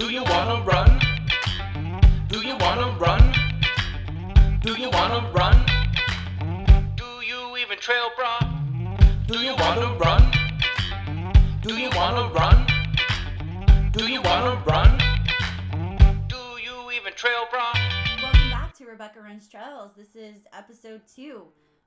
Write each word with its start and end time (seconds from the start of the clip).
Do 0.00 0.10
you 0.10 0.22
wanna 0.24 0.62
run? 0.62 0.98
Do 2.28 2.38
you 2.40 2.56
wanna 2.56 2.96
run? 2.98 3.20
Do 4.62 4.72
you 4.72 4.88
wanna 4.88 5.30
run? 5.30 5.56
Do 6.96 7.04
you 7.20 7.58
even 7.58 7.78
trail, 7.78 8.08
bra? 8.16 8.38
Do 9.26 9.40
you 9.40 9.54
wanna 9.56 9.94
run? 9.98 10.22
Do 11.60 11.74
you 11.74 11.90
wanna 11.94 12.32
run? 12.32 12.66
Do 13.92 14.10
you 14.10 14.22
wanna 14.22 14.62
run? 14.64 14.96
Do 16.28 16.42
you 16.64 16.90
even 16.92 17.12
trail, 17.14 17.44
bra? 17.50 17.70
Welcome 18.22 18.50
back 18.50 18.72
to 18.78 18.86
Rebecca 18.86 19.20
Runs 19.20 19.48
Trails. 19.48 19.90
This 19.98 20.16
is 20.16 20.46
episode 20.54 21.02
two. 21.14 21.42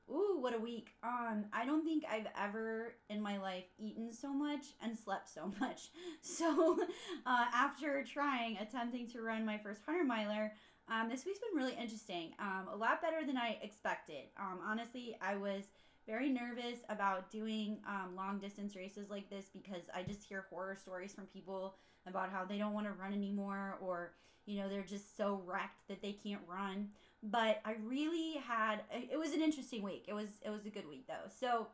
Ooh, 0.09 0.38
what 0.39 0.54
a 0.54 0.59
week. 0.59 0.89
Um, 1.04 1.45
I 1.54 1.65
don't 1.65 1.83
think 1.83 2.03
I've 2.09 2.27
ever 2.39 2.95
in 3.09 3.21
my 3.21 3.38
life 3.38 3.63
eaten 3.77 4.11
so 4.11 4.33
much 4.33 4.67
and 4.81 4.97
slept 4.97 5.29
so 5.29 5.52
much. 5.59 5.89
So, 6.21 6.77
uh, 7.25 7.45
after 7.53 8.03
trying, 8.03 8.57
attempting 8.57 9.07
to 9.11 9.21
run 9.21 9.45
my 9.45 9.58
first 9.58 9.81
100 9.85 10.05
miler, 10.05 10.52
um, 10.89 11.09
this 11.09 11.25
week's 11.25 11.39
been 11.39 11.58
really 11.58 11.75
interesting. 11.80 12.34
Um, 12.39 12.67
a 12.71 12.75
lot 12.75 13.02
better 13.02 13.25
than 13.25 13.38
I 13.38 13.58
expected. 13.61 14.25
Um, 14.38 14.59
honestly, 14.66 15.16
I 15.21 15.35
was 15.35 15.63
very 16.05 16.30
nervous 16.30 16.80
about 16.89 17.31
doing 17.31 17.80
um, 17.88 18.16
long 18.16 18.39
distance 18.39 18.75
races 18.75 19.09
like 19.09 19.30
this 19.30 19.45
because 19.53 19.83
I 19.95 20.03
just 20.03 20.25
hear 20.25 20.45
horror 20.49 20.75
stories 20.75 21.13
from 21.13 21.25
people 21.27 21.75
about 22.05 22.30
how 22.30 22.44
they 22.44 22.58
don't 22.58 22.73
want 22.73 22.88
to 22.88 22.94
run 22.94 23.13
anymore 23.13 23.77
or, 23.81 24.11
you 24.45 24.59
know, 24.59 24.67
they're 24.67 24.81
just 24.81 25.16
so 25.16 25.41
wrecked 25.45 25.88
that 25.88 26.02
they 26.02 26.11
can't 26.11 26.41
run 26.45 26.89
but 27.23 27.62
I 27.63 27.76
really 27.86 28.34
had 28.45 28.82
it 28.91 29.18
was 29.18 29.34
an 29.34 29.41
interesting 29.41 29.81
week. 29.81 30.05
It 30.08 30.14
was 30.14 30.27
it 30.45 30.50
was 30.50 30.66
a 30.66 30.70
good 30.70 30.88
week 30.88 31.08
though. 31.08 31.30
So, 31.40 31.68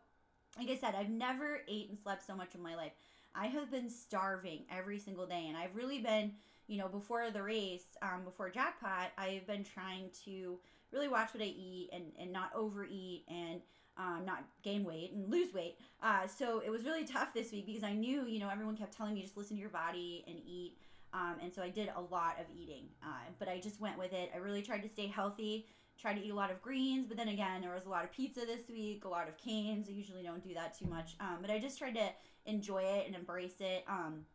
like 0.57 0.69
I 0.69 0.77
said, 0.77 0.95
I've 0.95 1.09
never 1.09 1.61
ate 1.67 1.89
and 1.89 1.97
slept 1.97 2.25
so 2.25 2.35
much 2.35 2.53
in 2.53 2.61
my 2.61 2.75
life. 2.75 2.91
I 3.33 3.47
have 3.47 3.71
been 3.71 3.89
starving 3.89 4.65
every 4.71 4.99
single 4.99 5.25
day, 5.25 5.45
and 5.47 5.57
I've 5.57 5.75
really 5.75 5.99
been, 5.99 6.33
you 6.67 6.77
know, 6.77 6.87
before 6.87 7.29
the 7.31 7.43
race, 7.43 7.85
um, 8.01 8.23
before 8.23 8.49
jackpot, 8.49 9.11
I've 9.17 9.45
been 9.47 9.63
trying 9.63 10.09
to 10.25 10.59
really 10.91 11.07
watch 11.07 11.33
what 11.33 11.43
I 11.43 11.47
eat 11.47 11.89
and 11.93 12.05
and 12.19 12.31
not 12.31 12.51
overeat 12.55 13.25
and 13.27 13.61
um, 13.97 14.23
not 14.25 14.43
gain 14.63 14.83
weight 14.83 15.11
and 15.13 15.29
lose 15.29 15.53
weight. 15.53 15.77
Uh, 16.01 16.27
so 16.27 16.61
it 16.65 16.69
was 16.69 16.83
really 16.83 17.05
tough 17.05 17.33
this 17.33 17.51
week 17.51 17.65
because 17.65 17.83
I 17.83 17.93
knew, 17.93 18.25
you 18.25 18.39
know, 18.39 18.49
everyone 18.49 18.77
kept 18.77 18.95
telling 18.95 19.13
me 19.13 19.21
just 19.21 19.35
listen 19.35 19.57
to 19.57 19.61
your 19.61 19.69
body 19.69 20.23
and 20.27 20.37
eat 20.47 20.77
um, 21.13 21.35
and 21.41 21.53
so 21.53 21.61
I 21.61 21.69
did 21.69 21.89
a 21.95 22.01
lot 22.01 22.37
of 22.39 22.45
eating, 22.55 22.85
uh, 23.03 23.29
but 23.39 23.47
I 23.47 23.59
just 23.59 23.79
went 23.79 23.97
with 23.97 24.13
it. 24.13 24.31
I 24.33 24.37
really 24.37 24.61
tried 24.61 24.83
to 24.83 24.89
stay 24.89 25.07
healthy, 25.07 25.67
tried 25.99 26.15
to 26.15 26.23
eat 26.23 26.31
a 26.31 26.35
lot 26.35 26.51
of 26.51 26.61
greens, 26.61 27.07
but 27.07 27.17
then 27.17 27.29
again, 27.29 27.61
there 27.61 27.73
was 27.73 27.85
a 27.85 27.89
lot 27.89 28.03
of 28.03 28.11
pizza 28.11 28.41
this 28.41 28.69
week, 28.69 29.05
a 29.05 29.07
lot 29.07 29.27
of 29.27 29.37
Cane's. 29.37 29.89
I 29.89 29.91
usually 29.91 30.23
don't 30.23 30.43
do 30.43 30.53
that 30.53 30.77
too 30.77 30.85
much, 30.85 31.15
um, 31.19 31.39
but 31.41 31.49
I 31.49 31.59
just 31.59 31.77
tried 31.77 31.95
to 31.95 32.09
enjoy 32.45 32.83
it 32.83 33.07
and 33.07 33.15
embrace 33.15 33.59
it. 33.59 33.83
Um, 33.87 34.25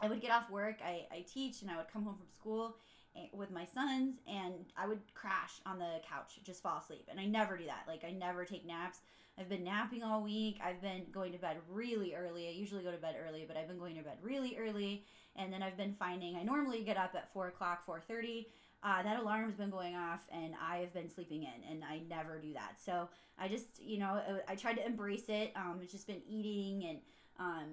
I 0.00 0.08
would 0.08 0.20
get 0.20 0.30
off 0.30 0.50
work, 0.50 0.76
I, 0.84 1.06
I 1.12 1.24
teach, 1.32 1.62
and 1.62 1.70
I 1.70 1.76
would 1.76 1.92
come 1.92 2.04
home 2.04 2.16
from 2.16 2.28
school 2.34 2.76
eh, 3.16 3.26
with 3.32 3.50
my 3.50 3.64
sons, 3.64 4.16
and 4.26 4.54
I 4.76 4.86
would 4.86 5.00
crash 5.14 5.60
on 5.66 5.78
the 5.78 6.00
couch, 6.08 6.38
just 6.44 6.62
fall 6.62 6.78
asleep. 6.78 7.06
And 7.10 7.20
I 7.20 7.26
never 7.26 7.56
do 7.56 7.66
that. 7.66 7.84
Like, 7.86 8.04
I 8.04 8.12
never 8.12 8.44
take 8.44 8.66
naps. 8.66 9.00
I've 9.38 9.48
been 9.48 9.64
napping 9.64 10.02
all 10.02 10.22
week. 10.22 10.58
I've 10.62 10.80
been 10.80 11.06
going 11.12 11.32
to 11.32 11.38
bed 11.38 11.56
really 11.68 12.14
early. 12.14 12.48
I 12.48 12.50
usually 12.50 12.82
go 12.82 12.90
to 12.90 12.98
bed 12.98 13.16
early, 13.26 13.44
but 13.46 13.56
I've 13.56 13.68
been 13.68 13.78
going 13.78 13.96
to 13.96 14.02
bed 14.02 14.18
really 14.22 14.56
early 14.58 15.04
and 15.36 15.52
then 15.52 15.62
I've 15.62 15.76
been 15.76 15.94
finding 15.98 16.36
I 16.36 16.42
normally 16.42 16.82
get 16.82 16.96
up 16.96 17.14
at 17.14 17.32
four 17.32 17.48
o'clock, 17.48 17.84
four 17.84 18.00
thirty. 18.00 18.48
Uh, 18.82 19.02
that 19.02 19.20
alarm's 19.20 19.56
been 19.56 19.68
going 19.68 19.94
off, 19.94 20.20
and 20.32 20.54
I 20.58 20.78
have 20.78 20.94
been 20.94 21.10
sleeping 21.10 21.42
in, 21.42 21.70
and 21.70 21.84
I 21.84 22.00
never 22.08 22.38
do 22.38 22.54
that. 22.54 22.76
So 22.82 23.10
I 23.38 23.46
just, 23.46 23.78
you 23.78 23.98
know, 23.98 24.22
I 24.48 24.54
tried 24.54 24.78
to 24.78 24.86
embrace 24.86 25.28
it. 25.28 25.52
Um, 25.54 25.80
it's 25.82 25.92
just 25.92 26.06
been 26.06 26.22
eating 26.26 26.88
and 26.88 26.98
um, 27.38 27.64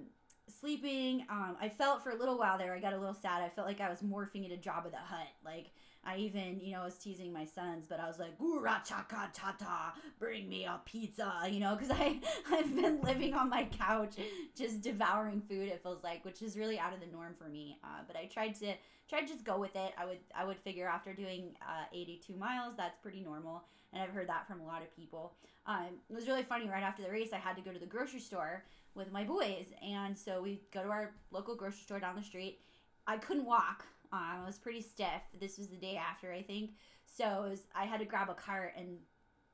sleeping. 0.60 1.24
Um, 1.30 1.56
I 1.60 1.70
felt 1.70 2.02
for 2.02 2.10
a 2.10 2.14
little 2.14 2.38
while 2.38 2.58
there, 2.58 2.74
I 2.74 2.78
got 2.78 2.92
a 2.92 2.98
little 2.98 3.14
sad. 3.14 3.42
I 3.42 3.48
felt 3.48 3.66
like 3.66 3.80
I 3.80 3.88
was 3.88 4.00
morphing 4.00 4.44
into 4.44 4.56
Jabba 4.56 4.90
the 4.90 4.98
Hutt. 4.98 5.28
Like 5.42 5.70
I 6.04 6.16
even, 6.16 6.60
you 6.60 6.72
know, 6.72 6.84
was 6.84 6.96
teasing 6.96 7.32
my 7.32 7.44
sons, 7.44 7.86
but 7.88 8.00
I 8.00 8.06
was 8.06 8.18
like, 8.18 8.38
"Gura 8.38 8.82
chaka 8.84 9.30
tata, 9.32 9.92
bring 10.18 10.48
me 10.48 10.64
a 10.64 10.80
pizza," 10.84 11.46
you 11.50 11.60
know, 11.60 11.76
because 11.76 11.90
I 11.98 12.20
I've 12.50 12.74
been 12.74 13.00
living 13.02 13.34
on 13.34 13.50
my 13.50 13.64
couch, 13.64 14.14
just 14.56 14.80
devouring 14.80 15.42
food. 15.42 15.68
It 15.68 15.82
feels 15.82 16.02
like, 16.02 16.24
which 16.24 16.42
is 16.42 16.56
really 16.56 16.78
out 16.78 16.94
of 16.94 17.00
the 17.00 17.06
norm 17.06 17.34
for 17.38 17.48
me. 17.48 17.78
Uh, 17.84 18.02
but 18.06 18.16
I 18.16 18.26
tried 18.26 18.54
to 18.56 18.74
try 19.08 19.20
to 19.20 19.26
just 19.26 19.44
go 19.44 19.58
with 19.58 19.74
it. 19.76 19.92
I 19.98 20.06
would 20.06 20.18
I 20.34 20.44
would 20.44 20.58
figure 20.58 20.86
after 20.86 21.12
doing 21.12 21.56
uh, 21.62 21.84
82 21.92 22.34
miles, 22.36 22.74
that's 22.76 22.98
pretty 22.98 23.20
normal, 23.20 23.64
and 23.92 24.02
I've 24.02 24.10
heard 24.10 24.28
that 24.28 24.46
from 24.46 24.60
a 24.60 24.66
lot 24.66 24.82
of 24.82 24.94
people. 24.96 25.34
Um, 25.66 25.88
it 26.08 26.14
was 26.14 26.26
really 26.26 26.42
funny. 26.42 26.68
Right 26.68 26.82
after 26.82 27.02
the 27.02 27.10
race, 27.10 27.30
I 27.32 27.38
had 27.38 27.56
to 27.56 27.62
go 27.62 27.72
to 27.72 27.78
the 27.78 27.86
grocery 27.86 28.20
store 28.20 28.64
with 28.94 29.12
my 29.12 29.24
boys, 29.24 29.66
and 29.82 30.16
so 30.16 30.42
we 30.42 30.62
go 30.72 30.82
to 30.82 30.88
our 30.88 31.14
local 31.30 31.54
grocery 31.54 31.82
store 31.82 32.00
down 32.00 32.16
the 32.16 32.22
street. 32.22 32.60
I 33.06 33.16
couldn't 33.16 33.46
walk 33.46 33.86
um, 34.12 34.42
I 34.42 34.46
was 34.46 34.58
pretty 34.58 34.82
stiff. 34.82 35.22
This 35.38 35.58
was 35.58 35.68
the 35.68 35.76
day 35.76 35.96
after, 35.96 36.32
I 36.32 36.42
think. 36.42 36.72
So 37.04 37.46
was, 37.48 37.60
I 37.74 37.84
had 37.84 38.00
to 38.00 38.06
grab 38.06 38.28
a 38.30 38.34
cart 38.34 38.74
and 38.76 38.98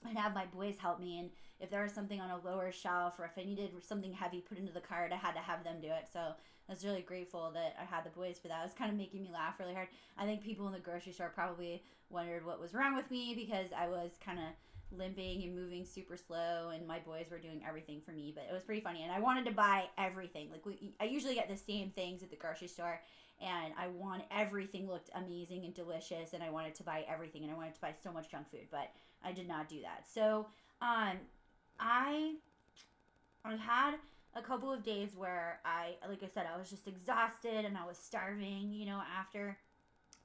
and 0.07 0.19
have 0.19 0.35
my 0.35 0.45
boys 0.47 0.77
help 0.79 1.01
me. 1.01 1.19
And 1.19 1.31
if 1.61 1.71
there 1.71 1.83
was 1.83 1.93
something 1.93 2.21
on 2.21 2.31
a 2.31 2.47
lower 2.47 2.71
shelf 2.71 3.19
or 3.19 3.25
if 3.25 3.33
I 3.39 3.45
needed 3.45 3.71
something 3.83 4.13
heavy 4.13 4.41
put 4.41 4.59
into 4.59 4.73
the 4.73 4.81
cart, 4.81 5.13
I 5.13 5.17
had 5.17 5.33
to 5.33 5.41
have 5.41 5.65
them 5.65 5.81
do 5.81 5.89
it. 5.89 6.09
So 6.13 6.21
I 6.21 6.73
was 6.73 6.85
really 6.85 7.01
grateful 7.01 7.51
that 7.55 7.75
I 7.81 7.85
had 7.85 8.05
the 8.05 8.11
boys 8.11 8.39
for 8.39 8.49
that. 8.49 8.61
It 8.61 8.65
was 8.65 8.75
kind 8.75 8.91
of 8.91 8.99
making 8.99 9.23
me 9.23 9.31
laugh 9.33 9.59
really 9.59 9.75
hard. 9.75 9.89
I 10.19 10.27
think 10.27 10.43
people 10.43 10.67
in 10.67 10.75
the 10.75 10.79
grocery 10.79 11.13
store 11.13 11.33
probably 11.35 11.83
wondered 12.11 12.45
what 12.45 12.61
was 12.61 12.75
wrong 12.75 12.95
with 12.95 13.11
me 13.11 13.35
because 13.35 13.69
I 13.77 13.89
was 13.89 14.11
kind 14.25 14.39
of 14.39 14.45
limping 14.97 15.43
and 15.43 15.57
moving 15.57 15.85
super 15.85 16.17
slow 16.17 16.71
and 16.73 16.87
my 16.87 16.99
boys 16.99 17.27
were 17.31 17.39
doing 17.39 17.61
everything 17.67 18.01
for 18.05 18.13
me 18.13 18.33
but 18.35 18.47
it 18.49 18.53
was 18.53 18.63
pretty 18.63 18.81
funny 18.81 19.03
and 19.03 19.11
i 19.11 19.19
wanted 19.19 19.45
to 19.45 19.51
buy 19.51 19.85
everything 19.99 20.49
like 20.51 20.65
we 20.65 20.95
i 21.01 21.05
usually 21.05 21.35
get 21.35 21.49
the 21.49 21.57
same 21.57 21.91
things 21.91 22.23
at 22.23 22.31
the 22.31 22.37
grocery 22.37 22.69
store 22.69 23.01
and 23.41 23.73
I 23.79 23.89
want 23.89 24.23
everything 24.31 24.89
looked 24.89 25.11
amazing 25.15 25.65
and 25.65 25.75
delicious 25.75 26.33
and 26.33 26.43
I 26.43 26.51
wanted 26.51 26.75
to 26.77 26.83
buy 26.83 27.05
everything 27.09 27.43
and 27.43 27.53
I 27.53 27.55
wanted 27.57 27.75
to 27.75 27.81
buy 27.81 27.93
so 28.03 28.13
much 28.13 28.31
junk 28.31 28.51
food, 28.51 28.67
but 28.71 28.91
I 29.25 29.33
did 29.33 29.49
not 29.49 29.69
do 29.69 29.81
that. 29.83 30.05
So, 30.13 30.47
um 30.81 31.19
I 31.79 32.35
I 33.45 33.57
had 33.57 33.95
a 34.37 34.43
couple 34.43 34.73
of 34.73 34.83
days 34.83 35.11
where 35.17 35.61
I 35.65 35.95
like 36.09 36.23
I 36.23 36.29
said 36.29 36.47
I 36.53 36.59
was 36.59 36.71
just 36.71 36.89
exhausted 36.89 37.65
and 37.65 37.77
I 37.77 37.87
was 37.87 37.99
starving, 37.99 38.73
you 38.73 38.87
know, 38.87 39.03
after 39.19 39.59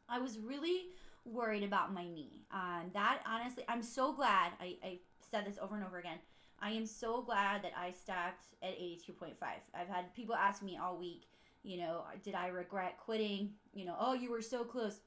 I 0.08 0.20
was 0.20 0.40
really 0.40 0.88
worried 1.26 1.64
about 1.64 1.94
my 1.94 2.08
knee. 2.08 2.46
Um 2.52 2.92
that 2.94 3.22
honestly 3.28 3.64
I'm 3.68 3.84
so 3.84 4.14
glad 4.14 4.52
I, 4.62 4.78
I 4.84 5.00
said 5.32 5.46
this 5.46 5.58
over 5.62 5.76
and 5.76 5.86
over 5.86 5.98
again. 5.98 6.20
I 6.62 6.72
am 6.72 6.86
so 6.86 7.22
glad 7.22 7.64
that 7.64 7.72
I 7.78 7.92
stopped 7.92 8.46
at 8.62 8.78
82.5. 8.78 9.36
I've 9.74 9.88
had 9.88 10.14
people 10.14 10.36
ask 10.36 10.62
me 10.62 10.78
all 10.78 10.98
week, 10.98 11.24
you 11.64 11.78
know, 11.78 12.04
did 12.24 12.36
I 12.36 12.48
regret 12.48 12.98
quitting? 13.04 13.52
You 13.74 13.86
know, 13.86 13.96
oh, 14.00 14.14
you 14.14 14.32
were 14.32 14.42
so 14.42 14.64
close. 14.64 15.00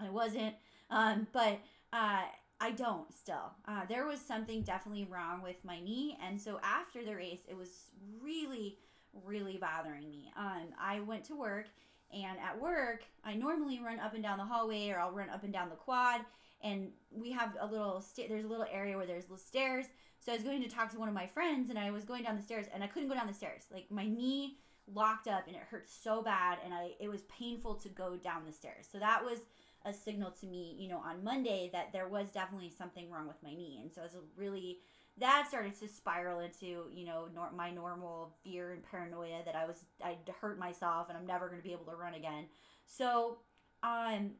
I 0.00 0.10
wasn't. 0.10 0.54
Um, 0.90 1.26
but 1.32 1.58
uh, 1.92 2.22
I 2.60 2.70
don't 2.72 3.12
still. 3.14 3.52
Uh, 3.66 3.82
there 3.88 4.06
was 4.06 4.20
something 4.20 4.62
definitely 4.62 5.06
wrong 5.10 5.42
with 5.42 5.56
my 5.64 5.80
knee. 5.80 6.18
And 6.24 6.40
so 6.40 6.60
after 6.62 7.04
the 7.04 7.14
race, 7.14 7.40
it 7.48 7.56
was 7.56 7.90
really, 8.22 8.78
really 9.24 9.56
bothering 9.56 10.08
me. 10.08 10.30
Um, 10.36 10.68
I 10.80 11.00
went 11.00 11.24
to 11.24 11.36
work, 11.36 11.66
and 12.12 12.38
at 12.38 12.60
work, 12.60 13.02
I 13.24 13.34
normally 13.34 13.80
run 13.80 14.00
up 14.00 14.14
and 14.14 14.22
down 14.22 14.38
the 14.38 14.44
hallway 14.44 14.90
or 14.90 14.98
I'll 14.98 15.12
run 15.12 15.30
up 15.30 15.44
and 15.44 15.52
down 15.52 15.68
the 15.68 15.76
quad. 15.76 16.22
And 16.62 16.90
we 17.10 17.30
have 17.32 17.56
a 17.60 17.66
little, 17.66 18.00
sta- 18.00 18.28
there's 18.28 18.44
a 18.44 18.48
little 18.48 18.66
area 18.70 18.96
where 18.96 19.06
there's 19.06 19.24
little 19.24 19.36
stairs. 19.36 19.86
So 20.18 20.32
I 20.32 20.36
was 20.36 20.44
going 20.44 20.62
to 20.62 20.68
talk 20.68 20.90
to 20.90 20.98
one 20.98 21.08
of 21.08 21.14
my 21.14 21.26
friends, 21.26 21.68
and 21.68 21.78
I 21.78 21.90
was 21.90 22.04
going 22.04 22.24
down 22.24 22.36
the 22.36 22.42
stairs, 22.42 22.66
and 22.72 22.82
I 22.82 22.86
couldn't 22.86 23.08
go 23.08 23.14
down 23.14 23.26
the 23.26 23.34
stairs. 23.34 23.64
Like 23.70 23.90
my 23.90 24.06
knee 24.06 24.56
locked 24.92 25.28
up 25.28 25.46
and 25.46 25.56
it 25.56 25.62
hurt 25.62 25.88
so 25.88 26.22
bad 26.22 26.58
and 26.64 26.72
I 26.72 26.92
it 27.00 27.08
was 27.08 27.22
painful 27.22 27.74
to 27.76 27.88
go 27.88 28.16
down 28.16 28.44
the 28.46 28.52
stairs. 28.52 28.86
So 28.90 28.98
that 28.98 29.24
was 29.24 29.40
a 29.84 29.92
signal 29.92 30.30
to 30.32 30.46
me, 30.46 30.74
you 30.78 30.88
know, 30.88 30.98
on 30.98 31.22
Monday 31.22 31.70
that 31.72 31.92
there 31.92 32.08
was 32.08 32.28
definitely 32.30 32.72
something 32.76 33.10
wrong 33.10 33.26
with 33.26 33.42
my 33.42 33.50
knee. 33.50 33.78
And 33.82 33.92
so 33.92 34.02
it 34.02 34.04
was 34.04 34.22
really 34.36 34.78
that 35.18 35.46
started 35.48 35.78
to 35.80 35.88
spiral 35.88 36.40
into, 36.40 36.84
you 36.92 37.06
know, 37.06 37.28
nor- 37.34 37.52
my 37.52 37.70
normal 37.70 38.34
fear 38.44 38.72
and 38.72 38.82
paranoia 38.82 39.42
that 39.44 39.56
I 39.56 39.66
was 39.66 39.84
I'd 40.04 40.18
hurt 40.40 40.58
myself 40.58 41.08
and 41.08 41.16
I'm 41.16 41.26
never 41.26 41.48
going 41.48 41.60
to 41.60 41.66
be 41.66 41.72
able 41.72 41.86
to 41.86 41.96
run 41.96 42.14
again. 42.14 42.46
So, 42.84 43.38
um 43.82 44.32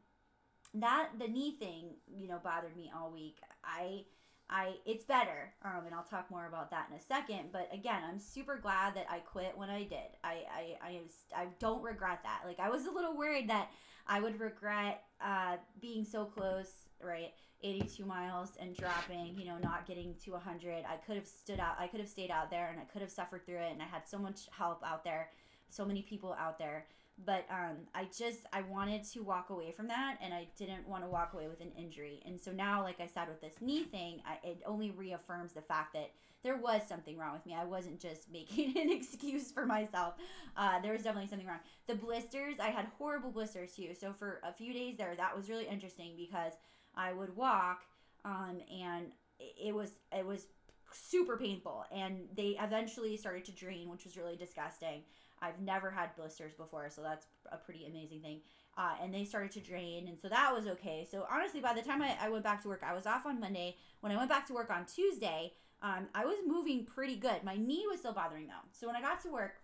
that 0.74 1.10
the 1.18 1.28
knee 1.28 1.52
thing, 1.52 1.94
you 2.14 2.28
know, 2.28 2.38
bothered 2.42 2.76
me 2.76 2.90
all 2.94 3.10
week. 3.10 3.38
I 3.64 4.04
I 4.48 4.74
it's 4.84 5.04
better, 5.04 5.52
um, 5.64 5.86
and 5.86 5.94
I'll 5.94 6.04
talk 6.04 6.30
more 6.30 6.46
about 6.46 6.70
that 6.70 6.86
in 6.90 6.96
a 6.96 7.00
second. 7.00 7.50
But 7.52 7.68
again, 7.72 8.02
I'm 8.08 8.18
super 8.18 8.56
glad 8.56 8.94
that 8.94 9.06
I 9.10 9.18
quit 9.18 9.56
when 9.56 9.70
I 9.70 9.82
did. 9.82 10.16
I 10.22 10.44
I 10.54 10.76
I, 10.82 11.00
I 11.34 11.46
don't 11.58 11.82
regret 11.82 12.20
that. 12.22 12.42
Like 12.46 12.60
I 12.60 12.70
was 12.70 12.86
a 12.86 12.90
little 12.90 13.16
worried 13.16 13.50
that 13.50 13.70
I 14.06 14.20
would 14.20 14.38
regret 14.40 15.02
uh, 15.20 15.56
being 15.80 16.04
so 16.04 16.24
close, 16.24 16.70
right? 17.02 17.32
82 17.62 18.04
miles 18.04 18.50
and 18.60 18.76
dropping, 18.76 19.36
you 19.36 19.46
know, 19.46 19.58
not 19.58 19.86
getting 19.86 20.14
to 20.24 20.32
100. 20.32 20.84
I 20.88 20.96
could 21.06 21.16
have 21.16 21.26
stood 21.26 21.58
out. 21.58 21.76
I 21.78 21.86
could 21.86 22.00
have 22.00 22.08
stayed 22.08 22.30
out 22.30 22.50
there, 22.50 22.68
and 22.70 22.78
I 22.78 22.84
could 22.84 23.00
have 23.00 23.10
suffered 23.10 23.44
through 23.46 23.58
it. 23.58 23.72
And 23.72 23.82
I 23.82 23.86
had 23.86 24.06
so 24.06 24.18
much 24.18 24.42
help 24.56 24.82
out 24.84 25.02
there, 25.02 25.30
so 25.70 25.84
many 25.84 26.02
people 26.02 26.36
out 26.38 26.58
there. 26.58 26.86
But 27.24 27.46
um, 27.50 27.76
I 27.94 28.04
just 28.16 28.40
I 28.52 28.62
wanted 28.62 29.04
to 29.12 29.20
walk 29.20 29.50
away 29.50 29.72
from 29.72 29.88
that, 29.88 30.18
and 30.20 30.34
I 30.34 30.48
didn't 30.58 30.86
want 30.86 31.02
to 31.04 31.08
walk 31.08 31.32
away 31.32 31.48
with 31.48 31.60
an 31.60 31.72
injury. 31.78 32.22
And 32.26 32.38
so 32.38 32.52
now, 32.52 32.82
like 32.82 33.00
I 33.00 33.06
said, 33.06 33.28
with 33.28 33.40
this 33.40 33.54
knee 33.60 33.84
thing, 33.84 34.20
I, 34.26 34.46
it 34.46 34.62
only 34.66 34.90
reaffirms 34.90 35.52
the 35.52 35.62
fact 35.62 35.94
that 35.94 36.10
there 36.42 36.56
was 36.56 36.82
something 36.86 37.16
wrong 37.16 37.32
with 37.32 37.46
me. 37.46 37.56
I 37.58 37.64
wasn't 37.64 38.00
just 38.00 38.30
making 38.32 38.76
an 38.76 38.90
excuse 38.90 39.50
for 39.50 39.64
myself. 39.64 40.14
Uh, 40.56 40.80
there 40.80 40.92
was 40.92 41.02
definitely 41.02 41.28
something 41.28 41.46
wrong. 41.46 41.60
The 41.86 41.94
blisters, 41.94 42.56
I 42.60 42.68
had 42.68 42.86
horrible 42.98 43.30
blisters 43.30 43.72
too. 43.74 43.94
So 43.98 44.12
for 44.12 44.40
a 44.44 44.52
few 44.52 44.72
days 44.72 44.96
there, 44.98 45.14
that 45.16 45.34
was 45.34 45.48
really 45.48 45.66
interesting 45.66 46.12
because 46.16 46.52
I 46.94 47.12
would 47.12 47.34
walk, 47.34 47.82
um, 48.24 48.60
and 48.70 49.06
it 49.38 49.74
was 49.74 49.92
it 50.12 50.26
was 50.26 50.46
super 50.92 51.36
painful, 51.36 51.84
and 51.90 52.28
they 52.34 52.56
eventually 52.60 53.16
started 53.16 53.44
to 53.46 53.52
drain, 53.52 53.88
which 53.88 54.04
was 54.04 54.16
really 54.16 54.36
disgusting. 54.36 55.02
I've 55.42 55.60
never 55.60 55.90
had 55.90 56.14
blisters 56.16 56.54
before, 56.54 56.88
so 56.90 57.02
that's 57.02 57.26
a 57.52 57.56
pretty 57.56 57.86
amazing 57.86 58.20
thing. 58.20 58.40
Uh, 58.78 58.94
and 59.02 59.12
they 59.12 59.24
started 59.24 59.50
to 59.52 59.60
drain, 59.60 60.06
and 60.08 60.18
so 60.20 60.28
that 60.28 60.54
was 60.54 60.66
okay. 60.66 61.06
So 61.10 61.26
honestly, 61.30 61.60
by 61.60 61.72
the 61.72 61.82
time 61.82 62.02
I, 62.02 62.16
I 62.20 62.28
went 62.28 62.44
back 62.44 62.62
to 62.62 62.68
work, 62.68 62.82
I 62.86 62.94
was 62.94 63.06
off 63.06 63.24
on 63.26 63.40
Monday. 63.40 63.76
When 64.00 64.12
I 64.12 64.16
went 64.16 64.28
back 64.28 64.46
to 64.48 64.52
work 64.52 64.70
on 64.70 64.84
Tuesday, 64.84 65.52
um, 65.82 66.08
I 66.14 66.24
was 66.24 66.36
moving 66.46 66.84
pretty 66.84 67.16
good. 67.16 67.42
My 67.44 67.56
knee 67.56 67.84
was 67.88 68.00
still 68.00 68.12
bothering 68.12 68.46
though. 68.46 68.68
So 68.72 68.86
when 68.86 68.96
I 68.96 69.00
got 69.00 69.22
to 69.22 69.28
work, 69.30 69.56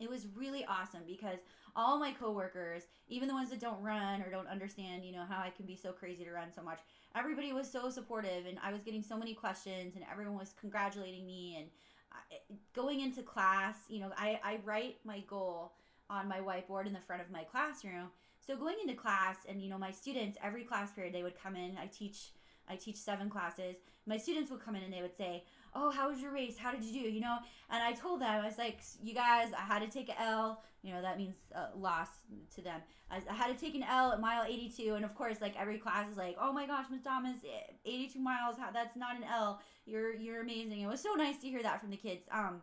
it 0.00 0.08
was 0.08 0.26
really 0.34 0.64
awesome 0.64 1.02
because 1.06 1.38
all 1.74 1.98
my 1.98 2.12
coworkers, 2.12 2.82
even 3.08 3.28
the 3.28 3.34
ones 3.34 3.50
that 3.50 3.60
don't 3.60 3.80
run 3.80 4.20
or 4.22 4.30
don't 4.30 4.48
understand, 4.48 5.04
you 5.04 5.12
know, 5.12 5.24
how 5.28 5.38
I 5.38 5.50
can 5.50 5.66
be 5.66 5.76
so 5.76 5.92
crazy 5.92 6.24
to 6.24 6.32
run 6.32 6.52
so 6.54 6.62
much, 6.62 6.80
everybody 7.16 7.52
was 7.52 7.70
so 7.70 7.88
supportive 7.90 8.46
and 8.46 8.58
I 8.62 8.72
was 8.72 8.82
getting 8.82 9.02
so 9.02 9.16
many 9.16 9.34
questions 9.34 9.94
and 9.94 10.04
everyone 10.10 10.38
was 10.38 10.54
congratulating 10.60 11.26
me 11.26 11.56
and 11.58 11.68
going 12.74 13.00
into 13.00 13.22
class, 13.22 13.76
you 13.88 14.00
know, 14.00 14.10
I, 14.16 14.40
I 14.42 14.58
write 14.64 14.96
my 15.04 15.20
goal 15.20 15.72
on 16.10 16.28
my 16.28 16.38
whiteboard 16.38 16.86
in 16.86 16.92
the 16.92 17.00
front 17.00 17.22
of 17.22 17.30
my 17.30 17.44
classroom. 17.44 18.08
So 18.46 18.56
going 18.56 18.76
into 18.82 18.94
class 18.94 19.36
and 19.48 19.62
you 19.62 19.70
know 19.70 19.78
my 19.78 19.92
students 19.92 20.36
every 20.42 20.64
class 20.64 20.92
period 20.92 21.14
they 21.14 21.22
would 21.22 21.40
come 21.40 21.56
in. 21.56 21.76
I 21.78 21.86
teach 21.86 22.30
I 22.68 22.76
teach 22.76 22.96
seven 22.96 23.30
classes. 23.30 23.76
My 24.06 24.16
students 24.16 24.50
would 24.50 24.64
come 24.64 24.76
in 24.76 24.82
and 24.82 24.92
they 24.92 25.02
would 25.02 25.16
say, 25.16 25.44
"Oh, 25.74 25.90
how 25.90 26.10
was 26.10 26.20
your 26.20 26.32
race? 26.32 26.58
How 26.58 26.72
did 26.72 26.82
you 26.82 26.92
do?" 26.92 27.08
You 27.08 27.20
know, 27.20 27.38
and 27.70 27.82
I 27.82 27.92
told 27.92 28.20
them 28.20 28.30
I 28.30 28.44
was 28.44 28.58
like, 28.58 28.80
"You 29.02 29.14
guys, 29.14 29.52
I 29.52 29.62
had 29.62 29.80
to 29.80 29.88
take 29.88 30.08
an 30.08 30.16
L. 30.18 30.62
You 30.82 30.92
know, 30.92 31.00
that 31.02 31.16
means 31.16 31.36
uh, 31.54 31.68
loss 31.76 32.08
to 32.56 32.60
them. 32.60 32.80
I, 33.08 33.20
had 33.32 33.56
to 33.56 33.64
take 33.64 33.76
an 33.76 33.84
L 33.84 34.12
at 34.12 34.20
mile 34.20 34.44
82, 34.48 34.94
and 34.94 35.04
of 35.04 35.14
course, 35.14 35.40
like 35.40 35.54
every 35.56 35.78
class 35.78 36.10
is 36.10 36.16
like, 36.16 36.36
"Oh 36.40 36.52
my 36.52 36.66
gosh, 36.66 36.86
Miss 36.90 37.02
Thomas, 37.02 37.36
82 37.84 38.18
miles 38.18 38.56
that's 38.72 38.96
not 38.96 39.16
an 39.16 39.24
L. 39.24 39.60
You're 39.86 40.14
you're 40.14 40.42
amazing." 40.42 40.80
It 40.80 40.88
was 40.88 41.00
so 41.00 41.14
nice 41.14 41.38
to 41.38 41.48
hear 41.48 41.62
that 41.62 41.80
from 41.80 41.90
the 41.90 41.96
kids. 41.96 42.24
Um, 42.32 42.62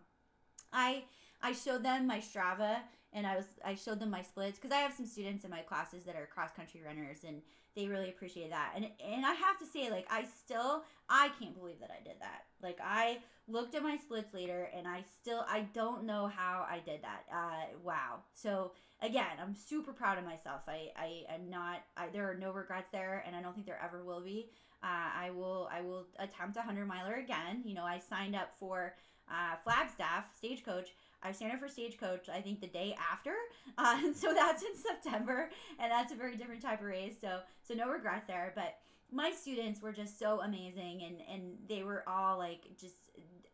I 0.74 1.04
I 1.42 1.54
showed 1.54 1.84
them 1.84 2.08
my 2.08 2.20
Strava 2.20 2.80
and 3.14 3.26
I 3.26 3.36
was 3.36 3.46
I 3.66 3.76
showed 3.76 4.00
them 4.00 4.10
my 4.12 4.22
splits 4.22 4.58
because 4.58 4.72
I 4.72 4.80
have 4.80 4.94
some 4.94 5.06
students 5.06 5.44
in 5.44 5.52
my 5.52 5.62
classes 5.62 6.04
that 6.06 6.16
are 6.16 6.28
cross 6.28 6.52
country 6.56 6.82
runners 6.86 7.20
and 7.28 7.42
they 7.76 7.88
really 7.88 8.10
appreciate 8.10 8.52
that. 8.52 8.74
And 8.76 8.88
and 9.06 9.26
I 9.26 9.34
have 9.34 9.58
to 9.60 9.66
say 9.66 9.90
like 9.90 10.08
I 10.10 10.26
still 10.26 10.84
I 11.10 11.30
can't 11.40 11.58
believe 11.58 11.80
that 11.80 11.92
I 11.92 12.04
did 12.04 12.18
that. 12.20 12.46
Like 12.62 12.78
I 12.84 13.20
looked 13.48 13.74
at 13.76 13.84
my 13.84 13.98
splits 13.98 14.34
later 14.34 14.70
and 14.76 14.88
I 14.88 15.04
still 15.22 15.46
I 15.50 15.62
don't 15.74 16.04
know 16.06 16.28
how 16.28 16.66
I 16.70 16.80
did 16.86 17.02
that. 17.04 17.24
Uh 17.34 17.78
wow. 17.84 18.20
So 18.34 18.72
again, 19.02 19.38
I'm 19.42 19.56
super 19.56 19.94
proud 19.94 20.18
of 20.18 20.26
myself. 20.26 20.62
I 20.68 20.90
I 20.96 21.34
am 21.34 21.50
not 21.50 21.82
I, 21.98 22.08
there 22.08 22.30
are 22.30 22.36
no 22.36 22.52
regrets 22.52 22.90
there 22.92 23.24
and 23.26 23.36
I 23.36 23.42
don't 23.42 23.54
think 23.54 23.66
there 23.66 23.82
ever 23.84 24.04
will 24.04 24.22
be. 24.22 24.50
Uh, 24.82 25.12
I 25.26 25.32
will 25.32 25.70
I 25.74 25.82
will 25.82 26.06
attempt 26.20 26.56
a 26.56 26.60
100 26.60 26.88
miler 26.88 27.16
again. 27.16 27.64
You 27.66 27.76
know, 27.76 27.84
I 27.84 28.00
signed 28.00 28.36
up 28.36 28.52
for 28.58 28.94
uh, 29.30 29.56
Flagstaff 29.64 30.26
stagecoach 30.38 30.90
I 31.22 31.32
signed 31.32 31.52
up 31.52 31.60
for 31.60 31.68
Stagecoach, 31.68 32.30
I 32.30 32.42
think 32.42 32.62
the 32.62 32.68
day 32.68 32.96
after. 33.12 33.34
Uh, 33.78 34.00
so 34.16 34.34
that's 34.34 34.64
in 34.64 34.76
September, 34.76 35.50
and 35.80 35.92
that's 35.92 36.12
a 36.12 36.16
very 36.16 36.36
different 36.36 36.62
type 36.62 36.80
of 36.80 36.88
race. 36.88 37.16
So, 37.20 37.40
so 37.62 37.74
no 37.74 37.90
regrets 37.90 38.28
there. 38.28 38.54
But 38.56 38.78
my 39.12 39.32
students 39.32 39.82
were 39.82 39.92
just 39.92 40.20
so 40.20 40.42
amazing, 40.42 41.04
and, 41.04 41.18
and 41.32 41.58
they 41.68 41.84
were 41.84 42.04
all 42.08 42.38
like 42.38 42.62
just 42.80 42.96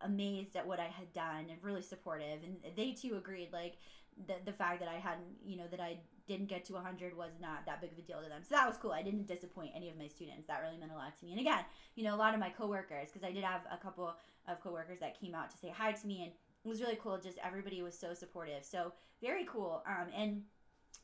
amazed 0.02 0.56
at 0.56 0.68
what 0.68 0.80
I 0.80 0.86
had 0.88 1.12
done 1.14 1.46
and 1.50 1.58
really 1.62 1.82
supportive. 1.82 2.40
And 2.44 2.58
they 2.76 2.92
too 2.92 3.16
agreed, 3.18 3.50
like, 3.52 3.78
the, 4.28 4.36
the 4.46 4.54
fact 4.54 4.80
that 4.80 4.88
I 4.88 4.96
hadn't, 4.96 5.36
you 5.46 5.58
know, 5.58 5.68
that 5.70 5.82
I 5.82 5.98
didn't 6.28 6.48
get 6.48 6.66
to 6.66 6.74
100 6.74 7.16
was 7.16 7.32
not 7.42 7.66
that 7.66 7.82
big 7.82 7.92
of 7.92 7.98
a 7.98 8.02
deal 8.02 8.22
to 8.22 8.30
them. 8.30 8.42
So 8.44 8.56
that 8.56 8.68
was 8.68 8.78
cool. 8.78 8.92
I 8.92 9.04
didn't 9.04 9.28
disappoint 9.28 9.72
any 9.76 9.90
of 9.90 9.98
my 9.98 10.08
students. 10.08 10.48
That 10.48 10.62
really 10.62 10.78
meant 10.78 10.92
a 10.92 10.96
lot 10.96 11.18
to 11.20 11.26
me. 11.26 11.32
And 11.32 11.40
again, 11.40 11.66
you 11.96 12.04
know, 12.04 12.16
a 12.16 12.18
lot 12.18 12.34
of 12.34 12.40
my 12.40 12.50
coworkers, 12.50 13.10
because 13.12 13.28
I 13.28 13.32
did 13.32 13.44
have 13.44 13.62
a 13.72 13.78
couple 13.78 14.16
of 14.48 14.62
coworkers 14.62 15.00
that 15.00 15.20
came 15.20 15.36
out 15.36 15.52
to 15.52 15.58
say 15.58 15.74
hi 15.76 15.92
to 15.92 16.08
me 16.08 16.24
and 16.24 16.32
it 16.66 16.68
was 16.68 16.82
really 16.82 16.98
cool. 17.02 17.18
Just 17.20 17.38
everybody 17.46 17.82
was 17.84 17.98
so 17.98 18.14
supportive. 18.14 18.66
So 18.66 18.92
very 19.22 19.46
cool. 19.46 19.84
Um, 19.88 20.08
and 20.16 20.42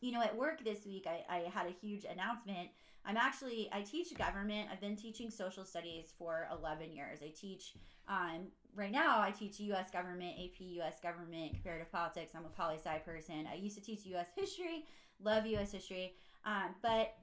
you 0.02 0.12
know, 0.12 0.22
at 0.22 0.36
work 0.36 0.64
this 0.64 0.86
week, 0.86 1.06
I, 1.08 1.24
I 1.30 1.50
had 1.50 1.68
a 1.68 1.72
huge 1.72 2.06
announcement. 2.06 2.70
I'm 3.06 3.18
actually 3.18 3.70
I 3.72 3.82
teach 3.82 4.16
government. 4.18 4.70
I've 4.72 4.82
been 4.82 4.96
teaching 4.96 5.30
social 5.30 5.64
studies 5.64 6.14
for 6.18 6.48
11 6.52 6.92
years. 6.92 7.20
I 7.24 7.30
teach 7.30 7.74
um, 8.08 8.48
right 8.76 8.92
now. 8.92 9.22
I 9.22 9.32
teach 9.32 9.60
U.S. 9.60 9.92
government, 9.92 10.34
AP 10.40 10.60
U.S. 10.60 11.00
government, 11.02 11.54
comparative 11.54 11.92
politics. 11.92 12.34
I'm 12.36 12.46
a 12.46 12.50
poli 12.50 12.78
sci 12.78 12.98
person. 13.06 13.48
I 13.52 13.56
used 13.56 13.76
to 13.76 13.84
teach 13.84 14.06
U.S. 14.08 14.28
history. 14.36 14.86
Love 15.24 15.46
U.S. 15.46 15.72
history. 15.72 16.16
Um, 16.44 16.76
but 16.82 17.14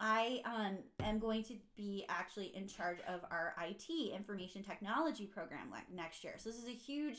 I 0.00 0.42
um, 0.44 0.78
am 1.04 1.18
going 1.18 1.42
to 1.44 1.54
be 1.76 2.04
actually 2.08 2.52
in 2.54 2.68
charge 2.68 2.98
of 3.08 3.20
our 3.32 3.54
IT 3.66 4.12
information 4.14 4.62
technology 4.62 5.26
program 5.26 5.72
next 5.92 6.22
year. 6.22 6.34
So 6.38 6.50
this 6.50 6.58
is 6.58 6.68
a 6.68 6.72
huge 6.72 7.18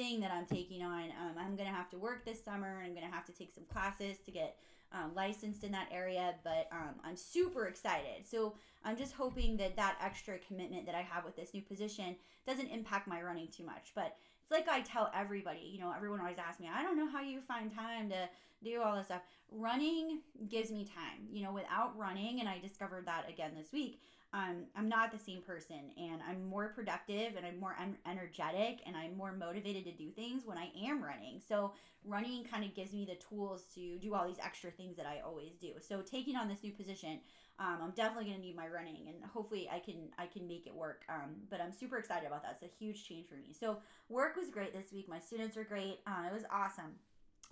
thing 0.00 0.20
that 0.20 0.32
I'm 0.32 0.46
taking 0.46 0.82
on. 0.82 1.04
Um, 1.20 1.34
I'm 1.38 1.56
going 1.56 1.68
to 1.68 1.74
have 1.74 1.90
to 1.90 1.98
work 1.98 2.24
this 2.24 2.42
summer. 2.42 2.78
And 2.78 2.86
I'm 2.86 2.94
going 2.94 3.06
to 3.06 3.14
have 3.14 3.26
to 3.26 3.32
take 3.32 3.52
some 3.54 3.64
classes 3.70 4.16
to 4.24 4.30
get 4.30 4.56
um, 4.92 5.12
licensed 5.14 5.62
in 5.62 5.72
that 5.72 5.88
area, 5.92 6.34
but 6.42 6.68
um, 6.72 6.94
I'm 7.04 7.16
super 7.16 7.66
excited. 7.66 8.26
So 8.28 8.54
I'm 8.82 8.96
just 8.96 9.12
hoping 9.12 9.58
that 9.58 9.76
that 9.76 9.98
extra 10.02 10.38
commitment 10.38 10.86
that 10.86 10.94
I 10.94 11.02
have 11.02 11.24
with 11.24 11.36
this 11.36 11.52
new 11.52 11.62
position 11.62 12.16
doesn't 12.46 12.68
impact 12.68 13.06
my 13.06 13.20
running 13.22 13.48
too 13.48 13.62
much. 13.62 13.92
But 13.94 14.16
it's 14.42 14.50
like 14.50 14.68
I 14.68 14.80
tell 14.80 15.12
everybody, 15.14 15.70
you 15.72 15.78
know, 15.78 15.92
everyone 15.94 16.20
always 16.20 16.38
asks 16.38 16.60
me, 16.60 16.68
I 16.74 16.82
don't 16.82 16.96
know 16.96 17.08
how 17.08 17.20
you 17.20 17.40
find 17.42 17.72
time 17.72 18.08
to 18.08 18.28
do 18.64 18.80
all 18.80 18.96
this 18.96 19.06
stuff. 19.06 19.22
Running 19.52 20.20
gives 20.48 20.72
me 20.72 20.86
time. 20.86 21.28
You 21.30 21.44
know, 21.44 21.52
without 21.52 21.96
running, 21.96 22.40
and 22.40 22.48
I 22.48 22.58
discovered 22.58 23.06
that 23.06 23.28
again 23.28 23.52
this 23.56 23.70
week, 23.70 24.00
um, 24.32 24.66
I'm 24.76 24.88
not 24.88 25.10
the 25.10 25.18
same 25.18 25.42
person 25.42 25.90
and 25.96 26.20
I'm 26.28 26.48
more 26.48 26.68
productive 26.68 27.34
and 27.36 27.44
I'm 27.44 27.58
more 27.58 27.74
en- 27.80 27.96
energetic 28.06 28.80
and 28.86 28.96
I'm 28.96 29.16
more 29.16 29.32
motivated 29.32 29.84
to 29.86 29.92
do 29.92 30.10
things 30.10 30.42
when 30.46 30.56
I 30.56 30.70
am 30.86 31.02
running. 31.02 31.40
So, 31.46 31.72
running 32.04 32.44
kind 32.44 32.64
of 32.64 32.74
gives 32.74 32.92
me 32.92 33.04
the 33.04 33.16
tools 33.16 33.64
to 33.74 33.98
do 33.98 34.14
all 34.14 34.26
these 34.26 34.38
extra 34.42 34.70
things 34.70 34.96
that 34.96 35.06
I 35.06 35.20
always 35.24 35.54
do. 35.60 35.72
So, 35.80 36.00
taking 36.00 36.36
on 36.36 36.48
this 36.48 36.62
new 36.62 36.70
position, 36.70 37.18
um, 37.58 37.78
I'm 37.82 37.90
definitely 37.90 38.26
going 38.26 38.36
to 38.36 38.42
need 38.42 38.56
my 38.56 38.68
running 38.68 39.08
and 39.08 39.16
hopefully 39.32 39.68
I 39.70 39.80
can 39.80 40.08
I 40.16 40.26
can 40.26 40.46
make 40.46 40.66
it 40.66 40.74
work. 40.74 41.02
Um, 41.08 41.34
but 41.50 41.60
I'm 41.60 41.72
super 41.72 41.98
excited 41.98 42.28
about 42.28 42.42
that. 42.44 42.58
It's 42.62 42.72
a 42.72 42.76
huge 42.78 43.08
change 43.08 43.26
for 43.28 43.34
me. 43.34 43.52
So, 43.58 43.78
work 44.08 44.36
was 44.36 44.48
great 44.48 44.72
this 44.72 44.92
week. 44.92 45.08
My 45.08 45.18
students 45.18 45.56
were 45.56 45.64
great. 45.64 45.98
Uh, 46.06 46.28
it 46.30 46.32
was 46.32 46.44
awesome. 46.52 46.94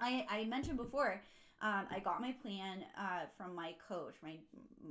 I, 0.01 0.27
I 0.31 0.45
mentioned 0.45 0.77
before 0.77 1.21
um, 1.61 1.87
I 1.91 1.99
got 1.99 2.21
my 2.21 2.33
plan 2.43 2.85
uh, 2.97 3.27
from 3.37 3.55
my 3.55 3.75
coach. 3.89 4.15
My 4.23 4.37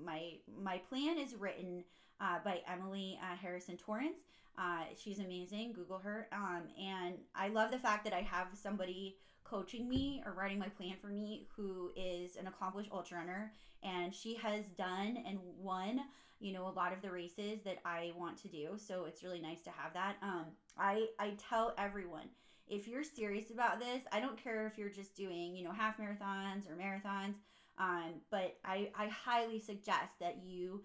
my 0.04 0.34
my 0.62 0.78
plan 0.90 1.18
is 1.18 1.36
written 1.36 1.84
uh, 2.20 2.40
by 2.44 2.62
Emily 2.72 3.18
uh, 3.22 3.36
Harrison 3.36 3.78
Torrance. 3.78 4.20
Uh, 4.58 4.84
she's 4.98 5.20
amazing. 5.20 5.72
Google 5.74 6.00
her. 6.00 6.28
Um, 6.32 6.64
and 6.82 7.16
I 7.36 7.50
love 7.50 7.72
the 7.72 7.78
fact 7.78 8.04
that 8.06 8.14
I 8.14 8.22
have 8.22 8.48
somebody 8.54 9.18
coaching 9.44 9.88
me 9.88 10.22
or 10.26 10.34
writing 10.34 10.60
my 10.60 10.68
plan 10.68 10.96
for 11.00 11.08
me 11.08 11.48
who 11.56 11.92
is 11.96 12.36
an 12.36 12.48
accomplished 12.48 12.90
ultra 12.92 13.20
runner, 13.20 13.54
and 13.84 14.14
she 14.14 14.36
has 14.36 14.66
done 14.78 15.24
and 15.26 15.40
won. 15.60 16.02
You 16.40 16.54
know 16.54 16.68
a 16.68 16.70
lot 16.70 16.94
of 16.94 17.02
the 17.02 17.10
races 17.10 17.62
that 17.64 17.80
I 17.84 18.12
want 18.16 18.38
to 18.44 18.48
do, 18.48 18.72
so 18.78 19.06
it's 19.06 19.24
really 19.24 19.40
nice 19.42 19.62
to 19.62 19.72
have 19.72 19.94
that. 19.94 20.18
Um, 20.22 20.46
I 20.78 21.08
I 21.18 21.34
tell 21.38 21.74
everyone 21.78 22.28
if 22.70 22.88
you're 22.88 23.04
serious 23.04 23.50
about 23.52 23.80
this, 23.80 24.04
I 24.12 24.20
don't 24.20 24.42
care 24.42 24.68
if 24.68 24.78
you're 24.78 24.90
just 24.90 25.16
doing, 25.16 25.56
you 25.56 25.64
know, 25.64 25.72
half 25.72 25.98
marathons 25.98 26.70
or 26.70 26.76
marathons, 26.76 27.36
um, 27.78 28.22
but 28.30 28.58
I, 28.66 28.90
I 28.98 29.08
highly 29.08 29.60
suggest 29.60 30.20
that 30.20 30.40
you 30.44 30.82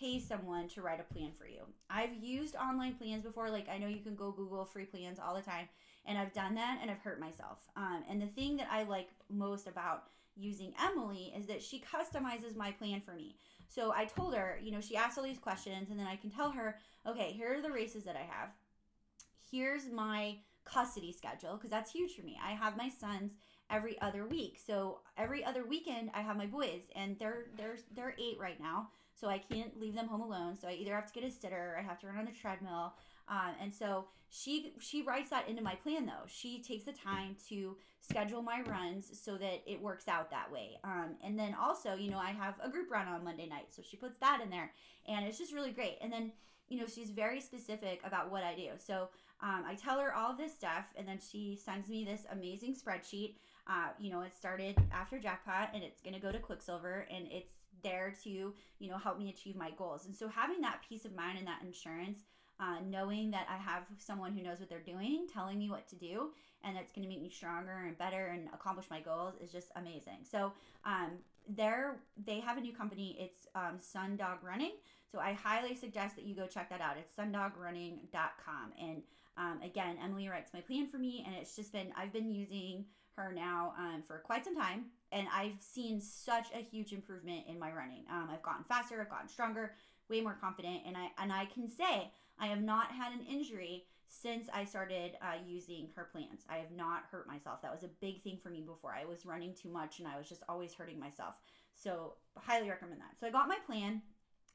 pay 0.00 0.20
someone 0.20 0.68
to 0.68 0.82
write 0.82 1.00
a 1.00 1.14
plan 1.14 1.32
for 1.32 1.46
you. 1.46 1.62
I've 1.88 2.14
used 2.14 2.54
online 2.56 2.94
plans 2.94 3.24
before, 3.24 3.50
like 3.50 3.68
I 3.68 3.78
know 3.78 3.88
you 3.88 4.00
can 4.00 4.14
go 4.14 4.30
Google 4.30 4.64
free 4.64 4.84
plans 4.84 5.18
all 5.18 5.34
the 5.34 5.42
time, 5.42 5.68
and 6.04 6.18
I've 6.18 6.32
done 6.32 6.54
that 6.54 6.78
and 6.80 6.90
I've 6.90 7.00
hurt 7.00 7.20
myself. 7.20 7.58
Um, 7.76 8.04
and 8.08 8.20
the 8.20 8.26
thing 8.26 8.56
that 8.58 8.68
I 8.70 8.84
like 8.84 9.08
most 9.30 9.66
about 9.66 10.04
using 10.36 10.72
Emily 10.82 11.32
is 11.36 11.46
that 11.46 11.62
she 11.62 11.80
customizes 11.80 12.56
my 12.56 12.70
plan 12.70 13.00
for 13.00 13.14
me. 13.14 13.36
So 13.68 13.92
I 13.92 14.04
told 14.04 14.34
her, 14.34 14.58
you 14.62 14.70
know, 14.70 14.80
she 14.80 14.96
asked 14.96 15.18
all 15.18 15.24
these 15.24 15.38
questions, 15.38 15.90
and 15.90 15.98
then 15.98 16.06
I 16.06 16.16
can 16.16 16.30
tell 16.30 16.50
her, 16.50 16.76
okay, 17.06 17.32
here 17.32 17.54
are 17.54 17.62
the 17.62 17.70
races 17.70 18.04
that 18.04 18.16
I 18.16 18.28
have. 18.30 18.50
Here's 19.50 19.90
my 19.90 20.36
custody 20.66 21.12
schedule 21.12 21.54
because 21.54 21.70
that's 21.70 21.90
huge 21.90 22.14
for 22.14 22.22
me. 22.22 22.38
I 22.44 22.52
have 22.52 22.76
my 22.76 22.88
sons 22.88 23.32
every 23.70 24.00
other 24.00 24.26
week. 24.26 24.58
So 24.64 25.00
every 25.16 25.44
other 25.44 25.64
weekend 25.64 26.10
I 26.14 26.20
have 26.20 26.36
my 26.36 26.46
boys 26.46 26.82
and 26.94 27.18
they're 27.18 27.46
they're 27.56 27.78
they're 27.94 28.14
8 28.18 28.36
right 28.38 28.60
now. 28.60 28.88
So 29.14 29.28
I 29.28 29.38
can't 29.38 29.80
leave 29.80 29.94
them 29.94 30.08
home 30.08 30.20
alone. 30.20 30.56
So 30.60 30.68
I 30.68 30.72
either 30.72 30.94
have 30.94 31.10
to 31.10 31.18
get 31.18 31.28
a 31.28 31.32
sitter, 31.32 31.76
I 31.78 31.82
have 31.82 31.98
to 32.00 32.06
run 32.06 32.18
on 32.18 32.26
the 32.26 32.32
treadmill. 32.32 32.94
Um, 33.28 33.54
and 33.60 33.72
so 33.72 34.06
she 34.28 34.72
she 34.78 35.02
writes 35.02 35.30
that 35.30 35.48
into 35.48 35.62
my 35.62 35.74
plan 35.74 36.06
though. 36.06 36.26
She 36.26 36.62
takes 36.62 36.84
the 36.84 36.92
time 36.92 37.36
to 37.48 37.76
schedule 38.00 38.42
my 38.42 38.60
runs 38.62 39.18
so 39.18 39.36
that 39.36 39.62
it 39.66 39.80
works 39.80 40.08
out 40.08 40.30
that 40.30 40.50
way. 40.52 40.78
Um, 40.84 41.16
and 41.24 41.38
then 41.38 41.54
also, 41.60 41.94
you 41.94 42.10
know, 42.10 42.18
I 42.18 42.30
have 42.30 42.54
a 42.62 42.68
group 42.68 42.90
run 42.90 43.08
on 43.08 43.24
Monday 43.24 43.48
night, 43.48 43.66
so 43.70 43.82
she 43.82 43.96
puts 43.96 44.18
that 44.18 44.40
in 44.42 44.50
there, 44.50 44.72
and 45.08 45.26
it's 45.26 45.38
just 45.38 45.52
really 45.52 45.72
great. 45.72 45.98
And 46.00 46.12
then 46.12 46.32
you 46.68 46.80
know 46.80 46.86
she's 46.86 47.10
very 47.10 47.40
specific 47.40 48.00
about 48.04 48.30
what 48.30 48.42
I 48.42 48.54
do. 48.54 48.70
So 48.78 49.08
um, 49.40 49.64
I 49.66 49.74
tell 49.74 49.98
her 50.00 50.14
all 50.14 50.34
this 50.34 50.54
stuff, 50.54 50.86
and 50.96 51.06
then 51.06 51.18
she 51.18 51.58
sends 51.62 51.88
me 51.88 52.04
this 52.04 52.22
amazing 52.30 52.74
spreadsheet. 52.74 53.34
Uh, 53.66 53.88
you 53.98 54.10
know, 54.10 54.22
it 54.22 54.34
started 54.34 54.76
after 54.92 55.18
jackpot, 55.18 55.70
and 55.74 55.82
it's 55.82 56.00
gonna 56.00 56.20
go 56.20 56.32
to 56.32 56.38
Quicksilver, 56.38 57.06
and 57.10 57.26
it's 57.30 57.52
there 57.82 58.14
to 58.24 58.30
you 58.30 58.90
know 58.90 58.96
help 58.96 59.18
me 59.18 59.28
achieve 59.28 59.56
my 59.56 59.70
goals. 59.76 60.06
And 60.06 60.14
so 60.14 60.28
having 60.28 60.60
that 60.62 60.80
peace 60.88 61.04
of 61.04 61.14
mind 61.14 61.38
and 61.38 61.46
that 61.46 61.62
insurance 61.62 62.18
uh, 62.58 62.76
knowing 62.88 63.30
that 63.32 63.46
I 63.50 63.56
have 63.56 63.82
someone 63.98 64.32
who 64.32 64.42
knows 64.42 64.60
what 64.60 64.68
they're 64.68 64.80
doing, 64.80 65.26
telling 65.32 65.58
me 65.58 65.68
what 65.68 65.86
to 65.88 65.96
do, 65.96 66.30
and 66.64 66.74
that's 66.74 66.92
going 66.92 67.02
to 67.02 67.08
make 67.08 67.22
me 67.22 67.28
stronger 67.28 67.84
and 67.86 67.98
better 67.98 68.26
and 68.26 68.48
accomplish 68.54 68.86
my 68.90 69.00
goals 69.00 69.34
is 69.42 69.52
just 69.52 69.70
amazing. 69.76 70.18
So, 70.22 70.52
um, 70.84 71.10
there 71.48 71.96
they 72.24 72.40
have 72.40 72.56
a 72.56 72.60
new 72.60 72.72
company. 72.72 73.16
It's 73.20 73.46
um, 73.54 73.78
Sundog 73.78 74.42
Running. 74.42 74.72
So 75.12 75.20
I 75.20 75.32
highly 75.32 75.76
suggest 75.76 76.16
that 76.16 76.24
you 76.24 76.34
go 76.34 76.46
check 76.46 76.68
that 76.70 76.80
out. 76.80 76.96
It's 76.98 77.14
sundogrunning.com. 77.14 78.72
And 78.80 79.02
um, 79.36 79.60
again, 79.62 79.96
Emily 80.02 80.28
writes 80.28 80.52
my 80.54 80.60
plan 80.60 80.88
for 80.88 80.98
me, 80.98 81.24
and 81.26 81.34
it's 81.34 81.54
just 81.54 81.72
been 81.72 81.92
I've 81.96 82.12
been 82.12 82.30
using 82.30 82.84
her 83.16 83.32
now 83.32 83.74
um, 83.78 84.02
for 84.06 84.18
quite 84.18 84.44
some 84.44 84.56
time, 84.56 84.86
and 85.12 85.26
I've 85.34 85.60
seen 85.60 86.00
such 86.00 86.48
a 86.54 86.58
huge 86.58 86.92
improvement 86.92 87.44
in 87.48 87.58
my 87.58 87.72
running. 87.72 88.04
Um, 88.10 88.28
I've 88.32 88.42
gotten 88.42 88.64
faster, 88.64 89.00
I've 89.00 89.10
gotten 89.10 89.28
stronger, 89.28 89.74
way 90.08 90.20
more 90.20 90.36
confident, 90.40 90.82
and 90.86 90.96
I 90.96 91.08
and 91.18 91.32
I 91.32 91.46
can 91.46 91.68
say 91.68 92.10
I 92.38 92.46
have 92.46 92.62
not 92.62 92.92
had 92.92 93.12
an 93.12 93.26
injury 93.26 93.84
since 94.08 94.48
I 94.52 94.64
started 94.64 95.12
uh, 95.20 95.36
using 95.46 95.88
her 95.96 96.08
plans. 96.12 96.42
I 96.48 96.56
have 96.56 96.70
not 96.70 97.04
hurt 97.10 97.26
myself. 97.26 97.62
That 97.62 97.72
was 97.72 97.82
a 97.82 97.90
big 98.00 98.22
thing 98.22 98.38
for 98.42 98.50
me 98.50 98.60
before. 98.60 98.94
I 98.94 99.04
was 99.04 99.26
running 99.26 99.54
too 99.54 99.68
much 99.68 99.98
and 99.98 100.08
I 100.08 100.16
was 100.16 100.28
just 100.28 100.42
always 100.48 100.74
hurting 100.74 100.98
myself. 100.98 101.34
So, 101.74 102.14
highly 102.36 102.70
recommend 102.70 103.00
that. 103.00 103.18
So, 103.18 103.26
I 103.26 103.30
got 103.30 103.48
my 103.48 103.58
plan. 103.66 104.02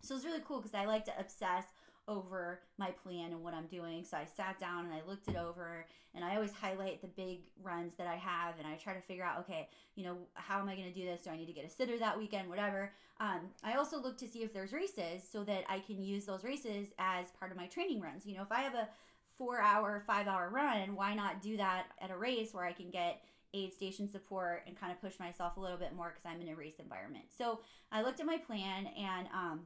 So, 0.02 0.16
it's 0.16 0.26
really 0.26 0.42
cool 0.48 0.62
because 0.62 0.74
I 0.74 0.86
like 0.86 1.06
to 1.06 1.20
obsess 1.20 1.66
over 2.12 2.62
my 2.78 2.92
plan 2.92 3.32
and 3.32 3.42
what 3.42 3.54
I'm 3.54 3.68
doing. 3.68 4.04
So 4.04 4.18
I 4.18 4.26
sat 4.26 4.60
down 4.60 4.86
and 4.86 4.94
I 4.94 5.02
looked 5.08 5.28
it 5.30 5.36
over 5.36 5.86
and 6.14 6.24
I 6.26 6.36
always 6.36 6.52
highlight 6.52 7.02
the 7.02 7.08
big 7.08 7.40
runs 7.64 7.96
that 7.96 8.08
I 8.08 8.16
have 8.16 8.56
and 8.60 8.68
I 8.68 8.76
try 8.76 8.94
to 8.94 9.02
figure 9.02 9.24
out, 9.24 9.40
okay, 9.40 9.70
you 9.96 10.04
know, 10.04 10.18
how 10.34 10.60
am 10.60 10.68
I 10.68 10.76
going 10.76 10.92
to 10.92 11.00
do 11.00 11.06
this? 11.06 11.22
Do 11.22 11.30
I 11.30 11.38
need 11.38 11.48
to 11.48 11.54
get 11.54 11.66
a 11.66 11.70
sitter 11.70 11.98
that 12.00 12.18
weekend? 12.18 12.50
Whatever. 12.50 12.92
Um, 13.20 13.50
I 13.64 13.74
also 13.74 14.02
look 14.02 14.18
to 14.18 14.28
see 14.28 14.44
if 14.44 14.54
there's 14.54 14.74
races 14.74 15.24
so 15.32 15.44
that 15.46 15.64
I 15.70 15.80
can 15.80 16.04
use 16.04 16.26
those 16.26 16.44
races 16.44 16.90
as 17.00 17.28
part 17.40 17.52
of 17.52 17.58
my 17.58 17.68
training 17.68 18.02
runs. 18.02 18.26
You 18.26 18.36
know, 18.36 18.44
if 18.44 18.52
I 18.52 18.62
have 18.62 18.76
a 18.76 18.90
four 19.38 19.62
hour, 19.62 20.04
five 20.06 20.28
hour 20.28 20.50
run, 20.50 20.96
why 20.96 21.14
not 21.14 21.42
do 21.42 21.58
that 21.58 21.86
at 22.02 22.12
a 22.12 22.18
race 22.18 22.54
where 22.54 22.66
I 22.66 22.74
can 22.74 22.90
get 22.90 23.22
aid 23.54 23.74
station 23.74 24.10
support 24.10 24.64
and 24.66 24.80
kind 24.80 24.92
of 24.92 25.02
push 25.02 25.20
myself 25.20 25.58
a 25.58 25.60
little 25.60 25.78
bit 25.78 25.96
more 25.96 26.10
because 26.10 26.26
I'm 26.26 26.42
in 26.42 26.54
a 26.54 26.56
race 26.56 26.76
environment. 26.80 27.26
So 27.38 27.60
I 27.92 28.02
looked 28.02 28.20
at 28.20 28.26
my 28.26 28.38
plan 28.38 28.88
and, 28.88 29.28
um, 29.34 29.62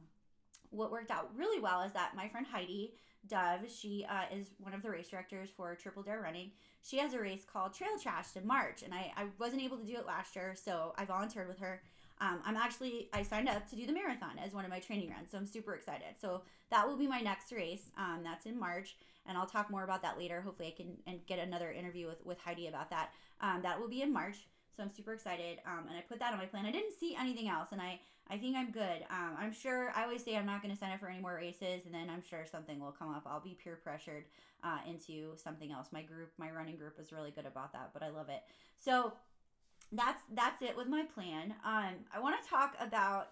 what 0.70 0.90
worked 0.90 1.10
out 1.10 1.30
really 1.36 1.60
well 1.60 1.82
is 1.82 1.92
that 1.92 2.16
my 2.16 2.28
friend 2.28 2.46
Heidi 2.46 2.94
Dove, 3.26 3.68
she 3.68 4.06
uh, 4.08 4.34
is 4.34 4.48
one 4.58 4.74
of 4.74 4.82
the 4.82 4.90
race 4.90 5.08
directors 5.08 5.48
for 5.56 5.74
Triple 5.74 6.02
Dare 6.02 6.20
Running. 6.20 6.52
She 6.82 6.98
has 6.98 7.14
a 7.14 7.20
race 7.20 7.44
called 7.44 7.74
Trail 7.74 7.98
Trashed 8.02 8.36
in 8.36 8.46
March, 8.46 8.82
and 8.82 8.94
I, 8.94 9.12
I 9.16 9.24
wasn't 9.38 9.62
able 9.62 9.78
to 9.78 9.84
do 9.84 9.96
it 9.96 10.06
last 10.06 10.36
year, 10.36 10.54
so 10.54 10.94
I 10.96 11.04
volunteered 11.04 11.48
with 11.48 11.58
her. 11.58 11.82
Um, 12.20 12.40
I'm 12.44 12.56
actually 12.56 13.08
I 13.12 13.22
signed 13.22 13.48
up 13.48 13.68
to 13.70 13.76
do 13.76 13.86
the 13.86 13.92
marathon 13.92 14.38
as 14.42 14.54
one 14.54 14.64
of 14.64 14.70
my 14.70 14.78
training 14.78 15.10
runs, 15.10 15.30
so 15.30 15.38
I'm 15.38 15.46
super 15.46 15.74
excited. 15.74 16.14
So 16.20 16.42
that 16.70 16.86
will 16.86 16.96
be 16.96 17.06
my 17.06 17.20
next 17.20 17.52
race. 17.52 17.90
Um, 17.98 18.20
that's 18.22 18.46
in 18.46 18.58
March, 18.58 18.96
and 19.26 19.36
I'll 19.36 19.46
talk 19.46 19.70
more 19.70 19.84
about 19.84 20.02
that 20.02 20.16
later. 20.18 20.40
Hopefully, 20.40 20.68
I 20.68 20.76
can 20.82 20.96
and 21.06 21.20
get 21.26 21.38
another 21.38 21.72
interview 21.72 22.06
with 22.06 22.24
with 22.24 22.38
Heidi 22.38 22.68
about 22.68 22.90
that. 22.90 23.10
Um, 23.40 23.60
that 23.62 23.78
will 23.78 23.88
be 23.88 24.00
in 24.00 24.12
March, 24.12 24.46
so 24.76 24.82
I'm 24.82 24.90
super 24.90 25.12
excited. 25.12 25.58
Um, 25.66 25.86
and 25.88 25.96
I 25.96 26.02
put 26.02 26.18
that 26.18 26.32
on 26.32 26.38
my 26.38 26.46
plan. 26.46 26.66
I 26.66 26.72
didn't 26.72 26.94
see 26.98 27.16
anything 27.18 27.48
else, 27.48 27.68
and 27.72 27.80
I 27.80 28.00
I 28.28 28.38
think 28.38 28.56
I'm 28.56 28.72
good. 28.72 29.04
Um, 29.08 29.36
I'm 29.38 29.52
sure 29.52 29.92
I 29.94 30.02
always 30.02 30.24
say 30.24 30.36
I'm 30.36 30.46
not 30.46 30.60
going 30.60 30.74
to 30.74 30.78
sign 30.78 30.90
up 30.90 30.98
for 30.98 31.08
any 31.08 31.20
more 31.20 31.36
races, 31.36 31.86
and 31.86 31.94
then 31.94 32.10
I'm 32.10 32.22
sure 32.28 32.44
something 32.50 32.80
will 32.80 32.92
come 32.92 33.10
up. 33.10 33.24
I'll 33.24 33.40
be 33.40 33.56
peer 33.62 33.78
pressured 33.82 34.24
uh, 34.64 34.78
into 34.88 35.36
something 35.36 35.70
else. 35.70 35.88
My 35.92 36.02
group, 36.02 36.32
my 36.36 36.50
running 36.50 36.76
group, 36.76 36.98
is 37.00 37.12
really 37.12 37.30
good 37.30 37.46
about 37.46 37.72
that, 37.72 37.90
but 37.94 38.02
I 38.02 38.08
love 38.10 38.28
it. 38.28 38.42
So 38.78 39.12
that's 39.92 40.20
that's 40.34 40.60
it 40.62 40.76
with 40.76 40.88
my 40.88 41.04
plan. 41.14 41.54
Um, 41.64 41.94
I 42.14 42.20
want 42.20 42.42
to 42.42 42.50
talk 42.50 42.74
about 42.80 43.28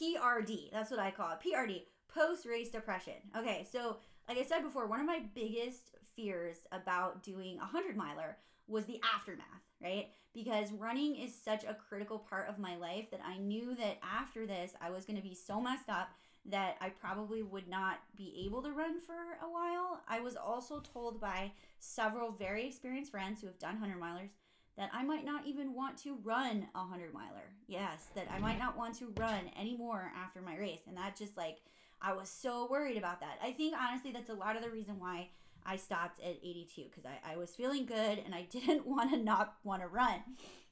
PRD. 0.00 0.70
That's 0.72 0.90
what 0.90 1.00
I 1.00 1.10
call 1.10 1.32
it. 1.32 1.38
PRD, 1.44 1.82
post 2.08 2.46
race 2.46 2.70
depression. 2.70 3.14
Okay, 3.36 3.66
so 3.70 3.98
like 4.28 4.38
I 4.38 4.44
said 4.44 4.62
before, 4.62 4.86
one 4.86 5.00
of 5.00 5.06
my 5.06 5.22
biggest 5.34 5.90
fears 6.14 6.58
about 6.72 7.22
doing 7.22 7.58
a 7.58 7.64
hundred 7.64 7.96
miler 7.96 8.36
was 8.68 8.86
the 8.86 9.00
aftermath, 9.14 9.46
right? 9.82 10.08
Because 10.34 10.72
running 10.72 11.16
is 11.16 11.34
such 11.34 11.64
a 11.64 11.76
critical 11.88 12.18
part 12.18 12.48
of 12.48 12.58
my 12.58 12.76
life 12.76 13.10
that 13.10 13.20
I 13.24 13.38
knew 13.38 13.74
that 13.76 13.98
after 14.02 14.46
this, 14.46 14.72
I 14.80 14.90
was 14.90 15.04
going 15.04 15.16
to 15.16 15.22
be 15.22 15.34
so 15.34 15.60
messed 15.60 15.88
up 15.88 16.10
that 16.48 16.76
I 16.80 16.90
probably 16.90 17.42
would 17.42 17.68
not 17.68 17.98
be 18.16 18.44
able 18.46 18.62
to 18.62 18.70
run 18.70 19.00
for 19.00 19.14
a 19.42 19.50
while. 19.50 20.00
I 20.08 20.20
was 20.20 20.36
also 20.36 20.80
told 20.80 21.20
by 21.20 21.52
several 21.80 22.30
very 22.30 22.66
experienced 22.66 23.10
friends 23.10 23.40
who 23.40 23.48
have 23.48 23.58
done 23.58 23.80
100 23.80 24.00
milers 24.00 24.30
that 24.76 24.90
I 24.92 25.02
might 25.02 25.24
not 25.24 25.46
even 25.46 25.74
want 25.74 25.96
to 26.02 26.18
run 26.22 26.68
a 26.74 26.80
100 26.80 27.12
miler. 27.14 27.54
Yes, 27.66 28.08
that 28.14 28.28
I 28.30 28.38
might 28.38 28.58
not 28.58 28.76
want 28.76 28.94
to 28.98 29.12
run 29.16 29.50
anymore 29.58 30.12
after 30.14 30.40
my 30.42 30.56
race. 30.56 30.82
And 30.86 30.96
that 30.98 31.16
just 31.16 31.36
like, 31.36 31.58
I 32.00 32.12
was 32.12 32.28
so 32.28 32.68
worried 32.70 32.98
about 32.98 33.20
that. 33.20 33.38
I 33.42 33.52
think 33.52 33.74
honestly, 33.74 34.12
that's 34.12 34.28
a 34.28 34.34
lot 34.34 34.54
of 34.54 34.62
the 34.62 34.70
reason 34.70 34.98
why 34.98 35.30
I 35.66 35.76
stopped 35.76 36.20
at 36.20 36.36
82 36.42 36.84
because 36.84 37.04
I, 37.04 37.32
I 37.32 37.36
was 37.36 37.54
feeling 37.54 37.86
good 37.86 38.22
and 38.24 38.34
I 38.34 38.42
didn't 38.50 38.86
want 38.86 39.10
to 39.10 39.16
not 39.16 39.56
want 39.64 39.82
to 39.82 39.88
run. 39.88 40.22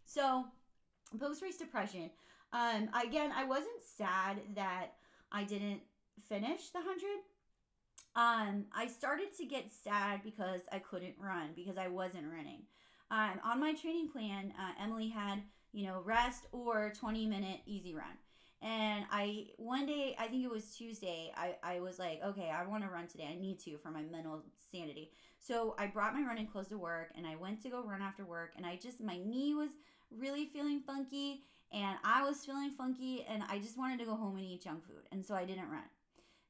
So, 0.05 0.45
post 1.19 1.43
race 1.43 1.57
depression. 1.57 2.11
Um, 2.53 2.89
again, 3.05 3.33
I 3.35 3.45
wasn't 3.45 3.83
sad 3.97 4.41
that 4.55 4.93
I 5.33 5.45
didn't 5.45 5.81
finish 6.29 6.71
the 6.71 6.79
100. 6.79 7.01
Um, 8.17 8.67
I 8.73 8.87
started 8.87 9.37
to 9.39 9.45
get 9.45 9.73
sad 9.73 10.23
because 10.23 10.61
I 10.71 10.79
couldn't 10.79 11.17
run 11.19 11.51
because 11.57 11.77
I 11.77 11.89
wasn't 11.89 12.31
running. 12.33 12.63
Um, 13.11 13.41
on 13.45 13.61
my 13.61 13.75
training 13.75 14.09
plan, 14.09 14.53
uh, 14.59 14.83
Emily 14.83 15.09
had, 15.09 15.43
you 15.73 15.87
know, 15.87 16.01
rest 16.05 16.47
or 16.53 16.93
20 16.99 17.27
minute 17.27 17.61
easy 17.67 17.93
run. 17.93 18.17
And 18.63 19.05
I 19.11 19.49
one 19.57 19.87
day, 19.87 20.17
I 20.19 20.27
think 20.27 20.45
it 20.45 20.51
was 20.51 20.75
Tuesday, 20.75 21.33
I, 21.37 21.57
I 21.63 21.81
was 21.81 21.99
like, 21.99 22.21
okay, 22.25 22.51
I 22.51 22.65
want 22.67 22.83
to 22.83 22.89
run 22.89 23.07
today. 23.07 23.29
I 23.31 23.39
need 23.39 23.59
to 23.61 23.77
for 23.77 23.91
my 23.91 24.03
mental 24.03 24.43
sanity. 24.73 25.11
So 25.39 25.75
I 25.79 25.87
brought 25.87 26.15
my 26.15 26.23
running 26.23 26.47
clothes 26.47 26.69
to 26.69 26.79
work 26.79 27.11
and 27.17 27.27
I 27.27 27.37
went 27.37 27.63
to 27.63 27.69
go 27.69 27.83
run 27.85 28.01
after 28.01 28.25
work 28.25 28.53
and 28.57 28.65
I 28.65 28.77
just 28.77 29.01
my 29.01 29.19
knee 29.19 29.55
was 29.55 29.71
really 30.11 30.47
feeling 30.47 30.81
funky 30.81 31.43
and 31.73 31.99
I 32.05 32.23
was 32.23 32.45
feeling 32.45 32.71
funky 32.71 33.27
and 33.29 33.43
I 33.49 33.59
just 33.59 33.77
wanted 33.77 33.99
to 33.99 34.05
go 34.07 34.15
home 34.15 34.37
and 34.37 34.47
eat 34.47 34.63
junk 34.63 34.87
food. 34.87 35.03
And 35.13 35.25
so 35.25 35.35
I 35.35 35.45
didn't 35.45 35.69
run. 35.69 35.83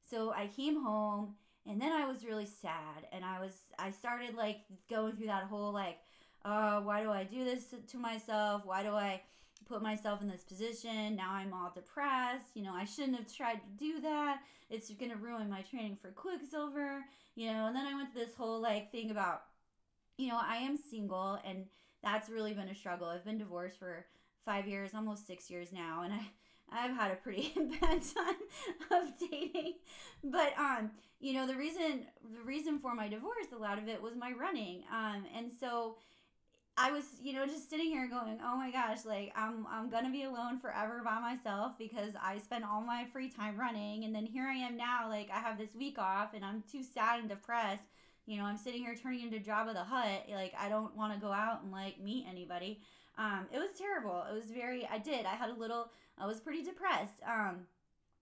So 0.09 0.31
I 0.31 0.47
came 0.47 0.81
home 0.81 1.35
and 1.67 1.81
then 1.81 1.91
I 1.91 2.05
was 2.05 2.23
really 2.23 2.45
sad 2.45 3.07
and 3.11 3.25
I 3.25 3.39
was 3.39 3.53
I 3.79 3.91
started 3.91 4.35
like 4.35 4.59
going 4.89 5.15
through 5.15 5.27
that 5.27 5.43
whole 5.43 5.73
like, 5.73 5.97
uh, 6.45 6.79
why 6.81 7.01
do 7.01 7.11
I 7.11 7.23
do 7.23 7.43
this 7.43 7.73
to 7.87 7.97
myself? 7.97 8.61
Why 8.65 8.83
do 8.83 8.91
I 8.91 9.21
put 9.67 9.81
myself 9.81 10.21
in 10.21 10.27
this 10.27 10.43
position. 10.43 11.15
Now 11.15 11.31
I'm 11.31 11.53
all 11.53 11.71
depressed. 11.73 12.55
You 12.55 12.63
know, 12.63 12.73
I 12.73 12.85
shouldn't 12.85 13.17
have 13.17 13.33
tried 13.33 13.61
to 13.61 13.69
do 13.77 14.01
that. 14.01 14.39
It's 14.69 14.89
going 14.91 15.11
to 15.11 15.17
ruin 15.17 15.49
my 15.49 15.61
training 15.61 15.97
for 16.01 16.11
Quicksilver. 16.11 17.03
You 17.35 17.51
know, 17.51 17.67
and 17.67 17.75
then 17.75 17.85
I 17.85 17.95
went 17.95 18.13
to 18.13 18.19
this 18.19 18.35
whole 18.35 18.61
like 18.61 18.91
thing 18.91 19.11
about, 19.11 19.43
you 20.17 20.29
know, 20.29 20.39
I 20.41 20.57
am 20.57 20.77
single 20.77 21.39
and 21.45 21.65
that's 22.03 22.29
really 22.29 22.53
been 22.53 22.69
a 22.69 22.75
struggle. 22.75 23.07
I've 23.07 23.25
been 23.25 23.37
divorced 23.37 23.79
for 23.79 24.05
five 24.45 24.67
years, 24.67 24.91
almost 24.93 25.27
six 25.27 25.49
years 25.49 25.73
now, 25.73 26.03
and 26.03 26.13
I. 26.13 26.21
I've 26.71 26.95
had 26.95 27.11
a 27.11 27.15
pretty 27.15 27.53
bad 27.79 28.01
time 28.01 28.35
of 28.91 29.19
dating, 29.19 29.75
but 30.23 30.57
um, 30.57 30.89
you 31.19 31.33
know 31.33 31.45
the 31.45 31.55
reason 31.55 32.07
the 32.33 32.41
reason 32.43 32.79
for 32.79 32.95
my 32.95 33.07
divorce, 33.07 33.45
a 33.53 33.61
lot 33.61 33.77
of 33.77 33.87
it 33.87 34.01
was 34.01 34.15
my 34.15 34.31
running, 34.31 34.81
um, 34.91 35.25
and 35.35 35.51
so 35.59 35.97
I 36.77 36.91
was, 36.91 37.05
you 37.21 37.31
know, 37.31 37.45
just 37.45 37.69
sitting 37.69 37.85
here 37.85 38.07
going, 38.07 38.39
"Oh 38.43 38.57
my 38.57 38.69
gosh, 38.69 39.05
like 39.05 39.31
I'm 39.35 39.65
I'm 39.69 39.89
going 39.89 40.03
to 40.03 40.11
be 40.11 40.23
alone 40.23 40.59
forever 40.59 41.01
by 41.05 41.19
myself 41.19 41.77
because 41.77 42.13
I 42.21 42.37
spend 42.37 42.65
all 42.65 42.81
my 42.81 43.05
free 43.13 43.29
time 43.29 43.57
running 43.57 44.03
and 44.03 44.13
then 44.13 44.25
here 44.25 44.45
I 44.45 44.55
am 44.55 44.75
now 44.75 45.07
like 45.09 45.29
I 45.33 45.39
have 45.39 45.57
this 45.57 45.73
week 45.73 45.97
off 45.97 46.33
and 46.33 46.43
I'm 46.43 46.63
too 46.69 46.83
sad 46.83 47.21
and 47.21 47.29
depressed. 47.29 47.85
You 48.25 48.37
know, 48.39 48.43
I'm 48.43 48.57
sitting 48.57 48.83
here 48.83 48.95
turning 48.95 49.21
into 49.21 49.39
Jabba 49.39 49.73
the 49.73 49.83
Hutt. 49.85 50.23
Like 50.29 50.53
I 50.59 50.67
don't 50.67 50.95
want 50.97 51.13
to 51.13 51.19
go 51.19 51.31
out 51.31 51.63
and 51.63 51.71
like 51.71 52.01
meet 52.01 52.25
anybody. 52.29 52.81
Um 53.17 53.47
it 53.53 53.57
was 53.57 53.71
terrible. 53.77 54.25
It 54.29 54.35
was 54.35 54.51
very 54.51 54.85
I 54.85 54.97
did. 54.97 55.25
I 55.25 55.35
had 55.35 55.51
a 55.51 55.59
little 55.59 55.91
I 56.17 56.25
was 56.25 56.41
pretty 56.41 56.61
depressed. 56.61 57.21
Um 57.25 57.67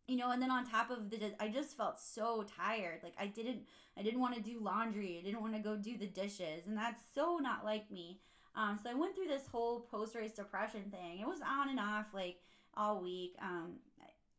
you 0.07 0.17
know 0.17 0.29
and 0.31 0.41
then 0.41 0.51
on 0.51 0.69
top 0.69 0.91
of 0.91 1.09
the 1.09 1.33
i 1.41 1.47
just 1.47 1.77
felt 1.77 1.97
so 1.97 2.43
tired 2.57 2.99
like 3.03 3.13
i 3.17 3.25
didn't 3.25 3.61
i 3.97 4.01
didn't 4.01 4.19
want 4.19 4.35
to 4.35 4.41
do 4.41 4.59
laundry 4.59 5.17
i 5.17 5.25
didn't 5.25 5.41
want 5.41 5.53
to 5.53 5.61
go 5.61 5.77
do 5.77 5.97
the 5.97 6.07
dishes 6.07 6.67
and 6.67 6.77
that's 6.77 7.01
so 7.15 7.37
not 7.41 7.63
like 7.63 7.89
me 7.89 8.19
um, 8.55 8.79
so 8.81 8.89
I 8.89 8.93
went 8.93 9.15
through 9.15 9.27
this 9.27 9.47
whole 9.51 9.81
post 9.81 10.15
race 10.15 10.31
depression 10.31 10.83
thing. 10.91 11.19
It 11.19 11.27
was 11.27 11.39
on 11.41 11.69
and 11.69 11.79
off 11.79 12.07
like 12.13 12.37
all 12.75 13.01
week. 13.01 13.35
Um, 13.41 13.73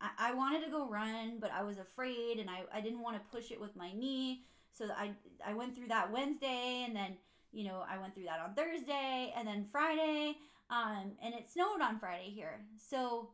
I, 0.00 0.30
I 0.30 0.35
wanted 0.35 0.64
to 0.64 0.71
go 0.71 0.88
run, 0.88 1.38
but 1.40 1.50
I 1.52 1.62
was 1.62 1.78
afraid 1.78 2.38
and 2.38 2.49
I, 2.49 2.62
I 2.73 2.80
didn't 2.80 3.02
want 3.02 3.16
to 3.16 3.37
push 3.37 3.50
it 3.50 3.61
with 3.61 3.75
my 3.76 3.92
knee. 3.92 4.44
So 4.73 4.87
I 4.97 5.12
I 5.47 5.54
went 5.54 5.75
through 5.75 5.88
that 5.88 6.12
Wednesday, 6.12 6.85
and 6.85 6.97
then 6.97 7.16
you 7.52 7.64
know 7.64 7.85
I 7.88 7.99
went 7.99 8.14
through 8.14 8.25
that 8.25 8.40
on 8.40 8.54
Thursday, 8.54 9.33
and 9.37 9.47
then 9.47 9.66
Friday. 9.71 10.37
Um, 10.71 11.12
and 11.23 11.35
it 11.35 11.50
snowed 11.50 11.80
on 11.80 11.99
Friday 11.99 12.30
here. 12.30 12.61
So 12.76 13.30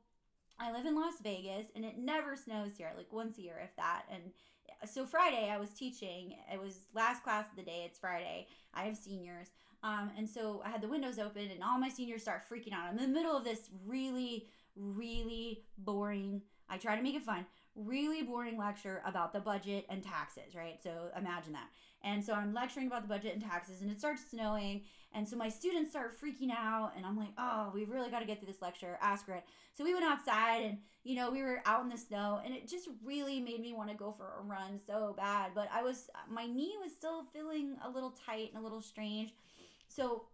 I 0.59 0.73
live 0.73 0.85
in 0.85 0.95
Las 0.95 1.15
Vegas, 1.23 1.67
and 1.75 1.85
it 1.85 1.97
never 1.97 2.37
snows 2.37 2.73
here, 2.77 2.91
like 2.97 3.13
once 3.13 3.39
a 3.39 3.43
year, 3.43 3.61
if 3.65 3.75
that. 3.77 4.03
And 4.13 4.23
so 4.85 5.07
Friday 5.07 5.51
I 5.51 5.59
was 5.59 5.71
teaching. 5.71 6.35
It 6.53 6.61
was 6.61 6.81
last 6.95 7.23
class 7.23 7.47
of 7.51 7.57
the 7.57 7.63
day. 7.63 7.85
It's 7.87 7.99
Friday. 7.99 8.47
I 8.75 8.85
have 8.85 8.97
seniors. 8.97 9.49
Um, 9.83 10.11
and 10.17 10.29
so 10.29 10.63
I 10.65 10.71
had 10.71 10.83
the 10.83 10.89
windows 10.89 11.19
open, 11.19 11.51
and 11.51 11.63
all 11.63 11.79
my 11.79 11.89
seniors 11.89 12.23
start 12.23 12.43
freaking 12.51 12.73
out. 12.73 12.87
I'm 12.87 12.99
in 12.99 13.13
the 13.13 13.19
middle 13.19 13.37
of 13.37 13.45
this 13.45 13.71
really, 13.87 14.49
really 14.77 15.63
boring. 15.79 16.43
I 16.69 16.77
try 16.77 16.97
to 16.97 17.03
make 17.03 17.15
it 17.15 17.23
fun. 17.23 17.47
Really 17.75 18.23
boring 18.23 18.59
lecture 18.59 19.03
about 19.07 19.33
the 19.33 19.41
budget 19.41 19.87
and 19.89 20.03
taxes, 20.03 20.55
right? 20.55 20.79
So 20.83 21.09
imagine 21.17 21.53
that. 21.53 21.69
And 22.03 22.25
so 22.25 22.33
I'm 22.33 22.53
lecturing 22.53 22.87
about 22.87 23.03
the 23.03 23.09
budget 23.09 23.33
and 23.35 23.43
taxes, 23.43 23.83
and 23.83 23.91
it 23.91 23.99
starts 23.99 24.23
snowing. 24.31 24.83
And 25.13 25.29
so 25.29 25.37
my 25.37 25.49
students 25.49 25.91
start 25.91 26.15
freaking 26.21 26.51
out, 26.51 26.93
and 26.97 27.05
I'm 27.05 27.17
like, 27.17 27.33
oh, 27.39 27.71
we've 27.75 27.91
really 27.91 28.11
got 28.11 28.21
to 28.21 28.27
get 28.27 28.39
through 28.39 28.53
this 28.53 28.63
lecture. 28.63 28.99
Ask 29.01 29.29
it. 29.29 29.45
So 29.77 29.85
we 29.85 29.95
went 29.95 30.07
outside, 30.07 30.63
and 30.63 30.79
you 31.05 31.17
know, 31.17 31.31
we 31.31 31.43
were 31.43 31.63
out 31.65 31.83
in 31.83 31.89
the 31.89 31.97
snow, 31.97 32.41
and 32.45 32.55
it 32.55 32.69
just 32.69 32.89
really 33.05 33.41
made 33.41 33.61
me 33.61 33.73
want 33.73 33.89
to 33.91 33.97
go 33.97 34.13
for 34.13 34.27
a 34.39 34.43
run 34.43 34.79
so 34.87 35.15
bad. 35.17 35.53
But 35.55 35.69
I 35.73 35.83
was, 35.83 36.11
my 36.31 36.47
knee 36.47 36.77
was 36.83 36.93
still 36.93 37.25
feeling 37.33 37.77
a 37.85 37.89
little 37.89 38.15
tight 38.27 38.51
and 38.53 38.61
a 38.61 38.65
little 38.65 38.83
strange. 38.83 39.33
So 39.91 40.25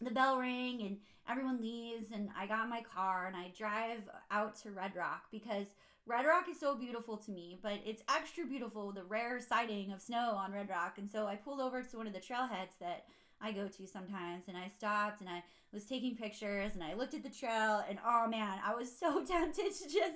the 0.00 0.10
bell 0.10 0.38
rang, 0.38 0.82
and 0.82 0.96
everyone 1.28 1.60
leaves, 1.60 2.10
and 2.12 2.30
I 2.36 2.46
got 2.46 2.64
in 2.64 2.70
my 2.70 2.82
car, 2.82 3.26
and 3.26 3.36
I 3.36 3.52
drive 3.56 4.00
out 4.30 4.56
to 4.62 4.70
Red 4.70 4.96
Rock 4.96 5.24
because 5.30 5.66
Red 6.06 6.24
Rock 6.24 6.48
is 6.48 6.58
so 6.58 6.74
beautiful 6.74 7.16
to 7.18 7.30
me, 7.30 7.58
but 7.62 7.80
it's 7.84 8.02
extra 8.08 8.44
beautiful 8.44 8.92
the 8.92 9.04
rare 9.04 9.40
sighting 9.40 9.92
of 9.92 10.00
snow 10.00 10.36
on 10.36 10.52
Red 10.52 10.68
Rock. 10.68 10.98
And 10.98 11.10
so 11.10 11.26
I 11.26 11.36
pulled 11.36 11.60
over 11.60 11.82
to 11.82 11.96
one 11.96 12.06
of 12.06 12.12
the 12.12 12.20
trailheads 12.20 12.78
that 12.80 13.04
I 13.40 13.52
go 13.52 13.68
to 13.68 13.86
sometimes, 13.86 14.44
and 14.48 14.56
I 14.56 14.70
stopped 14.74 15.20
and 15.20 15.28
I 15.28 15.42
was 15.72 15.84
taking 15.84 16.16
pictures 16.16 16.72
and 16.74 16.82
I 16.82 16.94
looked 16.94 17.12
at 17.12 17.22
the 17.22 17.30
trail, 17.30 17.84
and 17.88 17.98
oh 18.06 18.28
man, 18.28 18.58
I 18.64 18.74
was 18.74 18.96
so 18.98 19.24
tempted 19.24 19.74
to 19.74 19.84
just 19.84 20.14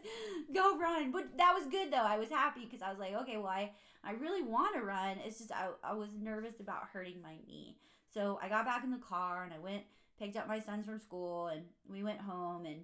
go 0.55 0.79
run. 0.79 1.13
But 1.13 1.37
that 1.37 1.55
was 1.55 1.67
good 1.67 1.93
though. 1.93 1.97
I 1.97 2.19
was 2.19 2.31
happy 2.31 2.65
because 2.65 2.83
I 2.83 2.91
was 2.91 2.99
like, 2.99 3.15
okay, 3.23 3.37
well, 3.37 3.49
I, 3.49 3.73
I 4.03 4.13
really 4.13 4.43
want 4.43 4.75
to 4.77 4.83
run. 4.83 5.19
It's 5.25 5.39
just 5.39 5.53
I, 5.53 5.69
I 5.85 5.93
was 5.93 6.09
nervous 6.19 6.61
about 6.61 6.89
hurting 6.93 7.21
my 7.21 7.35
knee. 7.47 7.77
So 8.13 8.39
I 8.43 8.49
got 8.49 8.65
back 8.65 8.85
in 8.85 8.91
the 8.91 8.99
car 8.99 9.45
and 9.45 9.53
I 9.53 9.59
went, 9.59 9.83
picked 10.19 10.37
up 10.37 10.49
my 10.49 10.59
sons 10.59 10.87
from 10.87 10.99
school, 10.99 11.49
and 11.49 11.63
we 11.89 12.03
went 12.03 12.21
home 12.21 12.67
and 12.67 12.83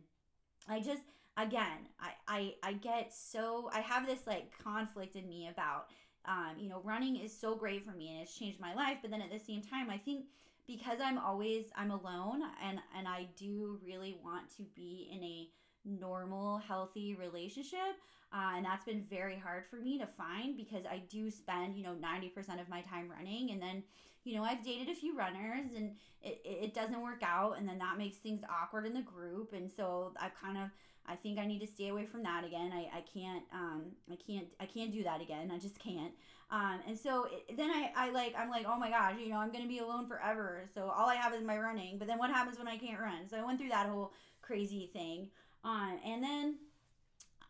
I 0.68 0.80
just 0.80 1.02
again, 1.36 1.88
I, 2.00 2.10
I 2.28 2.54
I 2.62 2.72
get 2.74 3.12
so 3.14 3.70
I 3.72 3.80
have 3.80 4.06
this 4.06 4.26
like 4.26 4.52
conflict 4.62 5.16
in 5.16 5.28
me 5.28 5.48
about 5.48 5.88
um, 6.28 6.56
you 6.58 6.68
know, 6.68 6.80
running 6.82 7.16
is 7.16 7.36
so 7.36 7.54
great 7.54 7.84
for 7.84 7.92
me 7.92 8.10
and 8.10 8.20
it's 8.20 8.36
changed 8.36 8.58
my 8.58 8.74
life, 8.74 8.98
but 9.00 9.12
then 9.12 9.22
at 9.22 9.30
the 9.30 9.38
same 9.38 9.62
time, 9.62 9.88
I 9.90 9.96
think 9.96 10.24
because 10.66 10.98
I'm 11.00 11.18
always 11.18 11.66
I'm 11.76 11.90
alone 11.90 12.42
and 12.62 12.78
and 12.96 13.06
I 13.06 13.28
do 13.36 13.78
really 13.84 14.18
want 14.24 14.54
to 14.56 14.62
be 14.74 15.08
in 15.12 15.22
a 15.22 15.48
normal 15.86 16.58
healthy 16.58 17.14
relationship 17.14 17.94
uh, 18.32 18.56
and 18.56 18.64
that's 18.64 18.84
been 18.84 19.04
very 19.08 19.38
hard 19.38 19.64
for 19.70 19.76
me 19.76 19.98
to 19.98 20.06
find 20.06 20.56
because 20.56 20.84
i 20.84 21.00
do 21.08 21.30
spend 21.30 21.76
you 21.76 21.84
know 21.84 21.94
90% 21.94 22.60
of 22.60 22.68
my 22.68 22.80
time 22.82 23.08
running 23.08 23.52
and 23.52 23.62
then 23.62 23.82
you 24.26 24.36
know 24.36 24.42
i've 24.42 24.64
dated 24.64 24.88
a 24.88 24.94
few 24.94 25.16
runners 25.16 25.70
and 25.76 25.94
it, 26.22 26.40
it 26.44 26.74
doesn't 26.74 27.02
work 27.02 27.22
out 27.22 27.58
and 27.58 27.68
then 27.68 27.78
that 27.78 27.96
makes 27.96 28.16
things 28.16 28.42
awkward 28.50 28.84
in 28.86 28.94
the 28.94 29.02
group 29.02 29.52
and 29.52 29.70
so 29.70 30.12
i 30.20 30.28
kind 30.28 30.58
of 30.58 30.70
I 31.08 31.16
think 31.16 31.38
I 31.38 31.46
need 31.46 31.60
to 31.60 31.66
stay 31.66 31.88
away 31.88 32.04
from 32.04 32.22
that 32.24 32.44
again. 32.44 32.72
I, 32.72 32.98
I 32.98 33.00
can't 33.00 33.44
um 33.52 33.84
I 34.10 34.16
can't 34.16 34.46
I 34.60 34.66
can't 34.66 34.92
do 34.92 35.02
that 35.04 35.20
again. 35.20 35.50
I 35.54 35.58
just 35.58 35.78
can't. 35.78 36.12
Um 36.50 36.80
and 36.86 36.98
so 36.98 37.28
it, 37.30 37.56
then 37.56 37.70
I 37.70 37.92
I 37.96 38.10
like 38.10 38.34
I'm 38.36 38.50
like 38.50 38.66
oh 38.68 38.76
my 38.76 38.90
gosh 38.90 39.14
you 39.20 39.28
know 39.28 39.38
I'm 39.38 39.52
gonna 39.52 39.68
be 39.68 39.78
alone 39.78 40.06
forever. 40.06 40.64
So 40.74 40.90
all 40.94 41.08
I 41.08 41.14
have 41.14 41.34
is 41.34 41.44
my 41.44 41.58
running. 41.58 41.98
But 41.98 42.08
then 42.08 42.18
what 42.18 42.30
happens 42.30 42.58
when 42.58 42.68
I 42.68 42.76
can't 42.76 43.00
run? 43.00 43.28
So 43.28 43.36
I 43.36 43.44
went 43.44 43.58
through 43.58 43.70
that 43.70 43.86
whole 43.86 44.12
crazy 44.42 44.90
thing. 44.92 45.28
Um 45.64 45.98
and 46.04 46.22
then 46.22 46.56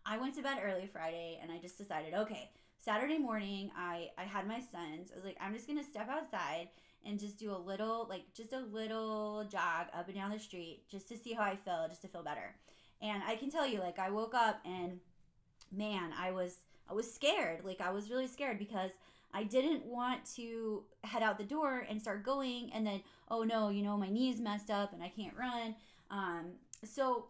I 0.04 0.18
went 0.18 0.34
to 0.36 0.42
bed 0.42 0.58
early 0.62 0.88
Friday 0.92 1.38
and 1.42 1.50
I 1.50 1.58
just 1.58 1.78
decided 1.78 2.14
okay 2.14 2.50
Saturday 2.86 3.18
morning 3.18 3.72
I 3.76 4.10
I 4.16 4.22
had 4.22 4.46
my 4.46 4.60
sons. 4.60 5.10
I 5.12 5.16
was 5.16 5.24
like 5.24 5.36
I'm 5.40 5.52
just 5.52 5.66
gonna 5.66 5.82
step 5.82 6.08
outside 6.08 6.68
and 7.04 7.18
just 7.18 7.36
do 7.36 7.50
a 7.50 7.58
little 7.58 8.06
like 8.08 8.32
just 8.32 8.52
a 8.52 8.60
little 8.60 9.44
jog 9.50 9.88
up 9.92 10.06
and 10.06 10.14
down 10.14 10.30
the 10.30 10.38
street 10.38 10.84
just 10.88 11.08
to 11.08 11.16
see 11.16 11.32
how 11.32 11.42
I 11.42 11.56
feel 11.56 11.86
just 11.88 12.02
to 12.02 12.08
feel 12.08 12.22
better. 12.22 12.54
And 13.02 13.24
I 13.24 13.34
can 13.34 13.50
tell 13.50 13.66
you, 13.66 13.80
like, 13.80 13.98
I 13.98 14.08
woke 14.08 14.34
up 14.34 14.60
and 14.64 15.00
man, 15.72 16.12
I 16.16 16.30
was 16.30 16.58
I 16.88 16.94
was 16.94 17.12
scared. 17.12 17.64
Like 17.64 17.80
I 17.80 17.90
was 17.90 18.08
really 18.08 18.28
scared 18.28 18.56
because 18.56 18.92
I 19.34 19.42
didn't 19.42 19.84
want 19.84 20.24
to 20.36 20.84
head 21.02 21.24
out 21.24 21.38
the 21.38 21.44
door 21.44 21.84
and 21.90 22.00
start 22.00 22.22
going 22.22 22.70
and 22.72 22.86
then 22.86 23.02
oh 23.28 23.42
no, 23.42 23.68
you 23.68 23.82
know, 23.82 23.96
my 23.96 24.08
knees 24.08 24.38
messed 24.40 24.70
up 24.70 24.92
and 24.92 25.02
I 25.02 25.08
can't 25.08 25.36
run. 25.36 25.74
Um, 26.12 26.52
so 26.84 27.26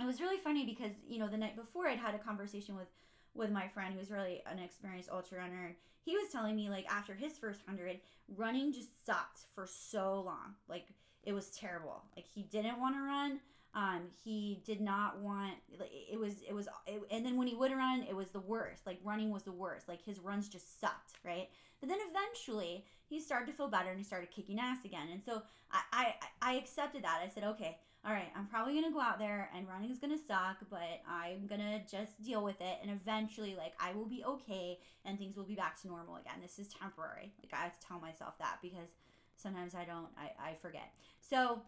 it 0.00 0.06
was 0.06 0.22
really 0.22 0.38
funny 0.38 0.64
because 0.64 0.92
you 1.06 1.18
know 1.18 1.28
the 1.28 1.36
night 1.36 1.56
before 1.56 1.88
I'd 1.88 1.98
had 1.98 2.14
a 2.14 2.18
conversation 2.18 2.74
with 2.74 2.88
with 3.34 3.50
my 3.50 3.68
friend 3.68 3.94
who's 3.98 4.10
really 4.10 4.42
an 4.46 4.58
experienced 4.58 5.10
ultra 5.10 5.38
runner 5.38 5.76
he 6.04 6.16
was 6.16 6.28
telling 6.30 6.56
me 6.56 6.68
like 6.68 6.86
after 6.90 7.14
his 7.14 7.38
first 7.38 7.60
hundred 7.66 7.98
running 8.36 8.72
just 8.72 9.04
sucked 9.06 9.40
for 9.54 9.66
so 9.66 10.22
long 10.24 10.54
like 10.68 10.86
it 11.24 11.32
was 11.32 11.50
terrible 11.50 12.02
like 12.16 12.26
he 12.26 12.42
didn't 12.42 12.80
want 12.80 12.94
to 12.94 13.00
run 13.00 13.40
um, 13.74 14.02
he 14.22 14.60
did 14.66 14.80
not 14.80 15.18
want 15.20 15.54
like 15.78 15.90
it 15.92 16.18
was 16.18 16.42
it 16.46 16.54
was 16.54 16.68
it, 16.86 17.00
and 17.10 17.24
then 17.24 17.36
when 17.36 17.46
he 17.46 17.54
would 17.54 17.72
run, 17.72 18.04
it 18.06 18.14
was 18.14 18.28
the 18.28 18.40
worst. 18.40 18.86
Like 18.86 18.98
running 19.02 19.30
was 19.30 19.44
the 19.44 19.52
worst. 19.52 19.88
Like 19.88 20.04
his 20.04 20.18
runs 20.18 20.48
just 20.48 20.78
sucked, 20.78 21.14
right? 21.24 21.48
But 21.80 21.88
then 21.88 21.98
eventually 22.10 22.84
he 23.08 23.18
started 23.18 23.46
to 23.46 23.56
feel 23.56 23.68
better 23.68 23.88
and 23.88 23.98
he 23.98 24.04
started 24.04 24.30
kicking 24.30 24.58
ass 24.60 24.84
again. 24.84 25.08
And 25.10 25.22
so 25.24 25.42
I 25.70 25.80
I, 25.90 26.14
I 26.42 26.54
accepted 26.54 27.02
that. 27.04 27.22
I 27.24 27.28
said, 27.28 27.44
okay, 27.44 27.78
all 28.04 28.12
right, 28.12 28.32
I'm 28.36 28.46
probably 28.46 28.74
gonna 28.74 28.92
go 28.92 29.00
out 29.00 29.20
there 29.20 29.48
and 29.56 29.68
running 29.68 29.90
is 29.90 29.98
gonna 29.98 30.18
suck, 30.18 30.56
but 30.68 31.02
I'm 31.08 31.46
gonna 31.46 31.80
just 31.88 32.20
deal 32.22 32.42
with 32.42 32.60
it. 32.60 32.78
And 32.82 32.90
eventually, 32.90 33.54
like 33.54 33.74
I 33.78 33.92
will 33.92 34.06
be 34.06 34.24
okay 34.24 34.78
and 35.04 35.18
things 35.18 35.36
will 35.36 35.44
be 35.44 35.54
back 35.54 35.80
to 35.82 35.88
normal 35.88 36.16
again. 36.16 36.40
This 36.42 36.58
is 36.58 36.68
temporary. 36.74 37.32
Like 37.42 37.52
I 37.52 37.64
have 37.64 37.78
to 37.78 37.86
tell 37.86 38.00
myself 38.00 38.38
that 38.38 38.58
because 38.60 38.90
sometimes 39.36 39.74
I 39.76 39.84
don't. 39.84 40.08
I 40.18 40.50
I 40.50 40.54
forget. 40.60 40.92
So 41.20 41.62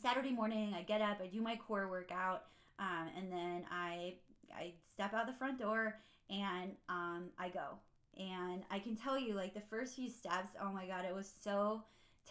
Saturday 0.00 0.32
morning, 0.32 0.74
I 0.74 0.82
get 0.82 1.02
up, 1.02 1.18
I 1.22 1.26
do 1.26 1.42
my 1.42 1.56
core 1.56 1.88
workout, 1.88 2.44
um, 2.78 3.08
and 3.16 3.30
then 3.30 3.64
I 3.70 4.14
I 4.56 4.72
step 4.94 5.12
out 5.12 5.26
the 5.26 5.34
front 5.34 5.58
door 5.58 5.98
and 6.30 6.72
um, 6.88 7.24
I 7.38 7.50
go. 7.50 7.78
And 8.18 8.62
I 8.70 8.78
can 8.78 8.96
tell 8.96 9.18
you, 9.18 9.34
like 9.34 9.54
the 9.54 9.60
first 9.60 9.94
few 9.94 10.08
steps, 10.08 10.52
oh 10.60 10.72
my 10.72 10.86
god, 10.86 11.04
it 11.04 11.14
was 11.14 11.30
so 11.42 11.82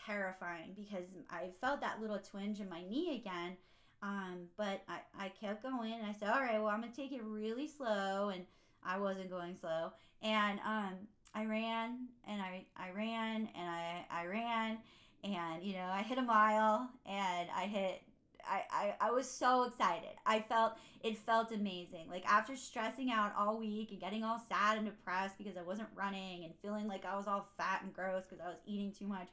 terrifying 0.06 0.74
because 0.76 1.08
I 1.30 1.50
felt 1.62 1.82
that 1.82 2.02
little 2.02 2.20
twinge 2.20 2.60
in 2.60 2.70
my 2.70 2.82
knee 2.84 3.22
again. 3.22 3.58
Um, 4.04 4.48
but 4.58 4.84
I, 4.88 5.00
I 5.18 5.30
kept 5.30 5.64
going 5.64 5.94
and 5.94 6.06
I 6.06 6.14
said, 6.14 6.30
all 6.30 6.40
right, 6.40 6.60
well, 6.60 6.68
I'm 6.68 6.82
going 6.82 6.92
to 6.92 6.96
take 6.96 7.12
it 7.12 7.24
really 7.24 7.68
slow. 7.68 8.30
And 8.30 8.46
I 8.84 9.00
wasn't 9.00 9.32
going 9.32 9.56
slow. 9.60 9.92
And 10.22 10.60
um, 10.66 10.94
I 11.34 11.46
ran 11.46 12.08
and 12.28 12.42
I, 12.42 12.66
I 12.76 12.90
ran 12.96 13.50
and 13.56 13.70
I, 13.70 14.06
I 14.10 14.26
ran 14.26 14.78
and 15.24 15.64
you 15.64 15.74
know 15.74 15.90
i 15.92 16.04
hit 16.04 16.20
a 16.20 16.22
mile 16.22 16.90
and 17.06 17.50
i 17.56 17.66
hit 17.66 18.04
I, 18.50 18.64
I, 18.72 19.08
I 19.08 19.12
was 19.12 19.30
so 19.30 19.64
excited. 19.64 20.12
I 20.26 20.40
felt 20.40 20.78
it 21.04 21.18
felt 21.18 21.52
amazing. 21.52 22.08
Like 22.10 22.26
after 22.26 22.56
stressing 22.56 23.12
out 23.12 23.34
all 23.38 23.60
week 23.60 23.92
and 23.92 24.00
getting 24.00 24.24
all 24.24 24.42
sad 24.48 24.78
and 24.78 24.86
depressed 24.86 25.38
because 25.38 25.58
I 25.58 25.64
wasn't 25.64 25.90
running 25.96 26.46
and 26.46 26.54
feeling 26.62 26.88
like 26.88 27.06
I 27.06 27.18
was 27.18 27.28
all 27.28 27.50
fat 27.58 27.82
and 27.84 27.94
gross 27.94 28.24
because 28.24 28.44
I 28.44 28.48
was 28.48 28.60
eating 28.66 28.94
too 28.98 29.06
much, 29.06 29.28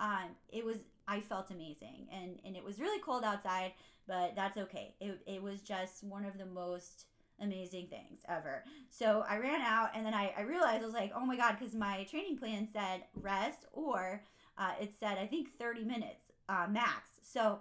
um, 0.00 0.30
it 0.48 0.64
was 0.64 0.78
I 1.06 1.20
felt 1.20 1.50
amazing 1.50 2.08
and 2.12 2.38
and 2.44 2.56
it 2.56 2.64
was 2.64 2.80
really 2.80 3.00
cold 3.00 3.22
outside, 3.22 3.72
but 4.08 4.34
that's 4.34 4.56
okay. 4.56 4.94
It 5.00 5.20
it 5.26 5.42
was 5.42 5.60
just 5.60 6.02
one 6.02 6.24
of 6.24 6.38
the 6.38 6.46
most 6.46 7.06
amazing 7.40 7.86
things 7.86 8.20
ever. 8.28 8.64
So 8.90 9.24
I 9.28 9.38
ran 9.38 9.60
out 9.60 9.90
and 9.94 10.04
then 10.04 10.14
I, 10.14 10.32
I 10.36 10.42
realized 10.42 10.82
I 10.82 10.86
was 10.86 10.94
like, 10.94 11.12
oh 11.14 11.24
my 11.24 11.36
god, 11.36 11.56
because 11.58 11.74
my 11.74 12.04
training 12.04 12.38
plan 12.38 12.68
said 12.72 13.04
rest 13.14 13.66
or 13.72 14.22
uh, 14.58 14.72
it 14.80 14.92
said 14.98 15.18
I 15.18 15.26
think 15.26 15.58
30 15.58 15.84
minutes 15.84 16.32
uh, 16.48 16.66
max. 16.68 17.10
So 17.22 17.58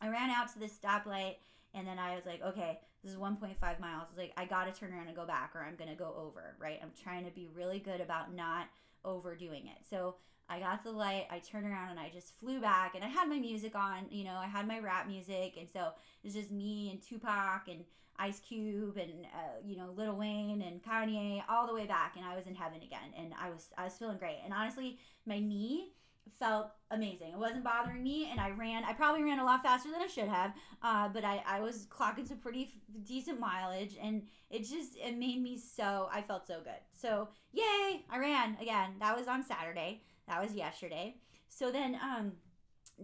I 0.00 0.08
ran 0.08 0.30
out 0.30 0.52
to 0.52 0.58
this 0.58 0.76
stoplight 0.76 1.36
and 1.74 1.86
then 1.86 1.98
I 1.98 2.14
was 2.14 2.26
like, 2.26 2.42
okay, 2.42 2.80
this 3.02 3.12
is 3.12 3.18
1.5 3.18 3.58
miles. 3.80 4.06
I 4.06 4.10
was 4.10 4.18
like, 4.18 4.32
I 4.36 4.44
gotta 4.44 4.72
turn 4.72 4.92
around 4.92 5.06
and 5.06 5.16
go 5.16 5.26
back 5.26 5.52
or 5.54 5.62
I'm 5.62 5.76
gonna 5.76 5.94
go 5.94 6.14
over, 6.18 6.56
right? 6.58 6.78
I'm 6.82 6.92
trying 7.00 7.24
to 7.24 7.30
be 7.30 7.48
really 7.54 7.78
good 7.78 8.00
about 8.00 8.34
not 8.34 8.68
overdoing 9.04 9.66
it. 9.66 9.84
So 9.88 10.16
I 10.48 10.60
got 10.60 10.82
the 10.82 10.90
light, 10.90 11.26
I 11.30 11.38
turned 11.38 11.66
around 11.66 11.90
and 11.90 12.00
I 12.00 12.10
just 12.12 12.38
flew 12.38 12.60
back 12.60 12.94
and 12.94 13.04
I 13.04 13.08
had 13.08 13.28
my 13.28 13.38
music 13.38 13.74
on, 13.74 14.06
you 14.10 14.24
know, 14.24 14.36
I 14.36 14.46
had 14.46 14.66
my 14.66 14.78
rap 14.78 15.06
music 15.06 15.54
and 15.58 15.68
so 15.70 15.90
it's 16.24 16.34
just 16.34 16.50
me 16.50 16.90
and 16.90 17.02
Tupac 17.02 17.68
and 17.68 17.84
Ice 18.18 18.40
Cube 18.40 18.96
and 18.96 19.26
uh, 19.26 19.60
you 19.64 19.76
know 19.76 19.90
Lil 19.96 20.16
Wayne 20.16 20.62
and 20.62 20.82
Kanye 20.82 21.42
all 21.48 21.66
the 21.66 21.74
way 21.74 21.86
back 21.86 22.14
and 22.16 22.24
I 22.24 22.34
was 22.34 22.46
in 22.46 22.54
heaven 22.54 22.82
again 22.82 23.14
and 23.16 23.32
I 23.40 23.48
was 23.48 23.68
I 23.78 23.84
was 23.84 23.94
feeling 23.94 24.18
great. 24.18 24.38
And 24.44 24.52
honestly, 24.52 24.98
my 25.24 25.38
knee 25.38 25.92
felt 26.38 26.70
amazing. 26.90 27.32
It 27.32 27.38
wasn't 27.38 27.64
bothering 27.64 28.02
me, 28.02 28.28
and 28.30 28.40
I 28.40 28.50
ran. 28.50 28.84
I 28.84 28.92
probably 28.92 29.22
ran 29.22 29.38
a 29.38 29.44
lot 29.44 29.62
faster 29.62 29.90
than 29.90 30.00
I 30.00 30.06
should 30.06 30.28
have, 30.28 30.52
uh, 30.82 31.08
but 31.08 31.24
I, 31.24 31.42
I 31.46 31.60
was 31.60 31.86
clocking 31.86 32.26
some 32.26 32.38
pretty 32.38 32.64
f- 32.64 33.04
decent 33.04 33.40
mileage, 33.40 33.96
and 34.00 34.22
it 34.50 34.60
just 34.60 34.96
it 34.96 35.16
made 35.16 35.42
me 35.42 35.58
so. 35.58 36.08
I 36.12 36.22
felt 36.22 36.46
so 36.46 36.60
good. 36.60 36.80
So 36.92 37.28
yay! 37.52 38.04
I 38.10 38.18
ran 38.18 38.56
again. 38.60 38.94
That 39.00 39.16
was 39.16 39.28
on 39.28 39.44
Saturday. 39.44 40.02
That 40.26 40.42
was 40.42 40.54
yesterday. 40.54 41.16
So 41.48 41.70
then, 41.70 41.98
um, 42.02 42.32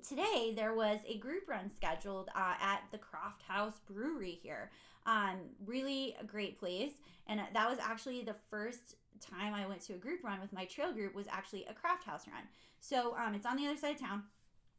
today 0.07 0.53
there 0.55 0.75
was 0.75 1.01
a 1.09 1.19
group 1.19 1.49
run 1.49 1.71
scheduled 1.71 2.29
uh, 2.35 2.55
at 2.61 2.83
the 2.93 2.99
CraftHaus 2.99 3.75
Brewery 3.87 4.39
here. 4.43 4.71
Um, 5.07 5.37
really 5.67 6.17
a 6.21 6.25
great 6.25 6.59
place, 6.59 6.93
and 7.27 7.41
that 7.53 7.69
was 7.69 7.79
actually 7.79 8.23
the 8.23 8.37
first 8.51 8.97
time 9.21 9.55
I 9.55 9.67
went 9.67 9.81
to 9.83 9.95
a 9.95 9.99
group 9.99 10.25
run 10.25 10.41
with 10.41 10.53
my 10.53 10.65
trail 10.65 10.93
group 10.93 11.15
was 11.15 11.27
actually 11.31 11.65
a 11.65 11.73
CraftHaus 11.73 12.27
run. 12.27 12.45
So 12.87 13.17
um, 13.17 13.35
it's 13.35 13.47
on 13.47 13.57
the 13.57 13.67
other 13.67 13.79
side 13.79 13.95
of 13.95 14.01
town. 14.01 14.25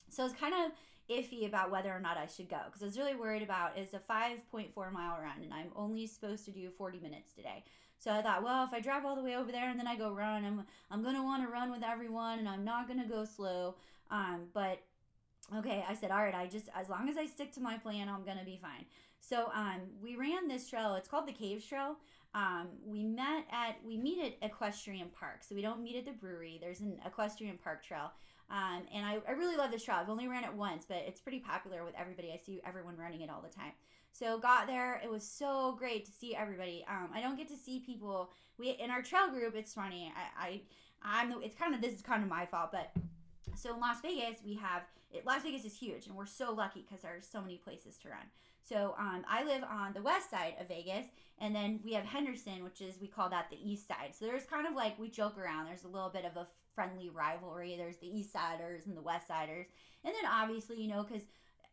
So 0.10 0.22
I 0.22 0.26
was 0.28 0.36
kind 0.36 0.54
of 0.54 0.72
iffy 1.10 1.48
about 1.48 1.72
whether 1.72 1.92
or 1.92 2.00
not 2.00 2.18
I 2.18 2.28
should 2.28 2.50
go 2.50 2.60
because 2.66 2.84
I 2.84 2.86
was 2.86 2.98
really 2.98 3.16
worried 3.16 3.42
about 3.42 3.78
it's 3.78 3.94
a 3.94 4.00
5.4 4.00 4.92
mile 4.92 5.18
run 5.22 5.42
and 5.44 5.54
I'm 5.54 5.72
only 5.76 6.06
supposed 6.06 6.46
to 6.46 6.52
do 6.52 6.70
40 6.70 7.00
minutes 7.00 7.32
today. 7.34 7.64
So 7.98 8.12
I 8.12 8.22
thought, 8.22 8.44
well, 8.44 8.64
if 8.64 8.74
I 8.74 8.80
drive 8.80 9.06
all 9.06 9.16
the 9.16 9.24
way 9.24 9.36
over 9.36 9.52
there 9.52 9.70
and 9.70 9.80
then 9.80 9.88
I 9.88 9.96
go 9.96 10.12
run, 10.12 10.46
I'm 10.46 10.66
I'm 10.92 11.04
gonna 11.04 11.24
want 11.24 11.44
to 11.44 11.52
run 11.52 11.72
with 11.72 11.84
everyone 11.84 12.38
and 12.38 12.48
I'm 12.48 12.64
not 12.64 12.88
gonna 12.88 13.08
go 13.08 13.26
slow. 13.26 13.76
Um, 14.12 14.50
but 14.54 14.82
okay, 15.58 15.84
I 15.88 15.94
said, 15.94 16.12
all 16.12 16.24
right, 16.24 16.36
I 16.36 16.48
just 16.48 16.70
as 16.76 16.90
long 16.90 17.10
as 17.10 17.18
I 17.18 17.26
stick 17.26 17.52
to 17.54 17.62
my 17.62 17.78
plan, 17.78 18.10
I'm 18.10 18.24
gonna 18.24 18.46
be 18.46 18.60
fine. 18.62 18.86
So 19.20 19.50
um, 19.54 19.82
we 20.02 20.16
ran 20.16 20.48
this 20.48 20.70
trail. 20.70 20.96
It's 20.96 21.08
called 21.08 21.28
the 21.28 21.34
Caves 21.34 21.66
Trail. 21.66 21.98
Um, 22.34 22.68
we 22.86 23.04
met 23.04 23.46
at 23.52 23.78
we 23.86 23.98
meet 23.98 24.24
at 24.24 24.50
Equestrian 24.50 25.10
Park. 25.18 25.44
So 25.48 25.56
we 25.56 25.62
don't 25.62 25.82
meet 25.82 25.96
at 25.96 26.06
the 26.06 26.12
brewery. 26.12 26.60
There's 26.62 26.82
an 26.82 27.00
Equestrian 27.06 27.58
Park 27.64 27.84
trail. 27.84 28.12
Um, 28.52 28.84
and 28.94 29.06
I, 29.06 29.18
I 29.28 29.32
really 29.32 29.56
love 29.56 29.72
this 29.72 29.84
trail. 29.84 29.98
I've 30.00 30.10
only 30.10 30.28
ran 30.28 30.44
it 30.44 30.54
once, 30.54 30.86
but 30.88 30.98
it's 31.08 31.20
pretty 31.20 31.40
popular 31.40 31.84
with 31.84 31.96
everybody. 31.98 32.32
I 32.32 32.38
see 32.38 32.62
everyone 32.66 32.96
running 32.98 33.22
it 33.22 33.30
all 33.30 33.42
the 33.42 33.56
time. 33.56 33.72
So 34.12 34.38
got 34.38 34.68
there. 34.68 35.02
It 35.04 35.10
was 35.10 35.28
so 35.28 35.76
great 35.80 36.06
to 36.06 36.12
see 36.12 36.36
everybody. 36.36 36.86
Um, 36.88 37.10
I 37.14 37.22
don't 37.22 37.38
get 37.38 37.48
to 37.50 37.58
see 37.58 37.80
people. 37.80 38.32
We 38.58 38.70
in 38.72 38.92
our 38.92 39.02
trail 39.02 39.30
group. 39.30 39.56
It's 39.56 39.74
funny. 39.74 40.14
I, 40.16 40.48
I 40.48 40.62
I'm. 41.04 41.42
It's 41.42 41.56
kind 41.56 41.74
of 41.74 41.82
this 41.82 41.94
is 41.94 42.02
kind 42.02 42.22
of 42.22 42.30
my 42.30 42.46
fault, 42.46 42.70
but 42.72 42.92
so 43.56 43.74
in 43.74 43.80
Las 43.80 44.02
Vegas 44.02 44.38
we 44.46 44.56
have 44.56 44.84
it, 45.16 45.26
Las 45.26 45.44
Vegas 45.44 45.66
is 45.66 45.78
huge, 45.78 46.08
and 46.08 46.16
we're 46.16 46.26
so 46.26 46.52
lucky 46.52 46.86
because 46.88 47.02
there's 47.02 47.28
so 47.28 47.42
many 47.42 47.58
places 47.58 47.98
to 48.00 48.10
run. 48.10 48.26
So 48.62 48.96
um, 48.98 49.24
I 49.30 49.44
live 49.44 49.64
on 49.64 49.94
the 49.94 50.02
west 50.02 50.30
side 50.32 50.56
of 50.60 50.68
Vegas, 50.68 51.06
and 51.40 51.56
then 51.56 51.80
we 51.84 51.94
have 51.94 52.06
Henderson, 52.06 52.64
which 52.64 52.82
is 52.82 53.00
we 53.00 53.08
call 53.08 53.30
that 53.30 53.50
the 53.50 53.72
east 53.72 53.88
side. 53.88 54.14
So 54.14 54.26
there's 54.26 54.46
kind 54.46 54.68
of 54.68 54.74
like 54.74 54.98
we 54.98 55.10
joke 55.10 55.38
around. 55.38 55.66
There's 55.66 55.84
a 55.84 55.90
little 55.90 56.10
bit 56.10 56.26
of 56.26 56.36
a 56.36 56.48
friendly 56.74 57.10
rivalry. 57.10 57.76
There's 57.78 57.98
the 57.98 58.08
east 58.08 58.34
siders 58.34 58.86
and 58.88 58.98
the 58.98 59.02
west 59.02 59.28
siders, 59.28 59.68
and 60.04 60.14
then 60.14 60.32
obviously 60.32 60.82
you 60.82 60.88
know 60.88 61.04
because 61.04 61.24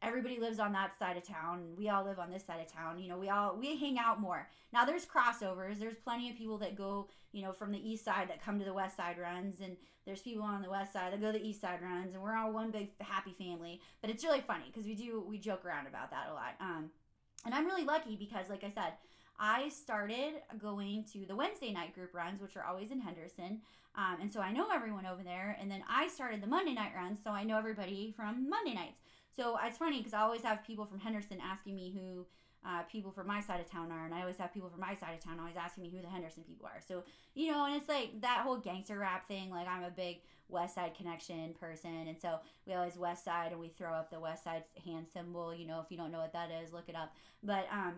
everybody 0.02 0.38
lives 0.38 0.58
on 0.58 0.72
that 0.72 0.98
side 0.98 1.16
of 1.16 1.22
town 1.22 1.62
we 1.76 1.88
all 1.88 2.04
live 2.04 2.18
on 2.18 2.30
this 2.30 2.44
side 2.44 2.60
of 2.60 2.70
town 2.70 2.98
you 2.98 3.08
know 3.08 3.18
we 3.18 3.28
all 3.28 3.56
we 3.56 3.76
hang 3.76 3.98
out 3.98 4.20
more 4.20 4.48
now 4.72 4.84
there's 4.84 5.06
crossovers 5.06 5.78
there's 5.78 5.96
plenty 5.96 6.30
of 6.30 6.36
people 6.36 6.58
that 6.58 6.76
go 6.76 7.08
you 7.32 7.42
know 7.42 7.52
from 7.52 7.72
the 7.72 7.90
east 7.90 8.04
side 8.04 8.28
that 8.28 8.44
come 8.44 8.58
to 8.58 8.64
the 8.64 8.74
west 8.74 8.96
side 8.96 9.16
runs 9.18 9.60
and 9.60 9.76
there's 10.04 10.22
people 10.22 10.42
on 10.42 10.62
the 10.62 10.70
west 10.70 10.92
side 10.92 11.12
that 11.12 11.20
go 11.20 11.30
to 11.30 11.38
the 11.38 11.46
east 11.46 11.60
side 11.60 11.80
runs 11.82 12.14
and 12.14 12.22
we're 12.22 12.36
all 12.36 12.52
one 12.52 12.70
big 12.70 12.90
happy 13.00 13.34
family 13.38 13.80
but 14.00 14.10
it's 14.10 14.24
really 14.24 14.40
funny 14.40 14.64
because 14.72 14.86
we 14.86 14.94
do 14.94 15.24
we 15.26 15.38
joke 15.38 15.64
around 15.64 15.86
about 15.86 16.10
that 16.10 16.28
a 16.30 16.34
lot 16.34 16.54
um 16.60 16.90
and 17.44 17.54
i'm 17.54 17.66
really 17.66 17.84
lucky 17.84 18.16
because 18.16 18.48
like 18.50 18.64
i 18.64 18.70
said 18.70 18.92
I 19.38 19.70
started 19.70 20.34
going 20.56 21.04
to 21.12 21.26
the 21.26 21.34
Wednesday 21.34 21.72
night 21.72 21.94
group 21.94 22.14
runs, 22.14 22.40
which 22.40 22.56
are 22.56 22.64
always 22.64 22.92
in 22.92 23.00
Henderson. 23.00 23.60
Um, 23.96 24.18
and 24.20 24.32
so 24.32 24.40
I 24.40 24.52
know 24.52 24.68
everyone 24.72 25.04
over 25.04 25.22
there. 25.22 25.56
And 25.60 25.70
then 25.70 25.82
I 25.88 26.08
started 26.08 26.40
the 26.40 26.46
Monday 26.46 26.74
night 26.74 26.92
runs, 26.94 27.18
so 27.22 27.30
I 27.30 27.42
know 27.44 27.58
everybody 27.58 28.12
from 28.16 28.48
Monday 28.48 28.74
nights. 28.74 29.00
So 29.34 29.58
it's 29.64 29.78
funny 29.78 29.98
because 29.98 30.14
I 30.14 30.20
always 30.20 30.42
have 30.42 30.64
people 30.66 30.84
from 30.84 31.00
Henderson 31.00 31.38
asking 31.42 31.74
me 31.74 31.92
who 31.94 32.26
uh, 32.64 32.82
people 32.82 33.10
from 33.10 33.26
my 33.26 33.40
side 33.40 33.60
of 33.60 33.70
town 33.70 33.90
are, 33.90 34.04
and 34.04 34.14
I 34.14 34.20
always 34.20 34.36
have 34.36 34.54
people 34.54 34.68
from 34.68 34.80
my 34.80 34.94
side 34.94 35.14
of 35.14 35.20
town 35.20 35.40
always 35.40 35.56
asking 35.56 35.82
me 35.82 35.90
who 35.90 36.00
the 36.00 36.08
Henderson 36.08 36.44
people 36.44 36.66
are. 36.66 36.80
So 36.86 37.02
you 37.34 37.50
know, 37.50 37.64
and 37.64 37.74
it's 37.74 37.88
like 37.88 38.20
that 38.20 38.42
whole 38.42 38.56
gangster 38.56 38.98
rap 38.98 39.26
thing. 39.26 39.50
Like 39.50 39.66
I'm 39.66 39.82
a 39.82 39.90
big 39.90 40.18
West 40.48 40.74
Side 40.74 40.94
Connection 40.96 41.54
person, 41.58 42.06
and 42.06 42.16
so 42.20 42.38
we 42.66 42.74
always 42.74 42.96
West 42.96 43.24
Side, 43.24 43.52
and 43.52 43.60
we 43.60 43.68
throw 43.68 43.92
up 43.92 44.10
the 44.10 44.20
West 44.20 44.44
Side 44.44 44.64
hand 44.84 45.06
symbol. 45.12 45.54
You 45.54 45.66
know, 45.66 45.80
if 45.80 45.90
you 45.90 45.96
don't 45.96 46.12
know 46.12 46.20
what 46.20 46.34
that 46.34 46.50
is, 46.62 46.72
look 46.72 46.88
it 46.88 46.94
up. 46.94 47.12
But 47.42 47.66
um, 47.72 47.94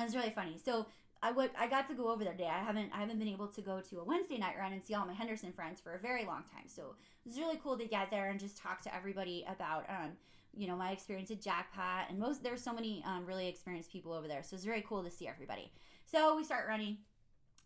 it's 0.00 0.14
really 0.16 0.30
funny. 0.30 0.58
So 0.64 0.86
I 1.22 1.30
would 1.30 1.50
I 1.56 1.68
got 1.68 1.86
to 1.88 1.94
go 1.94 2.10
over 2.10 2.24
there 2.24 2.32
today. 2.32 2.50
I 2.52 2.58
haven't 2.58 2.90
I 2.92 3.00
haven't 3.00 3.20
been 3.20 3.28
able 3.28 3.46
to 3.48 3.60
go 3.60 3.80
to 3.80 4.00
a 4.00 4.04
Wednesday 4.04 4.38
night 4.38 4.56
run 4.58 4.72
and 4.72 4.82
see 4.82 4.94
all 4.94 5.06
my 5.06 5.14
Henderson 5.14 5.52
friends 5.52 5.80
for 5.80 5.94
a 5.94 5.98
very 5.98 6.24
long 6.24 6.42
time. 6.52 6.66
So 6.66 6.96
it 7.24 7.28
was 7.28 7.38
really 7.38 7.60
cool 7.62 7.78
to 7.78 7.86
get 7.86 8.10
there 8.10 8.30
and 8.30 8.40
just 8.40 8.58
talk 8.58 8.82
to 8.82 8.94
everybody 8.94 9.46
about 9.48 9.84
um, 9.88 10.12
you 10.54 10.66
know 10.66 10.76
my 10.76 10.90
experience 10.90 11.30
at 11.30 11.40
Jackpot 11.40 12.06
and 12.08 12.18
most 12.18 12.42
there's 12.42 12.62
so 12.62 12.72
many 12.72 13.02
um, 13.06 13.24
really 13.26 13.48
experienced 13.48 13.92
people 13.92 14.12
over 14.12 14.28
there. 14.28 14.42
So 14.42 14.54
it's 14.54 14.64
very 14.64 14.84
cool 14.86 15.02
to 15.02 15.10
see 15.10 15.26
everybody. 15.26 15.72
So 16.04 16.36
we 16.36 16.44
start 16.44 16.66
running, 16.68 16.98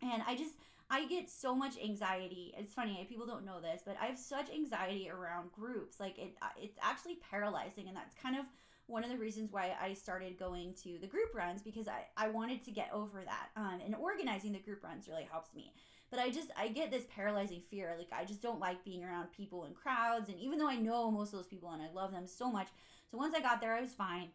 and 0.03 0.23
I 0.27 0.37
just 0.37 0.55
I 0.89 1.07
get 1.07 1.29
so 1.29 1.55
much 1.55 1.75
anxiety. 1.83 2.55
It's 2.57 2.73
funny 2.73 3.05
people 3.09 3.27
don't 3.27 3.45
know 3.45 3.61
this, 3.61 3.83
but 3.85 3.97
I 4.01 4.07
have 4.07 4.19
such 4.19 4.51
anxiety 4.51 5.11
around 5.11 5.53
groups. 5.53 5.99
Like 5.99 6.19
it 6.19 6.37
it's 6.61 6.79
actually 6.83 7.19
paralyzing, 7.31 7.89
and 7.89 7.97
that's 7.97 8.15
kind 8.15 8.37
of 8.37 8.45
one 8.87 9.03
of 9.03 9.11
the 9.11 9.19
reasons 9.19 9.53
why 9.53 9.75
I 9.81 9.95
started 9.95 10.39
going 10.39 10.75
to 10.85 10.99
the 11.01 11.07
group 11.09 11.35
runs 11.35 11.61
because 11.61 11.89
I, 11.89 12.07
I 12.17 12.29
wanted 12.29 12.65
to 12.65 12.71
get 12.71 12.89
over 12.93 13.23
that. 13.25 13.49
Um, 13.57 13.81
and 13.85 13.97
organizing 13.97 14.53
the 14.53 14.61
group 14.61 14.85
runs 14.85 15.09
really 15.09 15.27
helps 15.31 15.55
me. 15.55 15.73
But 16.11 16.21
I 16.21 16.31
just, 16.31 16.51
I 16.57 16.69
get 16.69 16.91
this 16.91 17.05
paralyzing 17.15 17.63
fear. 17.71 17.95
Like, 17.99 18.09
I 18.13 18.25
just 18.25 18.43
don't 18.43 18.61
like 18.61 18.85
being 18.85 19.05
around 19.05 19.33
people 19.33 19.65
in 19.65 19.75
crowds. 19.75 20.29
And 20.29 20.39
even 20.39 20.59
though 20.59 20.69
I 20.69 20.77
know 20.77 21.11
most 21.11 21.33
of 21.33 21.39
those 21.39 21.49
people 21.49 21.71
and 21.71 21.83
I 21.83 21.91
love 21.93 22.13
them 22.13 22.27
so 22.27 22.51
much. 22.51 22.69
So 23.11 23.19
once 23.19 23.35
I 23.35 23.41
got 23.41 23.61
there, 23.61 23.75
I 23.75 23.81
was 23.81 23.93
fine. 23.93 24.29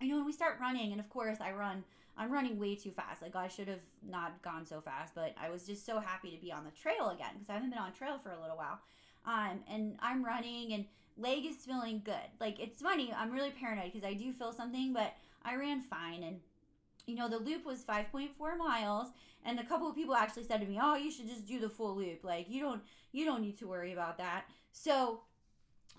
You 0.00 0.08
know, 0.08 0.16
when 0.16 0.26
we 0.26 0.32
start 0.32 0.58
running, 0.60 0.90
and 0.92 1.00
of 1.00 1.08
course, 1.08 1.38
I 1.40 1.52
run, 1.52 1.84
I'm 2.16 2.32
running 2.32 2.58
way 2.58 2.74
too 2.74 2.90
fast. 2.90 3.22
Like, 3.22 3.36
I 3.36 3.48
should 3.48 3.68
have 3.68 3.80
not 4.06 4.42
gone 4.42 4.66
so 4.66 4.80
fast, 4.80 5.14
but 5.14 5.34
I 5.40 5.50
was 5.50 5.66
just 5.66 5.86
so 5.86 6.00
happy 6.00 6.30
to 6.30 6.42
be 6.42 6.52
on 6.52 6.64
the 6.64 6.70
trail 6.70 7.10
again 7.10 7.34
because 7.34 7.48
I 7.48 7.54
haven't 7.54 7.70
been 7.70 7.78
on 7.78 7.92
trail 7.92 8.18
for 8.22 8.32
a 8.32 8.40
little 8.40 8.56
while. 8.56 8.80
Um, 9.24 9.60
and 9.70 9.96
I'm 10.00 10.24
running, 10.24 10.72
and 10.72 10.84
leg 11.16 11.44
is 11.46 11.56
feeling 11.56 12.02
good. 12.04 12.14
Like 12.40 12.60
it's 12.60 12.82
funny, 12.82 13.12
I'm 13.16 13.30
really 13.30 13.50
paranoid 13.50 13.92
because 13.92 14.06
I 14.06 14.14
do 14.14 14.32
feel 14.32 14.52
something, 14.52 14.92
but 14.92 15.14
I 15.44 15.56
ran 15.56 15.80
fine 15.80 16.22
and 16.22 16.40
you 17.06 17.16
know, 17.16 17.28
the 17.28 17.38
loop 17.38 17.64
was 17.66 17.82
5.4 17.84 18.56
miles 18.56 19.08
and 19.44 19.60
a 19.60 19.64
couple 19.64 19.88
of 19.88 19.94
people 19.94 20.14
actually 20.14 20.44
said 20.44 20.60
to 20.60 20.66
me, 20.66 20.78
"Oh, 20.80 20.96
you 20.96 21.10
should 21.10 21.28
just 21.28 21.46
do 21.46 21.60
the 21.60 21.68
full 21.68 21.96
loop. 21.96 22.24
Like 22.24 22.46
you 22.48 22.60
don't 22.60 22.82
you 23.12 23.24
don't 23.24 23.42
need 23.42 23.58
to 23.58 23.66
worry 23.66 23.92
about 23.92 24.18
that." 24.18 24.44
So 24.72 25.20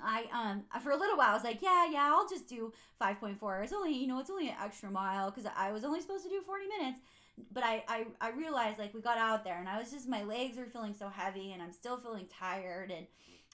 I 0.01 0.25
um 0.33 0.63
for 0.81 0.91
a 0.91 0.97
little 0.97 1.17
while 1.17 1.31
I 1.31 1.33
was 1.33 1.43
like, 1.43 1.61
"Yeah, 1.61 1.87
yeah, 1.89 2.11
I'll 2.13 2.27
just 2.27 2.47
do 2.47 2.73
5.4. 2.99 3.63
It's 3.63 3.73
only, 3.73 3.93
you 3.93 4.07
know, 4.07 4.19
it's 4.19 4.29
only 4.29 4.49
an 4.49 4.55
extra 4.61 4.89
mile 4.91 5.31
cuz 5.31 5.45
I 5.55 5.71
was 5.71 5.83
only 5.85 6.01
supposed 6.01 6.23
to 6.23 6.29
do 6.29 6.41
40 6.41 6.67
minutes." 6.67 6.99
But 7.51 7.63
I, 7.63 7.83
I 7.87 8.05
I 8.21 8.29
realized 8.31 8.79
like 8.79 8.93
we 8.93 9.01
got 9.01 9.17
out 9.17 9.43
there 9.43 9.59
and 9.59 9.67
I 9.69 9.77
was 9.77 9.91
just 9.91 10.07
my 10.07 10.23
legs 10.23 10.57
were 10.57 10.65
feeling 10.65 10.93
so 10.93 11.09
heavy 11.09 11.51
and 11.51 11.61
I'm 11.61 11.73
still 11.73 11.97
feeling 11.97 12.27
tired 12.27 12.91
and 12.91 13.07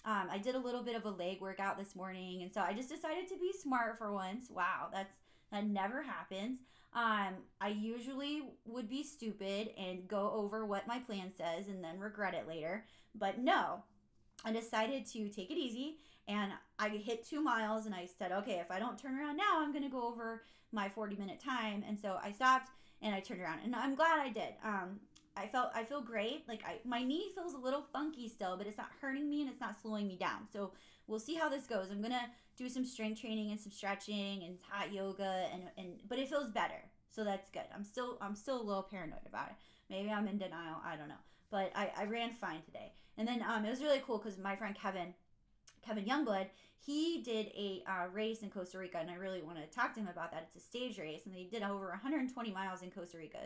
um, 0.04 0.30
I 0.32 0.40
did 0.40 0.56
a 0.56 0.60
little 0.60 0.82
bit 0.84 0.96
of 0.96 1.06
a 1.06 1.12
leg 1.12 1.42
workout 1.42 1.78
this 1.78 1.96
morning, 1.96 2.42
and 2.42 2.52
so 2.52 2.62
I 2.62 2.74
just 2.74 2.90
decided 2.90 3.28
to 3.28 3.38
be 3.38 3.54
smart 3.54 4.00
for 4.00 4.12
once. 4.12 4.50
Wow, 4.50 4.90
that's 4.92 5.16
that 5.52 5.66
never 5.68 6.02
happens. 6.02 6.60
Um, 6.94 7.36
I 7.62 7.70
usually 7.70 8.44
would 8.66 8.90
be 8.90 9.04
stupid 9.04 9.70
and 9.78 10.08
go 10.08 10.32
over 10.34 10.66
what 10.66 10.88
my 10.88 11.00
plan 11.00 11.32
says 11.36 11.68
and 11.68 11.84
then 11.84 12.00
regret 12.00 12.34
it 12.34 12.48
later. 12.48 12.86
But 13.16 13.40
no, 13.40 13.84
I 14.44 14.52
decided 14.52 15.06
to 15.08 15.30
take 15.30 15.52
it 15.52 15.58
easy 15.58 16.00
and 16.28 16.52
I 16.80 16.90
hit 16.90 17.26
two 17.26 17.42
miles 17.42 17.86
and 17.86 17.96
I 17.96 18.08
said, 18.18 18.32
okay, 18.32 18.60
if 18.60 18.72
I 18.72 18.80
don't 18.80 18.98
turn 18.98 19.18
around 19.18 19.38
now, 19.38 19.60
I'm 19.62 19.72
going 19.72 19.84
to 19.84 19.90
go 19.90 20.06
over 20.06 20.44
my 20.72 20.90
40 20.90 21.16
minute 21.16 21.40
time. 21.40 21.84
And 21.88 21.98
so 21.98 22.18
I 22.22 22.32
stopped 22.32 22.72
and 23.02 23.16
I 23.16 23.20
turned 23.20 23.42
around 23.42 23.60
and 23.64 23.76
I'm 23.76 23.96
glad 23.96 24.20
I 24.20 24.30
did. 24.30 24.54
Um, 24.64 25.00
I 25.42 25.48
felt 25.48 25.72
I 25.74 25.84
feel 25.84 26.02
great. 26.02 26.48
Like 26.48 26.62
I 26.66 26.78
my 26.86 27.04
knee 27.04 27.32
feels 27.34 27.54
a 27.54 27.58
little 27.58 27.84
funky 27.92 28.28
still, 28.28 28.58
but 28.58 28.68
it's 28.68 28.78
not 28.78 28.92
hurting 29.02 29.30
me 29.30 29.42
and 29.42 29.50
it's 29.50 29.60
not 29.60 29.76
slowing 29.82 30.08
me 30.08 30.16
down. 30.16 30.48
So 30.54 30.72
we'll 31.08 31.20
see 31.20 31.34
how 31.34 31.50
this 31.50 31.66
goes. 31.66 31.90
I'm 31.90 32.02
gonna 32.02 32.30
do 32.58 32.70
some 32.70 32.86
strength 32.86 33.22
training 33.22 33.50
and 33.52 33.60
some 33.60 33.72
stretching 33.72 34.44
and 34.44 34.58
hot 34.70 34.94
yoga 34.94 35.48
and 35.52 35.64
and 35.78 36.00
but 36.08 36.20
it 36.20 36.30
feels 36.30 36.52
better. 36.52 36.84
So 37.10 37.24
that's 37.24 37.50
good. 37.50 37.66
I'm 37.74 37.84
still 37.84 38.18
I'm 38.22 38.36
still 38.36 38.62
a 38.62 38.64
little 38.64 38.84
paranoid 38.84 39.26
about 39.28 39.48
it. 39.48 39.56
Maybe 39.90 40.12
I'm 40.12 40.28
in 40.28 40.38
denial. 40.38 40.78
I 40.86 40.96
don't 40.96 41.10
know. 41.10 41.24
But 41.50 41.72
I, 41.76 41.92
I 41.98 42.06
ran 42.06 42.34
fine 42.34 42.62
today. 42.62 42.94
And 43.18 43.28
then 43.28 43.44
um, 43.48 43.66
it 43.66 43.70
was 43.70 43.82
really 43.82 44.02
cool 44.06 44.20
because 44.20 44.38
my 44.38 44.56
friend 44.56 44.74
Kevin, 44.74 45.14
Kevin 45.86 46.06
Youngblood, 46.06 46.48
he 46.80 47.22
did 47.24 47.48
a 47.48 47.84
uh, 47.86 48.08
race 48.14 48.42
in 48.42 48.50
Costa 48.50 48.78
Rica, 48.78 48.98
and 49.00 49.12
I 49.12 49.16
really 49.16 49.42
want 49.42 49.58
to 49.58 49.68
talk 49.68 49.94
to 49.96 50.00
him 50.00 50.08
about 50.08 50.32
that. 50.32 50.50
It's 50.56 50.64
a 50.64 50.66
stage 50.66 50.98
race, 50.98 51.26
and 51.26 51.36
they 51.36 51.44
did 51.44 51.62
over 51.62 51.90
120 51.90 52.52
miles 52.52 52.82
in 52.82 52.90
Costa 52.90 53.18
Rica 53.18 53.38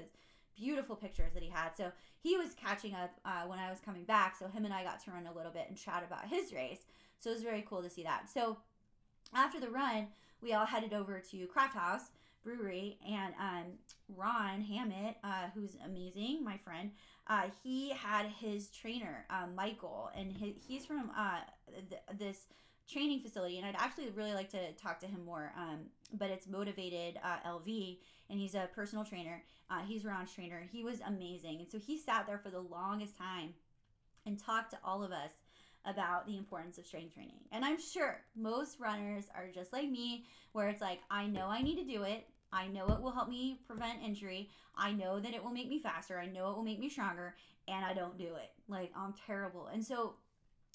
beautiful 0.56 0.96
pictures 0.96 1.34
that 1.34 1.44
he 1.44 1.50
had. 1.50 1.76
So 1.76 1.92
he 2.22 2.38
was 2.38 2.54
catching 2.54 2.94
up 2.94 3.12
uh, 3.26 3.44
when 3.48 3.60
I 3.60 3.70
was 3.70 3.80
coming 3.80 4.04
back. 4.04 4.36
So 4.38 4.48
him 4.48 4.66
and 4.66 4.74
I 4.74 4.84
got 4.84 5.04
to 5.06 5.12
run 5.12 5.28
a 5.28 5.34
little 5.34 5.52
bit 5.52 5.66
and 5.68 5.78
chat 5.78 6.04
about 6.08 6.28
his 6.28 6.54
race. 6.54 6.86
So 7.20 7.30
it 7.30 7.34
was 7.34 7.44
very 7.44 7.66
cool 7.68 7.82
to 7.82 7.90
see 7.90 8.04
that. 8.04 8.30
So 8.32 8.58
after 9.34 9.60
the 9.60 9.70
run, 9.70 10.08
we 10.42 10.54
all 10.54 10.66
headed 10.66 10.94
over 10.94 11.20
to 11.20 11.48
CraftHaus 11.48 12.10
brewery, 12.46 13.00
and 13.06 13.34
um, 13.40 13.64
Ron 14.16 14.62
Hammett, 14.62 15.18
uh, 15.24 15.48
who's 15.54 15.76
amazing, 15.84 16.44
my 16.44 16.58
friend, 16.58 16.92
uh, 17.28 17.48
he 17.64 17.90
had 17.90 18.28
his 18.28 18.68
trainer, 18.70 19.26
uh, 19.32 19.48
Michael, 19.56 20.12
and 20.16 20.32
he, 20.32 20.56
he's 20.66 20.86
from 20.86 21.12
uh, 21.18 21.40
th- 21.90 22.02
this 22.20 22.46
training 22.88 23.22
facility. 23.22 23.58
And 23.58 23.66
I'd 23.66 23.76
actually 23.76 24.10
really 24.12 24.34
like 24.34 24.52
to 24.52 24.72
talk 24.74 25.00
to 25.00 25.08
him 25.08 25.26
more. 25.26 25.52
Um, 25.58 25.88
but 26.14 26.30
it's 26.30 26.48
Motivated 26.48 27.20
uh, 27.24 27.38
LV, 27.50 27.98
and 28.30 28.40
he's 28.40 28.56
a 28.56 28.70
personal 28.74 29.06
trainer. 29.06 29.44
Uh, 29.70 29.82
he's 29.88 30.06
a 30.06 30.08
Ron's 30.08 30.34
trainer. 30.34 30.68
He 30.72 30.84
was 30.84 31.00
amazing. 31.06 31.60
And 31.60 31.72
so 31.72 31.80
he 31.80 31.98
sat 31.98 32.28
there 32.28 32.38
for 32.38 32.50
the 32.50 32.60
longest 32.60 33.18
time 33.18 33.54
and 34.26 34.40
talked 34.40 34.72
to 34.72 34.80
all 34.84 35.04
of 35.04 35.12
us 35.12 35.32
about 35.86 36.26
the 36.26 36.38
importance 36.38 36.78
of 36.78 36.86
strength 36.86 37.14
training. 37.14 37.40
And 37.52 37.64
I'm 37.64 37.80
sure 37.80 38.22
most 38.36 38.80
runners 38.80 39.26
are 39.36 39.48
just 39.54 39.72
like 39.72 39.90
me, 39.90 40.26
where 40.52 40.68
it's 40.70 40.82
like, 40.82 41.00
I 41.12 41.28
know 41.28 41.48
I 41.48 41.62
need 41.62 41.78
to 41.78 41.86
do 41.86 42.04
it. 42.04 42.28
I 42.52 42.68
know 42.68 42.88
it 42.88 43.02
will 43.02 43.12
help 43.12 43.30
me 43.30 43.60
prevent 43.68 44.04
injury. 44.04 44.50
I 44.76 44.94
know 44.94 45.20
that 45.20 45.34
it 45.34 45.44
will 45.44 45.52
make 45.52 45.70
me 45.70 45.80
faster. 45.80 46.20
I 46.20 46.26
know 46.26 46.50
it 46.50 46.56
will 46.56 46.64
make 46.64 46.80
me 46.80 46.90
stronger, 46.90 47.36
and 47.68 47.86
I 47.86 47.94
don't 47.94 48.18
do 48.18 48.36
it. 48.36 48.52
Like, 48.68 48.92
I'm 48.96 49.14
terrible. 49.28 49.68
And 49.68 49.84
so, 49.84 50.16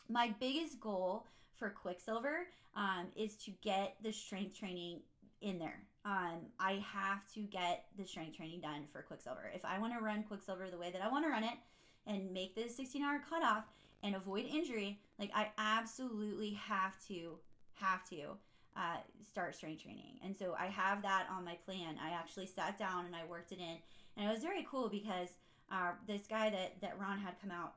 my 0.08 0.34
biggest 0.40 0.80
goal 0.80 1.26
for 1.58 1.70
Quicksilver 1.70 2.46
um, 2.76 3.06
is 3.16 3.36
to 3.36 3.50
get 3.62 3.96
the 4.02 4.12
strength 4.12 4.58
training 4.58 5.00
in 5.40 5.58
there. 5.58 5.82
Um, 6.04 6.46
I 6.58 6.82
have 6.92 7.30
to 7.34 7.40
get 7.40 7.84
the 7.98 8.06
strength 8.06 8.36
training 8.36 8.60
done 8.62 8.84
for 8.90 9.02
Quicksilver. 9.02 9.50
If 9.54 9.64
I 9.64 9.78
want 9.78 9.92
to 9.92 10.00
run 10.00 10.22
Quicksilver 10.22 10.70
the 10.70 10.78
way 10.78 10.90
that 10.90 11.02
I 11.02 11.08
want 11.08 11.24
to 11.26 11.30
run 11.30 11.44
it 11.44 11.58
and 12.06 12.32
make 12.32 12.54
the 12.54 12.68
16 12.68 13.02
hour 13.02 13.20
cutoff 13.28 13.64
and 14.02 14.14
avoid 14.14 14.46
injury, 14.46 14.98
like 15.18 15.30
I 15.34 15.48
absolutely 15.58 16.52
have 16.52 16.94
to, 17.08 17.38
have 17.74 18.08
to 18.08 18.36
uh, 18.76 18.96
start 19.28 19.54
strength 19.54 19.82
training. 19.82 20.18
And 20.24 20.34
so 20.34 20.56
I 20.58 20.66
have 20.66 21.02
that 21.02 21.26
on 21.30 21.44
my 21.44 21.56
plan. 21.66 21.96
I 22.02 22.10
actually 22.10 22.46
sat 22.46 22.78
down 22.78 23.04
and 23.04 23.14
I 23.14 23.24
worked 23.28 23.52
it 23.52 23.58
in. 23.58 23.76
And 24.16 24.26
it 24.26 24.32
was 24.32 24.42
very 24.42 24.66
cool 24.70 24.88
because 24.88 25.28
uh, 25.70 25.92
this 26.06 26.22
guy 26.26 26.48
that, 26.50 26.80
that 26.80 26.98
Ron 26.98 27.18
had 27.18 27.34
come 27.42 27.50
out 27.50 27.74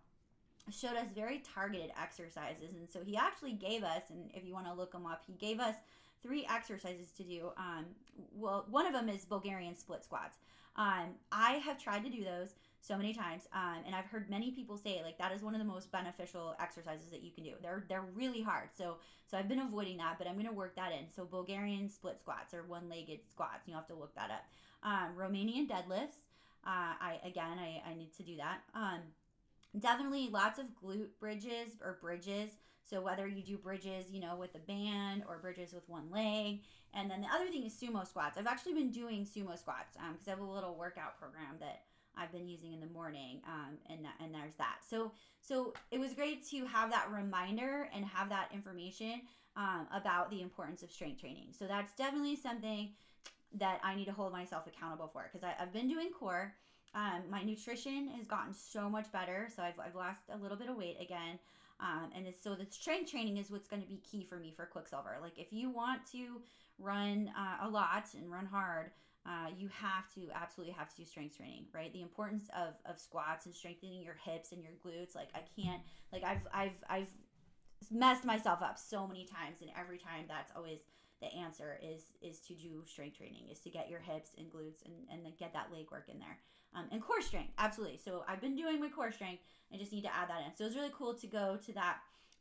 showed 0.71 0.95
us 0.95 1.07
very 1.13 1.43
targeted 1.53 1.91
exercises. 2.01 2.73
And 2.79 2.87
so 2.89 3.03
he 3.03 3.17
actually 3.17 3.53
gave 3.53 3.83
us, 3.83 4.03
and 4.09 4.31
if 4.33 4.45
you 4.45 4.53
want 4.53 4.67
to 4.67 4.73
look 4.73 4.93
them 4.93 5.05
up, 5.05 5.23
he 5.27 5.33
gave 5.33 5.59
us 5.59 5.75
three 6.23 6.47
exercises 6.49 7.11
to 7.17 7.23
do. 7.23 7.51
Um, 7.57 7.85
well, 8.33 8.65
one 8.69 8.87
of 8.87 8.93
them 8.93 9.09
is 9.09 9.25
Bulgarian 9.25 9.75
split 9.75 10.03
squats. 10.03 10.37
Um, 10.75 11.15
I 11.31 11.53
have 11.65 11.77
tried 11.77 12.03
to 12.03 12.09
do 12.09 12.23
those 12.23 12.55
so 12.81 12.97
many 12.97 13.13
times, 13.13 13.43
um, 13.53 13.83
and 13.85 13.95
I've 13.95 14.05
heard 14.05 14.29
many 14.29 14.51
people 14.51 14.77
say 14.77 15.01
like 15.03 15.17
that 15.19 15.31
is 15.31 15.41
one 15.41 15.53
of 15.53 15.59
the 15.59 15.65
most 15.65 15.91
beneficial 15.91 16.55
exercises 16.59 17.11
that 17.11 17.21
you 17.21 17.31
can 17.31 17.43
do. 17.43 17.51
They're 17.61 17.85
they're 17.87 18.05
really 18.15 18.41
hard, 18.41 18.69
so 18.75 18.97
so 19.29 19.37
I've 19.37 19.47
been 19.47 19.59
avoiding 19.59 19.97
that, 19.97 20.17
but 20.17 20.27
I'm 20.27 20.33
going 20.33 20.47
to 20.47 20.53
work 20.53 20.75
that 20.75 20.91
in. 20.91 21.05
So 21.15 21.25
Bulgarian 21.25 21.89
split 21.89 22.19
squats 22.19 22.53
or 22.53 22.63
one-legged 22.63 23.19
squats, 23.29 23.67
you 23.67 23.73
have 23.75 23.87
to 23.87 23.93
look 23.95 24.15
that 24.15 24.31
up. 24.31 24.45
Um, 24.83 25.15
Romanian 25.15 25.67
deadlifts. 25.67 26.25
Uh, 26.65 26.95
I 26.99 27.19
again, 27.23 27.57
I, 27.59 27.81
I 27.89 27.93
need 27.93 28.13
to 28.17 28.23
do 28.23 28.37
that. 28.37 28.61
Um, 28.73 29.01
definitely 29.79 30.29
lots 30.31 30.59
of 30.59 30.65
glute 30.83 31.09
bridges 31.19 31.69
or 31.83 31.99
bridges. 32.01 32.51
So 32.89 33.01
whether 33.01 33.27
you 33.27 33.41
do 33.41 33.57
bridges, 33.57 34.11
you 34.11 34.19
know, 34.19 34.35
with 34.35 34.55
a 34.55 34.59
band 34.59 35.23
or 35.27 35.37
bridges 35.37 35.73
with 35.73 35.87
one 35.87 36.11
leg. 36.11 36.61
And 36.93 37.09
then 37.09 37.21
the 37.21 37.27
other 37.27 37.47
thing 37.47 37.63
is 37.63 37.73
sumo 37.73 38.07
squats. 38.07 38.37
I've 38.37 38.47
actually 38.47 38.73
been 38.73 38.91
doing 38.91 39.25
sumo 39.25 39.57
squats 39.57 39.93
because 39.93 40.27
um, 40.27 40.27
I 40.27 40.29
have 40.31 40.39
a 40.39 40.43
little 40.43 40.75
workout 40.75 41.17
program 41.19 41.55
that 41.59 41.83
I've 42.15 42.31
been 42.31 42.47
using 42.47 42.73
in 42.73 42.79
the 42.79 42.87
morning, 42.87 43.41
um, 43.47 43.77
and 43.89 44.05
and 44.19 44.33
there's 44.33 44.53
that. 44.59 44.77
So 44.87 45.11
so 45.41 45.73
it 45.91 45.99
was 45.99 46.13
great 46.13 46.47
to 46.49 46.65
have 46.65 46.91
that 46.91 47.09
reminder 47.11 47.89
and 47.95 48.05
have 48.05 48.29
that 48.29 48.49
information 48.53 49.21
um, 49.55 49.87
about 49.93 50.29
the 50.29 50.41
importance 50.41 50.83
of 50.83 50.91
strength 50.91 51.21
training. 51.21 51.47
So 51.57 51.65
that's 51.65 51.93
definitely 51.95 52.35
something 52.35 52.91
that 53.55 53.79
I 53.83 53.95
need 53.95 54.05
to 54.05 54.11
hold 54.11 54.31
myself 54.31 54.67
accountable 54.67 55.09
for 55.11 55.29
because 55.31 55.47
I've 55.59 55.73
been 55.73 55.87
doing 55.87 56.09
core. 56.11 56.53
Um, 56.95 57.23
my 57.29 57.43
nutrition 57.43 58.09
has 58.17 58.27
gotten 58.27 58.53
so 58.53 58.87
much 58.89 59.11
better, 59.11 59.47
so 59.55 59.63
I've, 59.63 59.79
I've 59.79 59.95
lost 59.95 60.21
a 60.31 60.37
little 60.37 60.57
bit 60.57 60.69
of 60.69 60.75
weight 60.75 60.97
again. 61.01 61.39
Um, 61.83 62.11
and 62.15 62.25
so 62.41 62.55
the 62.55 62.65
strength 62.69 63.11
training 63.11 63.37
is 63.37 63.51
what's 63.51 63.67
going 63.67 63.81
to 63.81 63.87
be 63.87 64.01
key 64.09 64.23
for 64.23 64.37
me 64.37 64.53
for 64.55 64.65
Quicksilver. 64.65 65.17
Like 65.21 65.37
if 65.37 65.51
you 65.51 65.69
want 65.69 66.01
to 66.13 66.41
run 66.79 67.29
uh, 67.37 67.67
a 67.67 67.69
lot 67.69 68.05
and 68.17 68.31
run 68.31 68.45
hard, 68.45 68.91
uh, 69.25 69.47
you 69.57 69.69
have 69.69 70.09
to 70.15 70.21
absolutely 70.33 70.73
have 70.73 70.89
to 70.89 70.95
do 70.95 71.05
strength 71.05 71.35
training, 71.37 71.65
right? 71.73 71.91
The 71.91 72.01
importance 72.01 72.45
of, 72.55 72.73
of 72.89 72.99
squats 72.99 73.45
and 73.45 73.53
strengthening 73.53 74.01
your 74.01 74.15
hips 74.23 74.53
and 74.53 74.63
your 74.63 74.73
glutes. 74.83 75.13
Like 75.13 75.29
I 75.35 75.41
can't, 75.59 75.81
like 76.11 76.23
I've 76.23 76.47
I've 76.53 76.83
I've 76.89 77.11
messed 77.91 78.25
myself 78.25 78.61
up 78.61 78.77
so 78.77 79.05
many 79.05 79.25
times, 79.25 79.61
and 79.61 79.69
every 79.79 79.97
time 79.97 80.25
that's 80.27 80.51
always 80.55 80.79
the 81.21 81.27
answer 81.33 81.79
is 81.81 82.01
is 82.21 82.39
to 82.47 82.53
do 82.53 82.83
strength 82.85 83.17
training, 83.17 83.47
is 83.51 83.59
to 83.59 83.69
get 83.69 83.89
your 83.89 83.99
hips 83.99 84.31
and 84.37 84.51
glutes 84.51 84.83
and 84.85 84.95
and 85.11 85.37
get 85.37 85.53
that 85.53 85.71
leg 85.71 85.91
work 85.91 86.07
in 86.09 86.19
there. 86.19 86.37
Um, 86.75 86.85
and 86.91 87.01
core 87.01 87.21
strength, 87.21 87.53
absolutely. 87.57 87.99
So 88.03 88.23
I've 88.27 88.41
been 88.41 88.55
doing 88.55 88.79
my 88.79 88.89
core 88.89 89.11
strength. 89.11 89.43
I 89.73 89.77
just 89.77 89.91
need 89.91 90.03
to 90.03 90.15
add 90.15 90.29
that 90.29 90.41
in. 90.45 90.55
So 90.55 90.63
it 90.63 90.67
was 90.67 90.75
really 90.75 90.91
cool 90.93 91.13
to 91.13 91.27
go 91.27 91.57
to 91.65 91.73
that 91.73 91.97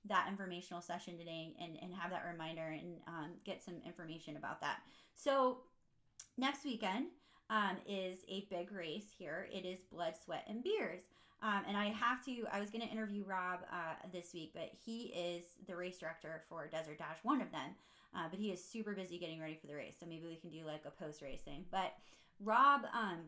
that 0.09 0.27
informational 0.29 0.83
session 0.83 1.17
today 1.17 1.55
and, 1.61 1.79
and 1.81 1.95
have 1.95 2.11
that 2.11 2.25
reminder 2.31 2.63
and 2.63 2.97
um, 3.07 3.31
get 3.45 3.63
some 3.63 3.75
information 3.87 4.37
about 4.37 4.61
that. 4.61 4.79
So 5.15 5.59
next 6.37 6.65
weekend 6.65 7.07
um, 7.51 7.77
is 7.87 8.19
a 8.29 8.47
big 8.51 8.73
race 8.73 9.07
here. 9.17 9.47
It 9.53 9.65
is 9.65 9.81
Blood, 9.93 10.15
Sweat, 10.25 10.45
and 10.49 10.65
Beers. 10.65 11.03
Um, 11.43 11.63
and 11.69 11.77
I 11.77 11.87
have 11.87 12.25
to, 12.25 12.45
I 12.53 12.61
was 12.61 12.71
going 12.71 12.87
to 12.87 12.93
interview 12.93 13.25
Rob 13.25 13.61
uh, 13.71 13.95
this 14.13 14.33
week, 14.33 14.53
but 14.55 14.71
he 14.85 15.13
is 15.15 15.45
the 15.67 15.77
race 15.77 15.99
director 15.99 16.43
for 16.49 16.67
Desert 16.69 16.99
Dash, 16.99 17.19
one 17.23 17.41
of 17.41 17.51
them. 17.51 17.75
Uh, 18.15 18.29
but 18.31 18.39
he 18.39 18.51
is 18.51 18.63
super 18.63 18.95
busy 18.95 19.19
getting 19.19 19.41
ready 19.41 19.57
for 19.61 19.67
the 19.67 19.75
race. 19.75 19.95
So 19.99 20.07
maybe 20.07 20.27
we 20.27 20.37
can 20.37 20.51
do 20.51 20.65
like 20.67 20.83
a 20.87 20.91
post 20.91 21.23
race 21.23 21.41
thing. 21.41 21.65
But 21.71 21.95
Rob, 22.41 22.83
um, 22.93 23.19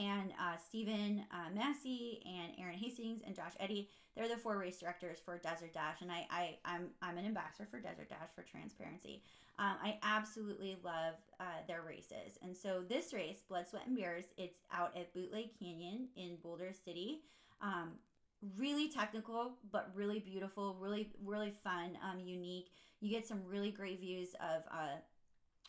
and 0.00 0.32
uh, 0.40 0.56
Stephen 0.56 1.24
uh, 1.30 1.54
Massey 1.54 2.22
and 2.24 2.52
Aaron 2.58 2.76
Hastings 2.76 3.20
and 3.24 3.36
Josh 3.36 3.52
Eddy. 3.60 3.88
They're 4.16 4.28
the 4.28 4.36
four 4.36 4.58
race 4.58 4.78
directors 4.80 5.18
for 5.24 5.38
Desert 5.38 5.72
Dash, 5.72 6.00
and 6.00 6.10
I, 6.10 6.26
I 6.30 6.56
I'm 6.64 6.88
I'm 7.02 7.18
an 7.18 7.26
ambassador 7.26 7.68
for 7.70 7.78
Desert 7.78 8.08
Dash 8.08 8.30
for 8.34 8.42
transparency. 8.42 9.22
Um, 9.58 9.76
I 9.82 9.98
absolutely 10.02 10.78
love 10.82 11.14
uh, 11.38 11.44
their 11.68 11.82
races, 11.82 12.38
and 12.42 12.56
so 12.56 12.82
this 12.88 13.12
race, 13.12 13.42
Blood, 13.48 13.68
Sweat, 13.68 13.86
and 13.86 13.96
Beers, 13.96 14.24
it's 14.38 14.58
out 14.72 14.96
at 14.96 15.12
Bootleg 15.12 15.50
Canyon 15.58 16.08
in 16.16 16.38
Boulder 16.42 16.72
City. 16.84 17.20
Um, 17.60 17.92
really 18.56 18.88
technical, 18.88 19.52
but 19.70 19.90
really 19.94 20.18
beautiful, 20.18 20.76
really 20.80 21.10
really 21.24 21.52
fun, 21.62 21.98
um, 22.02 22.20
unique. 22.20 22.70
You 23.00 23.10
get 23.10 23.26
some 23.28 23.42
really 23.46 23.70
great 23.70 24.00
views 24.00 24.30
of 24.40 24.62
uh, 24.72 24.96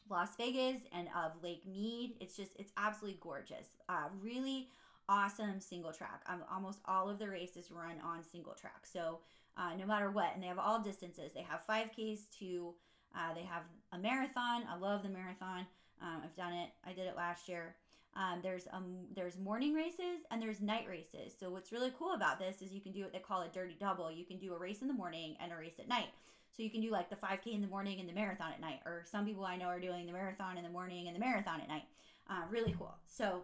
Las 0.10 0.36
Vegas 0.38 0.82
and 0.92 1.08
of 1.16 1.32
Lake 1.44 1.66
Mead. 1.66 2.16
It's 2.20 2.36
just, 2.36 2.52
it's 2.58 2.72
absolutely 2.78 3.20
gorgeous. 3.22 3.68
Uh, 3.88 4.10
really 4.22 4.70
awesome 5.10 5.60
single 5.60 5.92
track. 5.92 6.22
Um, 6.28 6.44
almost 6.52 6.80
all 6.86 7.10
of 7.10 7.20
the 7.20 7.30
races 7.30 7.72
run 7.72 7.96
on 8.04 8.24
single 8.24 8.54
track. 8.54 8.86
So 8.86 9.20
uh, 9.58 9.76
no 9.78 9.86
matter 9.86 10.10
what, 10.12 10.32
and 10.34 10.44
they 10.44 10.48
have 10.48 10.60
all 10.60 10.80
distances. 10.80 11.34
They 11.34 11.46
have 11.50 11.66
5Ks 11.68 12.22
to, 12.40 12.74
uh, 13.16 13.34
they 13.34 13.44
have 13.44 13.64
a 13.92 13.98
marathon. 13.98 14.64
I 14.70 14.78
love 14.78 15.04
the 15.04 15.10
marathon. 15.10 15.66
Um, 16.02 16.22
I've 16.24 16.36
done 16.36 16.54
it. 16.54 16.70
I 16.86 16.94
did 16.94 17.08
it 17.08 17.16
last 17.16 17.48
year. 17.48 17.76
Um, 18.16 18.40
there's 18.44 18.68
um 18.74 18.98
there's 19.16 19.38
morning 19.38 19.74
races 19.74 20.26
and 20.32 20.42
there's 20.42 20.62
night 20.62 20.86
races. 20.88 21.34
So 21.40 21.50
what's 21.50 21.72
really 21.72 21.94
cool 21.98 22.14
about 22.14 22.40
this 22.40 22.62
is 22.62 22.74
you 22.74 22.82
can 22.82 22.92
do 22.92 23.02
what 23.02 23.14
they 23.14 23.20
call 23.20 23.42
a 23.42 23.48
dirty 23.48 23.78
double. 23.80 24.12
You 24.12 24.26
can 24.26 24.38
do 24.38 24.54
a 24.54 24.58
race 24.58 24.82
in 24.82 24.88
the 24.88 24.94
morning 24.94 25.38
and 25.42 25.52
a 25.52 25.56
race 25.56 25.80
at 25.80 25.88
night. 25.88 26.10
So 26.56 26.64
you 26.64 26.70
can 26.70 26.82
do 26.82 26.92
like 26.92 27.10
the 27.10 27.16
5K 27.16 27.54
in 27.54 27.62
the 27.62 27.68
morning 27.68 28.00
and 28.00 28.10
the 28.10 28.14
marathon 28.14 28.52
at 28.52 28.60
night. 28.60 28.82
Or 28.86 29.04
some 29.10 29.26
people 29.26 29.46
I 29.46 29.56
know 29.56 29.68
are 29.68 29.80
doing 29.80 30.06
the 30.06 30.12
marathon 30.12 30.58
in 30.58 30.64
the 30.64 30.70
morning 30.70 31.08
and 31.08 31.16
the 31.16 31.20
marathon 31.20 31.62
at 31.62 31.70
night. 31.70 31.86
Uh, 32.30 32.42
really 32.50 32.76
cool. 32.78 32.94
So 33.08 33.44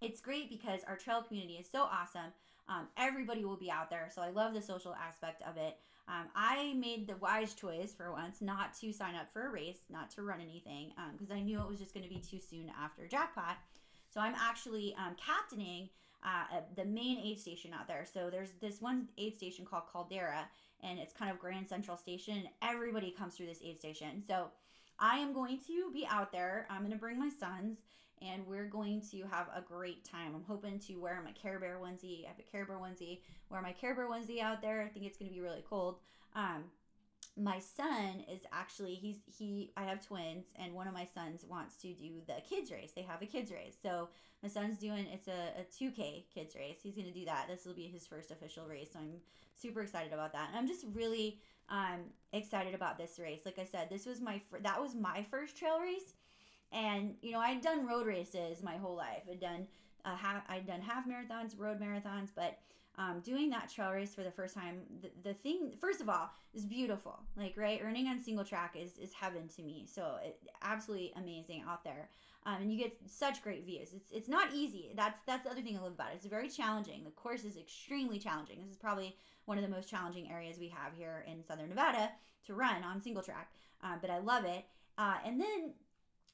it's 0.00 0.20
great 0.20 0.48
because 0.48 0.80
our 0.88 0.96
trail 0.96 1.22
community 1.22 1.54
is 1.54 1.66
so 1.70 1.82
awesome. 1.82 2.32
Um, 2.68 2.88
everybody 2.96 3.44
will 3.44 3.56
be 3.56 3.70
out 3.70 3.90
there. 3.90 4.08
So 4.14 4.22
I 4.22 4.30
love 4.30 4.54
the 4.54 4.62
social 4.62 4.94
aspect 4.94 5.42
of 5.42 5.56
it. 5.58 5.76
Um, 6.08 6.26
I 6.34 6.74
made 6.74 7.06
the 7.06 7.16
wise 7.16 7.54
choice 7.54 7.92
for 7.92 8.10
once 8.10 8.40
not 8.40 8.74
to 8.80 8.92
sign 8.92 9.14
up 9.14 9.32
for 9.32 9.46
a 9.46 9.50
race, 9.50 9.78
not 9.88 10.10
to 10.12 10.22
run 10.22 10.40
anything, 10.40 10.92
because 11.12 11.30
um, 11.30 11.36
I 11.36 11.40
knew 11.40 11.60
it 11.60 11.68
was 11.68 11.78
just 11.78 11.94
going 11.94 12.04
to 12.04 12.12
be 12.12 12.20
too 12.20 12.40
soon 12.40 12.72
after 12.82 13.06
jackpot. 13.06 13.56
So 14.12 14.20
I'm 14.20 14.34
actually 14.34 14.94
um, 14.98 15.16
captaining 15.24 15.88
uh, 16.24 16.60
the 16.76 16.84
main 16.84 17.18
aid 17.18 17.40
station 17.40 17.72
out 17.72 17.88
there. 17.88 18.04
So 18.12 18.30
there's 18.30 18.50
this 18.60 18.80
one 18.80 19.08
aid 19.18 19.36
station 19.36 19.64
called 19.64 19.84
Caldera, 19.92 20.48
and 20.82 20.98
it's 20.98 21.12
kind 21.12 21.30
of 21.30 21.38
Grand 21.38 21.68
Central 21.68 21.96
Station. 21.96 22.44
Everybody 22.62 23.10
comes 23.10 23.34
through 23.34 23.46
this 23.46 23.60
aid 23.64 23.78
station. 23.78 24.22
So 24.26 24.48
I 24.98 25.18
am 25.18 25.32
going 25.32 25.58
to 25.66 25.90
be 25.92 26.06
out 26.08 26.32
there. 26.32 26.66
I'm 26.70 26.80
going 26.80 26.92
to 26.92 26.98
bring 26.98 27.18
my 27.18 27.30
sons 27.40 27.78
and 28.20 28.46
we're 28.46 28.66
going 28.66 29.02
to 29.10 29.24
have 29.30 29.48
a 29.54 29.60
great 29.60 30.04
time. 30.04 30.32
I'm 30.34 30.44
hoping 30.46 30.78
to 30.80 30.94
wear 30.96 31.20
my 31.24 31.32
Care 31.32 31.58
Bear 31.58 31.78
onesie. 31.82 32.24
I 32.24 32.28
have 32.28 32.38
a 32.38 32.42
Care 32.42 32.64
Bear 32.64 32.76
onesie. 32.76 33.18
Wear 33.50 33.60
my 33.60 33.72
Care 33.72 33.94
Bear 33.94 34.08
onesie 34.08 34.40
out 34.40 34.62
there. 34.62 34.82
I 34.82 34.88
think 34.88 35.06
it's 35.06 35.18
going 35.18 35.28
to 35.28 35.34
be 35.34 35.40
really 35.40 35.64
cold. 35.68 35.96
Um, 36.34 36.64
my 37.36 37.58
son 37.58 38.24
is 38.30 38.42
actually 38.52 38.94
he's 38.94 39.16
he 39.26 39.72
I 39.76 39.84
have 39.84 40.06
twins 40.06 40.46
and 40.56 40.74
one 40.74 40.86
of 40.86 40.92
my 40.92 41.06
sons 41.14 41.44
wants 41.48 41.76
to 41.78 41.94
do 41.94 42.20
the 42.26 42.42
kids 42.48 42.70
race. 42.70 42.92
They 42.94 43.02
have 43.02 43.22
a 43.22 43.26
kids 43.26 43.50
race. 43.50 43.76
So 43.82 44.08
my 44.42 44.48
son's 44.48 44.78
doing 44.78 45.06
it's 45.12 45.28
a, 45.28 45.52
a 45.60 45.64
2K 45.64 46.24
kids 46.32 46.54
race. 46.54 46.78
He's 46.82 46.94
to 46.96 47.10
do 47.10 47.24
that. 47.24 47.46
This 47.48 47.64
will 47.64 47.74
be 47.74 47.86
his 47.88 48.06
first 48.06 48.30
official 48.30 48.66
race. 48.66 48.90
So 48.92 48.98
I'm 48.98 49.16
super 49.54 49.80
excited 49.82 50.12
about 50.12 50.32
that. 50.34 50.48
And 50.50 50.58
I'm 50.58 50.66
just 50.68 50.84
really 50.92 51.38
um 51.70 52.00
excited 52.32 52.74
about 52.74 52.98
this 52.98 53.18
race. 53.18 53.42
Like 53.46 53.58
I 53.58 53.64
said, 53.64 53.88
this 53.90 54.04
was 54.06 54.20
my 54.20 54.42
that 54.62 54.80
was 54.80 54.94
my 54.94 55.24
first 55.30 55.56
trail 55.56 55.80
race 55.80 56.14
And 56.72 57.16
you 57.22 57.32
know, 57.32 57.40
I'd 57.40 57.60
done 57.62 57.86
road 57.86 58.06
races 58.06 58.62
my 58.62 58.76
whole 58.76 58.96
life. 58.96 59.22
I'd 59.30 59.40
done 59.40 59.66
uh, 60.04 60.16
half, 60.16 60.42
I'd 60.48 60.66
done 60.66 60.80
half 60.80 61.06
marathons, 61.06 61.58
road 61.58 61.80
marathons, 61.80 62.30
but 62.34 62.58
um, 62.98 63.20
doing 63.20 63.50
that 63.50 63.70
trail 63.70 63.90
race 63.90 64.14
for 64.14 64.22
the 64.22 64.30
first 64.30 64.54
time, 64.54 64.80
the, 65.00 65.10
the 65.22 65.34
thing, 65.34 65.72
first 65.80 66.00
of 66.00 66.08
all, 66.08 66.30
is 66.54 66.66
beautiful. 66.66 67.18
Like, 67.36 67.54
right, 67.56 67.82
running 67.82 68.06
on 68.08 68.20
single 68.20 68.44
track 68.44 68.76
is, 68.78 68.98
is 68.98 69.12
heaven 69.14 69.48
to 69.56 69.62
me. 69.62 69.86
So, 69.90 70.16
it, 70.22 70.38
absolutely 70.62 71.12
amazing 71.16 71.64
out 71.68 71.84
there. 71.84 72.08
Um, 72.44 72.62
and 72.62 72.72
you 72.72 72.78
get 72.78 72.96
such 73.06 73.42
great 73.42 73.64
views. 73.64 73.90
It's, 73.94 74.10
it's 74.10 74.28
not 74.28 74.52
easy. 74.52 74.92
That's 74.96 75.20
that's 75.26 75.44
the 75.44 75.50
other 75.50 75.62
thing 75.62 75.76
I 75.76 75.80
love 75.80 75.92
about 75.92 76.10
it. 76.10 76.16
It's 76.16 76.26
very 76.26 76.48
challenging. 76.48 77.04
The 77.04 77.10
course 77.12 77.44
is 77.44 77.56
extremely 77.56 78.18
challenging. 78.18 78.58
This 78.60 78.72
is 78.72 78.76
probably 78.76 79.16
one 79.44 79.58
of 79.58 79.64
the 79.64 79.70
most 79.70 79.88
challenging 79.88 80.30
areas 80.30 80.58
we 80.58 80.68
have 80.68 80.92
here 80.96 81.24
in 81.30 81.44
Southern 81.44 81.68
Nevada 81.68 82.10
to 82.46 82.54
run 82.54 82.82
on 82.82 83.00
single 83.00 83.22
track. 83.22 83.52
Uh, 83.82 83.94
but 84.00 84.10
I 84.10 84.18
love 84.18 84.44
it. 84.44 84.64
Uh, 84.98 85.18
and 85.24 85.40
then 85.40 85.72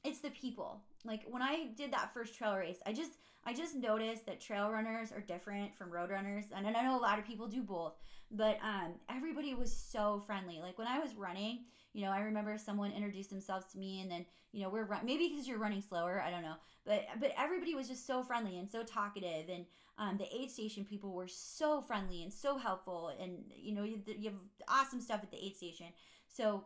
it's 0.03 0.19
the 0.19 0.31
people. 0.31 0.81
Like 1.05 1.23
when 1.27 1.41
I 1.41 1.67
did 1.75 1.93
that 1.93 2.13
first 2.13 2.35
trail 2.35 2.55
race, 2.55 2.77
I 2.85 2.93
just 2.93 3.11
I 3.45 3.53
just 3.53 3.75
noticed 3.75 4.25
that 4.25 4.41
trail 4.41 4.69
runners 4.69 5.11
are 5.11 5.21
different 5.21 5.75
from 5.77 5.91
road 5.91 6.09
runners, 6.09 6.45
and 6.55 6.67
I 6.67 6.83
know 6.83 6.97
a 6.97 7.01
lot 7.01 7.19
of 7.19 7.25
people 7.25 7.47
do 7.47 7.63
both. 7.63 7.93
But 8.31 8.59
um, 8.61 8.93
everybody 9.09 9.55
was 9.55 9.75
so 9.75 10.21
friendly. 10.25 10.59
Like 10.61 10.77
when 10.77 10.87
I 10.87 10.99
was 10.99 11.15
running, 11.15 11.65
you 11.93 12.05
know, 12.05 12.11
I 12.11 12.19
remember 12.19 12.57
someone 12.57 12.91
introduced 12.91 13.31
themselves 13.31 13.65
to 13.71 13.79
me, 13.79 14.01
and 14.01 14.11
then 14.11 14.25
you 14.51 14.61
know 14.61 14.69
we're 14.69 14.85
run- 14.85 15.05
maybe 15.05 15.29
because 15.29 15.47
you're 15.47 15.57
running 15.57 15.81
slower, 15.81 16.21
I 16.21 16.29
don't 16.29 16.43
know. 16.43 16.55
But 16.85 17.05
but 17.19 17.31
everybody 17.37 17.75
was 17.75 17.87
just 17.87 18.05
so 18.05 18.21
friendly 18.23 18.59
and 18.59 18.69
so 18.69 18.83
talkative, 18.83 19.49
and 19.49 19.65
um, 19.97 20.17
the 20.17 20.27
aid 20.35 20.51
station 20.51 20.85
people 20.85 21.13
were 21.13 21.27
so 21.27 21.81
friendly 21.81 22.23
and 22.23 22.31
so 22.31 22.57
helpful, 22.57 23.11
and 23.19 23.43
you 23.55 23.73
know 23.73 23.83
you, 23.83 24.01
you 24.05 24.29
have 24.29 24.39
awesome 24.67 25.01
stuff 25.01 25.21
at 25.23 25.31
the 25.31 25.43
aid 25.43 25.55
station. 25.55 25.87
So 26.27 26.65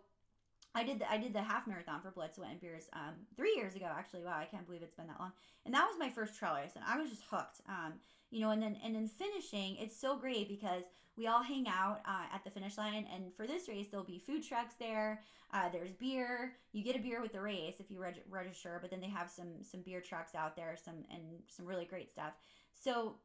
I 0.76 0.84
did 0.84 1.00
the, 1.00 1.12
I 1.12 1.18
did 1.18 1.34
the 1.34 1.42
half 1.42 1.68
marathon 1.68 2.02
for 2.02 2.12
Blood, 2.12 2.34
Sweat, 2.34 2.50
and 2.52 2.60
Beers 2.60 2.90
um, 2.94 3.14
three 3.36 3.54
years 3.56 3.76
ago. 3.76 3.88
Actually, 3.96 4.24
wow, 4.24 4.38
I 4.40 4.46
can't 4.46 4.66
believe 4.66 4.82
it's 4.82 4.96
been 4.96 5.08
that 5.08 5.20
long. 5.20 5.32
And 5.66 5.74
that 5.74 5.86
was 5.88 6.00
my 6.00 6.10
first 6.10 6.36
trail 6.38 6.56
race, 6.56 6.72
and 6.76 6.84
I 6.88 6.98
was 6.98 7.10
just 7.10 7.24
hooked. 7.30 7.62
Um, 7.70 7.94
you 8.32 8.42
know, 8.42 8.50
and 8.50 8.62
then 8.62 8.78
and 8.84 8.96
then 8.96 9.08
finishing, 9.08 9.78
it's 9.80 10.00
so 10.00 10.18
great 10.18 10.50
because 10.50 10.84
we 11.16 11.28
all 11.28 11.44
hang 11.44 11.68
out 11.68 12.02
uh, 12.08 12.26
at 12.34 12.44
the 12.44 12.50
finish 12.50 12.78
line. 12.78 13.06
And 13.14 13.32
for 13.36 13.46
this 13.46 13.70
race, 13.70 13.88
there'll 13.90 14.06
be 14.06 14.18
food 14.18 14.44
trucks 14.44 14.74
there. 14.80 15.22
Uh, 15.54 15.70
there's 15.72 15.92
beer. 15.92 16.54
You 16.72 16.84
get 16.84 16.96
a 16.96 17.00
beer 17.00 17.22
with 17.22 17.34
the 17.34 17.42
race 17.42 17.76
if 17.80 17.92
you 17.92 18.00
reg- 18.00 18.24
register, 18.30 18.80
but 18.82 18.90
then 18.90 19.00
they 19.00 19.10
have 19.10 19.30
some 19.30 19.64
some 19.64 19.82
beer 19.82 20.02
trucks 20.02 20.34
out 20.34 20.56
there, 20.56 20.76
some 20.84 21.06
and 21.12 21.22
some 21.48 21.68
really 21.68 21.86
great 21.86 22.12
stuff. 22.12 22.34
So 22.74 23.18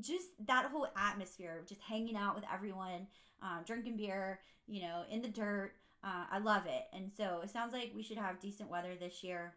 just 0.00 0.26
that 0.46 0.66
whole 0.66 0.86
atmosphere 0.96 1.64
just 1.66 1.80
hanging 1.80 2.16
out 2.16 2.34
with 2.34 2.44
everyone, 2.52 3.06
uh, 3.42 3.62
drinking 3.66 3.96
beer, 3.96 4.40
you 4.66 4.82
know, 4.82 5.04
in 5.10 5.22
the 5.22 5.28
dirt. 5.28 5.72
Uh, 6.02 6.24
I 6.30 6.38
love 6.38 6.66
it. 6.66 6.84
And 6.92 7.10
so 7.14 7.40
it 7.42 7.50
sounds 7.50 7.72
like 7.72 7.92
we 7.94 8.02
should 8.02 8.16
have 8.16 8.40
decent 8.40 8.70
weather 8.70 8.94
this 8.98 9.22
year. 9.22 9.54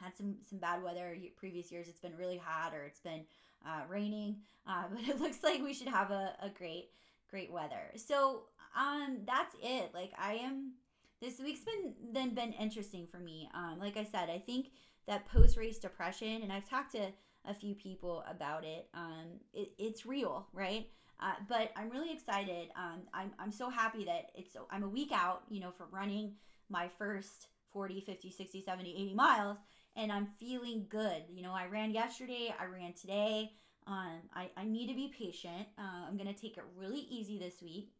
Had 0.00 0.16
some 0.16 0.36
some 0.48 0.58
bad 0.58 0.82
weather 0.82 1.16
previous 1.36 1.70
years. 1.70 1.88
It's 1.88 2.00
been 2.00 2.16
really 2.16 2.38
hot 2.38 2.74
or 2.74 2.84
it's 2.84 3.00
been 3.00 3.24
uh, 3.66 3.82
raining, 3.88 4.36
uh, 4.66 4.84
but 4.92 5.08
it 5.08 5.20
looks 5.20 5.42
like 5.42 5.62
we 5.62 5.74
should 5.74 5.88
have 5.88 6.10
a, 6.10 6.34
a 6.42 6.48
great 6.48 6.90
great 7.30 7.52
weather. 7.52 7.92
So 7.96 8.44
um, 8.76 9.18
that's 9.26 9.54
it. 9.62 9.90
Like 9.94 10.12
I 10.18 10.34
am. 10.34 10.72
This 11.20 11.38
week's 11.38 11.60
been 11.60 11.92
then 12.12 12.34
been 12.34 12.54
interesting 12.54 13.06
for 13.10 13.18
me. 13.18 13.48
Um, 13.54 13.76
like 13.78 13.98
I 13.98 14.04
said, 14.04 14.30
I 14.30 14.38
think 14.38 14.68
that 15.06 15.26
post 15.26 15.56
race 15.58 15.78
depression, 15.78 16.42
and 16.42 16.50
I've 16.50 16.68
talked 16.68 16.92
to 16.92 17.10
a 17.46 17.54
few 17.54 17.74
people 17.74 18.24
about 18.28 18.64
it. 18.64 18.88
Um, 18.94 19.40
it, 19.52 19.72
it's 19.78 20.06
real, 20.06 20.46
right? 20.52 20.86
Uh, 21.20 21.34
but 21.48 21.70
I'm 21.76 21.90
really 21.90 22.12
excited. 22.12 22.68
Um, 22.76 23.02
I'm, 23.12 23.32
I'm 23.38 23.52
so 23.52 23.68
happy 23.68 24.04
that 24.04 24.30
it's, 24.34 24.56
I'm 24.70 24.82
a 24.82 24.88
week 24.88 25.10
out, 25.12 25.42
you 25.50 25.60
know, 25.60 25.70
for 25.70 25.86
running 25.90 26.32
my 26.70 26.88
first 26.98 27.48
40, 27.72 28.00
50, 28.00 28.30
60, 28.30 28.62
70, 28.62 28.90
80 28.90 29.14
miles, 29.14 29.58
and 29.96 30.10
I'm 30.10 30.28
feeling 30.38 30.86
good. 30.88 31.22
You 31.30 31.42
know, 31.42 31.52
I 31.52 31.66
ran 31.66 31.90
yesterday, 31.90 32.54
I 32.58 32.64
ran 32.64 32.94
today. 32.94 33.52
Um, 33.86 34.20
I, 34.34 34.50
I 34.56 34.64
need 34.64 34.88
to 34.88 34.94
be 34.94 35.12
patient. 35.16 35.66
Uh, 35.78 36.06
I'm 36.08 36.16
going 36.16 36.32
to 36.32 36.40
take 36.40 36.56
it 36.56 36.64
really 36.76 37.06
easy 37.10 37.38
this 37.38 37.60
week. 37.62 37.92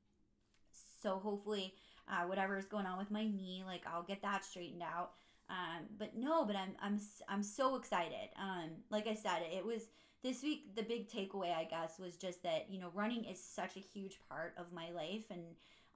So 1.03 1.17
hopefully, 1.17 1.75
uh, 2.09 2.27
whatever 2.27 2.57
is 2.57 2.67
going 2.67 2.87
on 2.87 2.99
with 2.99 3.11
my 3.11 3.25
knee, 3.25 3.63
like 3.67 3.83
I'll 3.87 4.03
get 4.03 4.23
that 4.23 4.45
straightened 4.45 4.83
out. 4.83 5.13
Um, 5.51 5.87
but 5.99 6.17
no, 6.17 6.45
but 6.45 6.57
I'm 6.57 6.77
I'm 6.81 6.99
I'm 7.29 7.43
so 7.43 7.77
excited. 7.77 8.31
Um, 8.41 8.71
like 8.89 9.07
I 9.09 9.15
said, 9.15 9.43
it 9.53 9.65
was 9.65 9.89
this 10.23 10.43
week 10.43 10.77
the 10.77 10.83
big 10.83 11.09
takeaway 11.09 11.55
I 11.55 11.65
guess 11.65 11.99
was 11.99 12.17
just 12.17 12.43
that 12.45 12.67
you 12.71 12.81
know 12.81 12.91
running 12.95 13.25
is 13.25 13.43
such 13.43 13.77
a 13.77 13.81
huge 13.81 14.21
part 14.29 14.55
of 14.57 14.73
my 14.73 14.91
life 14.91 15.25
and 15.31 15.43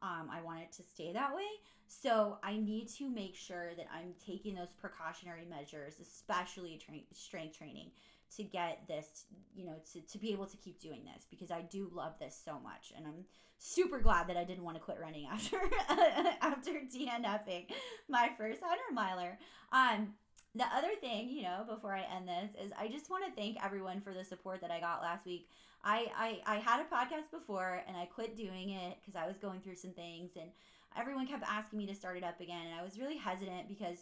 um, 0.03 0.29
I 0.31 0.43
want 0.43 0.61
it 0.61 0.73
to 0.73 0.83
stay 0.83 1.13
that 1.13 1.35
way. 1.35 1.49
So 1.87 2.39
I 2.43 2.57
need 2.57 2.89
to 2.99 3.09
make 3.09 3.37
sure 3.37 3.71
that 3.77 3.87
I'm 3.95 4.15
taking 4.25 4.55
those 4.55 4.73
precautionary 4.79 5.47
measures, 5.49 5.95
especially 6.01 6.79
tra- 6.85 6.97
strength 7.13 7.57
training, 7.57 7.91
to 8.37 8.43
get 8.43 8.87
this, 8.89 9.25
you 9.55 9.65
know, 9.65 9.77
to, 9.93 10.01
to 10.01 10.19
be 10.19 10.33
able 10.33 10.47
to 10.47 10.57
keep 10.57 10.81
doing 10.81 11.05
this 11.05 11.27
because 11.31 11.51
I 11.51 11.63
do 11.63 11.91
love 11.93 12.15
this 12.19 12.41
so 12.45 12.59
much. 12.59 12.93
And 12.97 13.07
I'm 13.07 13.25
super 13.59 14.01
glad 14.01 14.29
that 14.29 14.37
I 14.37 14.45
didn't 14.45 14.65
want 14.65 14.77
to 14.77 14.83
quit 14.83 14.99
running 15.01 15.27
after 15.33 15.59
after 15.89 16.73
DNFing 16.73 17.67
my 18.09 18.31
first 18.37 18.61
100 18.61 18.95
miler. 18.95 19.39
Um, 19.73 20.15
the 20.55 20.65
other 20.77 20.95
thing, 21.01 21.31
you 21.31 21.43
know, 21.43 21.65
before 21.69 21.93
I 21.93 22.07
end 22.17 22.29
this, 22.29 22.51
is 22.65 22.73
I 22.79 22.87
just 22.89 23.11
want 23.11 23.25
to 23.25 23.33
thank 23.33 23.57
everyone 23.65 24.01
for 24.01 24.15
the 24.15 24.25
support 24.25 24.61
that 24.61 24.71
I 24.71 24.79
got 24.79 25.03
last 25.03 25.27
week. 25.27 25.49
I, 25.83 26.07
I, 26.17 26.55
I 26.55 26.57
had 26.57 26.81
a 26.81 26.85
podcast 26.85 27.31
before 27.31 27.83
and 27.87 27.97
I 27.97 28.07
quit 28.07 28.37
doing 28.37 28.71
it 28.71 28.99
because 29.01 29.21
I 29.21 29.27
was 29.27 29.37
going 29.37 29.61
through 29.61 29.77
some 29.77 29.91
things 29.91 30.31
and 30.41 30.51
everyone 30.97 31.27
kept 31.27 31.45
asking 31.47 31.79
me 31.79 31.87
to 31.87 31.95
start 31.95 32.17
it 32.17 32.25
up 32.25 32.41
again. 32.41 32.67
And 32.67 32.81
I 32.81 32.85
was 32.85 32.99
really 32.99 33.17
hesitant 33.17 33.69
because, 33.69 33.99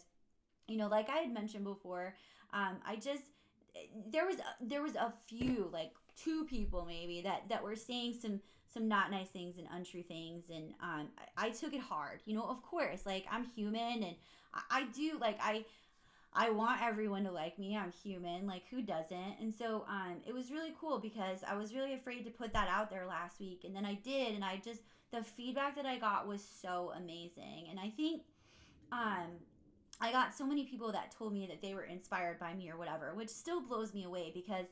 you 0.67 0.77
know, 0.77 0.87
like 0.87 1.09
I 1.09 1.17
had 1.17 1.33
mentioned 1.33 1.63
before, 1.63 2.15
um, 2.53 2.77
I 2.85 2.95
just, 2.95 3.23
there 4.11 4.25
was, 4.25 4.37
there 4.61 4.81
was 4.81 4.95
a 4.95 5.13
few, 5.27 5.69
like 5.71 5.91
two 6.21 6.45
people 6.45 6.85
maybe 6.85 7.21
that, 7.21 7.43
that 7.49 7.63
were 7.63 7.75
saying 7.75 8.15
some, 8.21 8.39
some 8.71 8.87
not 8.87 9.11
nice 9.11 9.29
things 9.29 9.57
and 9.57 9.67
untrue 9.71 10.03
things. 10.03 10.45
And 10.49 10.73
um, 10.81 11.07
I, 11.37 11.47
I 11.47 11.49
took 11.49 11.73
it 11.73 11.81
hard, 11.81 12.21
you 12.25 12.35
know, 12.35 12.43
of 12.43 12.61
course, 12.61 13.05
like 13.05 13.25
I'm 13.31 13.45
human 13.55 14.03
and 14.03 14.15
I, 14.53 14.61
I 14.79 14.83
do, 14.93 15.17
like, 15.19 15.37
I, 15.41 15.65
I 16.35 16.49
want 16.49 16.81
everyone 16.81 17.23
to 17.25 17.31
like 17.31 17.59
me. 17.59 17.77
I'm 17.77 17.91
human. 17.91 18.47
Like 18.47 18.63
who 18.69 18.81
doesn't? 18.81 19.35
And 19.39 19.53
so 19.53 19.85
um 19.87 20.15
it 20.25 20.33
was 20.33 20.51
really 20.51 20.73
cool 20.79 20.99
because 20.99 21.39
I 21.47 21.55
was 21.55 21.73
really 21.73 21.93
afraid 21.93 22.23
to 22.25 22.31
put 22.31 22.53
that 22.53 22.67
out 22.67 22.89
there 22.89 23.05
last 23.05 23.39
week 23.39 23.61
and 23.65 23.75
then 23.75 23.85
I 23.85 23.95
did 23.95 24.33
and 24.33 24.43
I 24.43 24.57
just 24.63 24.81
the 25.11 25.23
feedback 25.23 25.75
that 25.75 25.85
I 25.85 25.99
got 25.99 26.27
was 26.27 26.43
so 26.43 26.91
amazing. 26.97 27.67
And 27.69 27.79
I 27.79 27.89
think 27.89 28.23
um 28.91 29.27
I 30.03 30.11
got 30.11 30.35
so 30.35 30.45
many 30.45 30.65
people 30.65 30.91
that 30.91 31.15
told 31.17 31.33
me 31.33 31.47
that 31.47 31.61
they 31.61 31.73
were 31.73 31.83
inspired 31.83 32.37
by 32.37 32.53
me 32.53 32.69
or 32.69 32.77
whatever, 32.77 33.13
which 33.15 33.29
still 33.29 33.61
blows 33.61 33.93
me 33.93 34.03
away 34.03 34.31
because 34.33 34.65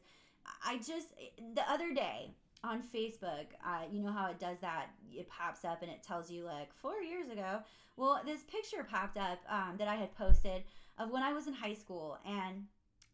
I 0.66 0.76
just 0.78 1.08
the 1.56 1.64
other 1.72 1.94
day 1.94 2.36
on 2.66 2.84
Facebook, 2.94 3.46
uh, 3.66 3.84
you 3.90 4.04
know 4.04 4.12
how 4.12 4.30
it 4.30 4.40
does 4.40 4.60
that? 4.60 4.88
It 5.10 5.30
pops 5.30 5.64
up 5.64 5.84
and 5.84 5.90
it 5.90 6.04
tells 6.04 6.30
you 6.30 6.44
like 6.44 6.74
four 6.74 7.02
years 7.02 7.30
ago. 7.30 7.60
Well, 7.96 8.22
this 8.26 8.42
picture 8.44 8.84
popped 8.84 9.18
up 9.18 9.40
um, 9.48 9.76
that 9.78 9.88
I 9.88 9.96
had 9.96 10.14
posted 10.18 10.64
of 10.98 11.12
when 11.12 11.24
I 11.24 11.32
was 11.32 11.48
in 11.48 11.54
high 11.54 11.76
school, 11.76 12.18
and 12.26 12.66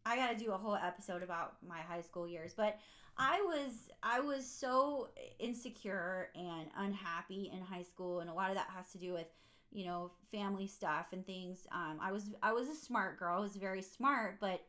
I 0.04 0.16
got 0.16 0.32
to 0.32 0.44
do 0.44 0.52
a 0.54 0.58
whole 0.58 0.76
episode 0.76 1.22
about 1.22 1.58
my 1.68 1.82
high 1.82 2.02
school 2.02 2.28
years. 2.28 2.56
But 2.58 2.80
I 3.20 3.42
was 3.42 3.90
I 4.02 4.22
was 4.22 4.50
so 4.50 5.10
insecure 5.38 6.30
and 6.36 6.68
unhappy 6.78 7.52
in 7.54 7.62
high 7.62 7.84
school, 7.84 8.22
and 8.22 8.30
a 8.30 8.34
lot 8.34 8.50
of 8.50 8.56
that 8.56 8.70
has 8.76 8.92
to 8.94 8.98
do 8.98 9.14
with 9.14 9.28
you 9.72 9.86
know 9.86 10.12
family 10.32 10.68
stuff 10.68 11.08
and 11.12 11.26
things. 11.26 11.68
Um, 11.72 12.00
I 12.02 12.12
was 12.12 12.32
I 12.42 12.54
was 12.54 12.70
a 12.70 12.76
smart 12.76 13.20
girl. 13.20 13.38
I 13.38 13.42
was 13.42 13.56
very 13.56 13.82
smart, 13.82 14.40
but 14.40 14.62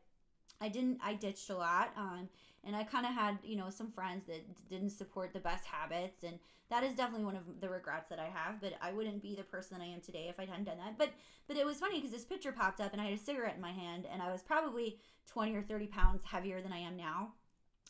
I 0.60 0.68
didn't. 0.68 0.98
I 1.02 1.14
ditched 1.14 1.50
a 1.50 1.56
lot. 1.56 1.92
Um, 1.96 2.28
and 2.64 2.74
I 2.74 2.84
kind 2.84 3.06
of 3.06 3.12
had 3.12 3.38
you 3.42 3.56
know 3.56 3.70
some 3.70 3.90
friends 3.90 4.26
that 4.26 4.42
didn't 4.68 4.90
support 4.90 5.32
the 5.32 5.40
best 5.40 5.64
habits, 5.64 6.22
and 6.22 6.38
that 6.70 6.84
is 6.84 6.94
definitely 6.94 7.24
one 7.24 7.36
of 7.36 7.60
the 7.60 7.68
regrets 7.68 8.08
that 8.10 8.18
I 8.18 8.26
have. 8.26 8.60
But 8.60 8.74
I 8.82 8.92
wouldn't 8.92 9.22
be 9.22 9.34
the 9.34 9.44
person 9.44 9.80
I 9.80 9.86
am 9.86 10.00
today 10.00 10.26
if 10.28 10.38
I 10.38 10.44
hadn't 10.44 10.64
done 10.64 10.78
that. 10.78 10.98
But 10.98 11.10
but 11.46 11.56
it 11.56 11.64
was 11.66 11.78
funny 11.78 11.96
because 11.96 12.10
this 12.10 12.24
picture 12.24 12.52
popped 12.52 12.80
up, 12.80 12.92
and 12.92 13.00
I 13.00 13.04
had 13.04 13.14
a 13.14 13.22
cigarette 13.22 13.56
in 13.56 13.62
my 13.62 13.72
hand, 13.72 14.06
and 14.12 14.20
I 14.20 14.30
was 14.32 14.42
probably 14.42 14.98
twenty 15.26 15.54
or 15.54 15.62
thirty 15.62 15.86
pounds 15.86 16.24
heavier 16.24 16.60
than 16.60 16.72
I 16.72 16.78
am 16.78 16.96
now. 16.96 17.34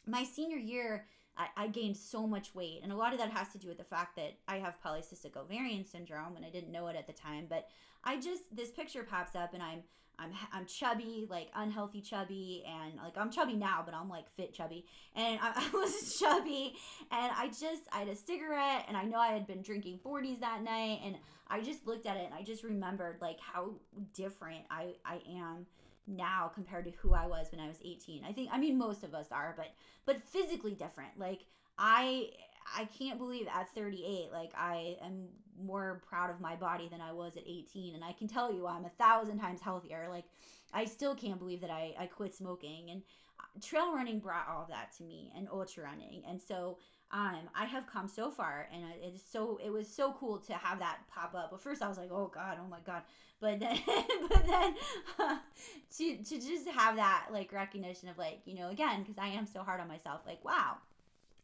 My 0.06 0.24
senior 0.24 0.58
year. 0.58 1.06
I, 1.38 1.48
I 1.56 1.66
gained 1.68 1.96
so 1.96 2.26
much 2.26 2.54
weight, 2.54 2.80
and 2.82 2.92
a 2.92 2.96
lot 2.96 3.12
of 3.12 3.18
that 3.20 3.30
has 3.30 3.48
to 3.50 3.58
do 3.58 3.68
with 3.68 3.78
the 3.78 3.84
fact 3.84 4.16
that 4.16 4.34
I 4.48 4.56
have 4.56 4.74
polycystic 4.84 5.36
ovarian 5.36 5.84
syndrome, 5.84 6.36
and 6.36 6.44
I 6.44 6.50
didn't 6.50 6.72
know 6.72 6.88
it 6.88 6.96
at 6.96 7.06
the 7.06 7.12
time. 7.12 7.46
But 7.48 7.68
I 8.04 8.18
just 8.18 8.54
this 8.54 8.70
picture 8.70 9.04
pops 9.04 9.36
up, 9.36 9.54
and 9.54 9.62
I'm 9.62 9.82
I'm 10.18 10.32
I'm 10.52 10.66
chubby, 10.66 11.26
like 11.30 11.48
unhealthy 11.54 12.00
chubby, 12.00 12.64
and 12.66 12.96
like 12.96 13.16
I'm 13.16 13.30
chubby 13.30 13.54
now, 13.54 13.82
but 13.84 13.94
I'm 13.94 14.08
like 14.08 14.28
fit 14.36 14.52
chubby. 14.52 14.84
And 15.14 15.38
I, 15.40 15.52
I, 15.72 15.76
was 15.76 16.18
chubby, 16.18 16.74
and 17.12 17.32
I 17.36 17.46
just 17.48 17.82
I 17.92 18.00
had 18.00 18.08
a 18.08 18.16
cigarette, 18.16 18.86
and 18.88 18.96
I 18.96 19.04
know 19.04 19.18
I 19.18 19.28
had 19.28 19.46
been 19.46 19.62
drinking 19.62 20.00
40s 20.04 20.40
that 20.40 20.62
night, 20.62 21.00
and 21.04 21.16
I 21.48 21.60
just 21.60 21.86
looked 21.86 22.06
at 22.06 22.16
it, 22.16 22.24
and 22.24 22.34
I 22.34 22.42
just 22.42 22.64
remembered 22.64 23.18
like 23.20 23.38
how 23.38 23.74
different 24.12 24.64
I 24.70 24.94
I 25.04 25.20
am 25.30 25.66
now 26.08 26.50
compared 26.52 26.86
to 26.86 26.92
who 27.02 27.14
I 27.14 27.26
was 27.26 27.48
when 27.52 27.60
I 27.60 27.68
was 27.68 27.76
18. 27.84 28.24
I 28.24 28.32
think 28.32 28.48
I 28.52 28.58
mean 28.58 28.78
most 28.78 29.04
of 29.04 29.14
us 29.14 29.26
are, 29.30 29.54
but 29.56 29.72
but 30.06 30.22
physically 30.22 30.72
different. 30.72 31.18
Like 31.18 31.44
I 31.78 32.30
I 32.76 32.84
can't 32.86 33.18
believe 33.18 33.46
at 33.46 33.72
38, 33.74 34.30
like 34.32 34.52
I 34.56 34.96
am 35.02 35.28
more 35.60 36.02
proud 36.08 36.30
of 36.30 36.40
my 36.40 36.56
body 36.56 36.88
than 36.88 37.00
I 37.00 37.12
was 37.12 37.36
at 37.36 37.44
18. 37.46 37.94
And 37.94 38.04
I 38.04 38.12
can 38.12 38.28
tell 38.28 38.52
you, 38.52 38.66
I'm 38.66 38.84
a 38.84 38.90
thousand 38.90 39.38
times 39.38 39.60
healthier. 39.60 40.06
Like, 40.08 40.24
I 40.72 40.84
still 40.84 41.14
can't 41.14 41.38
believe 41.38 41.60
that 41.62 41.70
I, 41.70 41.94
I 41.98 42.06
quit 42.06 42.34
smoking. 42.34 42.90
And 42.90 43.02
uh, 43.40 43.66
trail 43.66 43.94
running 43.94 44.18
brought 44.18 44.48
all 44.48 44.62
of 44.62 44.68
that 44.68 44.92
to 44.98 45.04
me 45.04 45.32
and 45.36 45.48
ultra 45.50 45.84
running. 45.84 46.22
And 46.28 46.40
so, 46.40 46.78
um, 47.10 47.48
I 47.54 47.64
have 47.64 47.86
come 47.86 48.06
so 48.06 48.30
far 48.30 48.68
and 48.72 48.82
it 49.02 49.14
is 49.14 49.22
so, 49.22 49.58
it 49.64 49.70
was 49.70 49.88
so 49.88 50.14
cool 50.18 50.38
to 50.40 50.52
have 50.54 50.78
that 50.80 50.98
pop 51.12 51.34
up. 51.34 51.50
But 51.50 51.60
first 51.60 51.82
I 51.82 51.88
was 51.88 51.96
like, 51.96 52.10
oh 52.12 52.30
God, 52.32 52.58
oh 52.62 52.68
my 52.68 52.80
God. 52.84 53.02
But 53.40 53.60
then, 53.60 53.78
but 54.28 54.46
then 54.46 54.74
uh, 55.18 55.36
to, 55.96 56.16
to 56.16 56.34
just 56.34 56.68
have 56.68 56.96
that 56.96 57.28
like 57.32 57.52
recognition 57.52 58.08
of 58.08 58.18
like, 58.18 58.40
you 58.44 58.54
know, 58.54 58.68
again, 58.70 59.04
cause 59.04 59.16
I 59.18 59.28
am 59.28 59.46
so 59.46 59.62
hard 59.62 59.80
on 59.80 59.88
myself, 59.88 60.20
like, 60.26 60.44
wow. 60.44 60.76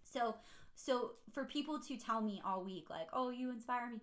So, 0.04 0.36
so 0.74 1.12
for 1.32 1.44
people 1.44 1.78
to 1.80 1.96
tell 1.96 2.20
me 2.20 2.42
all 2.44 2.62
week, 2.62 2.90
like, 2.90 3.08
oh, 3.12 3.30
you 3.30 3.50
inspire 3.50 3.90
me, 3.90 4.00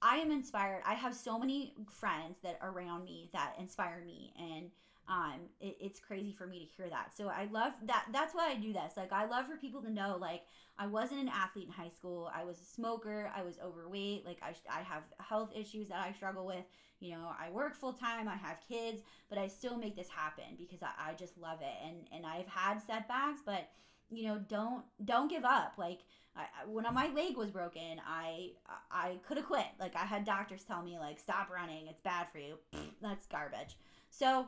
I 0.00 0.16
am 0.18 0.30
inspired. 0.30 0.82
I 0.86 0.94
have 0.94 1.14
so 1.14 1.38
many 1.38 1.74
friends 1.90 2.38
that 2.42 2.58
are 2.60 2.70
around 2.70 3.04
me 3.04 3.30
that 3.32 3.54
inspire 3.58 4.02
me, 4.04 4.32
and 4.38 4.70
um, 5.08 5.40
it, 5.60 5.76
it's 5.80 6.00
crazy 6.00 6.32
for 6.32 6.46
me 6.46 6.58
to 6.58 6.64
hear 6.64 6.88
that. 6.90 7.16
So 7.16 7.28
I 7.28 7.48
love 7.50 7.72
that. 7.86 8.06
That's 8.12 8.34
why 8.34 8.50
I 8.50 8.56
do 8.56 8.72
this. 8.72 8.92
Like, 8.96 9.12
I 9.12 9.24
love 9.24 9.46
for 9.46 9.56
people 9.56 9.82
to 9.82 9.90
know, 9.90 10.18
like, 10.20 10.42
I 10.78 10.86
wasn't 10.86 11.20
an 11.20 11.28
athlete 11.28 11.66
in 11.66 11.72
high 11.72 11.88
school. 11.88 12.30
I 12.34 12.44
was 12.44 12.60
a 12.60 12.64
smoker. 12.64 13.32
I 13.34 13.42
was 13.42 13.58
overweight. 13.64 14.24
Like, 14.26 14.38
I, 14.42 14.54
I 14.70 14.82
have 14.82 15.02
health 15.18 15.50
issues 15.56 15.88
that 15.88 15.98
I 15.98 16.12
struggle 16.12 16.46
with. 16.46 16.64
You 17.00 17.12
know, 17.12 17.30
I 17.40 17.50
work 17.50 17.74
full 17.74 17.92
time. 17.92 18.28
I 18.28 18.36
have 18.36 18.58
kids, 18.68 19.02
but 19.28 19.38
I 19.38 19.46
still 19.46 19.78
make 19.78 19.96
this 19.96 20.08
happen 20.08 20.56
because 20.58 20.82
I, 20.82 21.10
I 21.10 21.14
just 21.14 21.38
love 21.38 21.60
it. 21.60 21.86
And 21.86 21.96
and 22.12 22.26
I've 22.26 22.48
had 22.48 22.80
setbacks, 22.80 23.40
but 23.46 23.68
you 24.10 24.26
know 24.26 24.38
don't 24.48 24.84
don't 25.04 25.28
give 25.28 25.44
up 25.44 25.74
like 25.76 26.00
I, 26.34 26.46
when 26.66 26.84
my 26.94 27.12
leg 27.12 27.36
was 27.36 27.50
broken 27.50 28.00
i 28.06 28.50
i 28.90 29.18
could 29.26 29.36
have 29.36 29.46
quit 29.46 29.66
like 29.78 29.94
i 29.96 30.04
had 30.06 30.24
doctors 30.24 30.64
tell 30.64 30.82
me 30.82 30.98
like 30.98 31.18
stop 31.18 31.50
running 31.50 31.88
it's 31.88 32.00
bad 32.00 32.26
for 32.32 32.38
you 32.38 32.56
that's 33.02 33.26
garbage 33.26 33.76
so 34.10 34.46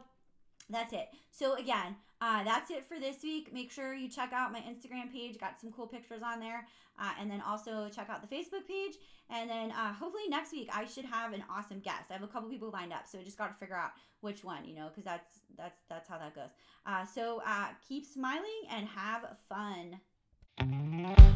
that's 0.71 0.93
it 0.93 1.09
so 1.31 1.55
again 1.55 1.95
uh, 2.23 2.45
that's 2.45 2.71
it 2.71 2.87
for 2.87 3.01
this 3.01 3.23
week 3.23 3.53
make 3.53 3.71
sure 3.71 3.95
you 3.95 4.09
check 4.09 4.33
out 4.33 4.53
my 4.53 4.61
instagram 4.61 5.11
page 5.13 5.39
got 5.39 5.59
some 5.61 5.73
cool 5.73 5.87
pictures 5.87 6.23
on 6.25 6.41
there 6.41 6.67
uh, 7.01 7.11
and 7.21 7.31
then 7.31 7.41
also 7.47 7.89
check 7.89 8.09
out 8.11 8.21
the 8.21 8.35
facebook 8.35 8.67
page 8.67 8.95
and 9.31 9.49
then 9.49 9.71
uh, 9.73 9.93
hopefully 9.93 10.25
next 10.29 10.53
week 10.53 10.69
i 10.73 10.85
should 10.85 11.05
have 11.05 11.33
an 11.33 11.43
awesome 11.51 11.81
guest 11.81 12.11
i 12.11 12.13
have 12.13 12.23
a 12.23 12.29
couple 12.29 12.49
people 12.49 12.71
lined 12.71 12.93
up 12.93 13.07
so 13.07 13.19
just 13.23 13.39
got 13.39 13.49
to 13.49 13.55
figure 13.55 13.77
out 13.77 13.91
which 14.21 14.45
one 14.45 14.65
you 14.65 14.75
know 14.75 14.89
because 14.89 15.05
that's 15.05 15.41
that's 15.57 15.81
that's 15.89 16.09
how 16.09 16.19
that 16.19 16.35
goes 16.35 16.51
uh, 16.87 17.05
so 17.05 17.43
uh, 17.47 17.69
keep 17.89 18.05
smiling 18.05 18.63
and 18.71 18.87
have 18.87 19.37
fun 19.49 19.99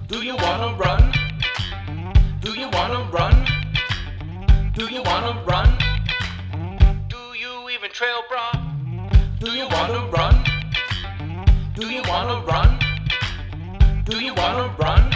Do 0.08 0.22
you 0.22 0.36
wanna 0.36 0.76
run? 0.76 1.12
Do 2.40 2.52
you 2.52 2.68
wanna 2.68 3.08
run? 3.10 3.46
Do 4.74 4.86
you 4.86 5.02
wanna 5.02 5.42
run? 5.46 5.78
Do 7.08 7.32
you 7.38 7.70
even 7.70 7.90
trail 7.90 8.22
bra? 8.28 8.53
Do 9.40 9.50
you 9.50 9.66
wanna 9.68 10.06
run? 10.10 10.44
Do 11.74 11.86
you 11.86 12.02
wanna 12.06 12.40
run? 12.46 12.78
Do 14.04 14.18
you 14.18 14.32
wanna 14.32 14.72
run? 14.78 15.10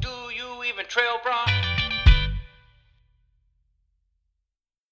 Do 0.00 0.08
you 0.08 0.64
even 0.64 0.86
trail 0.86 1.18
bra? 1.22 1.53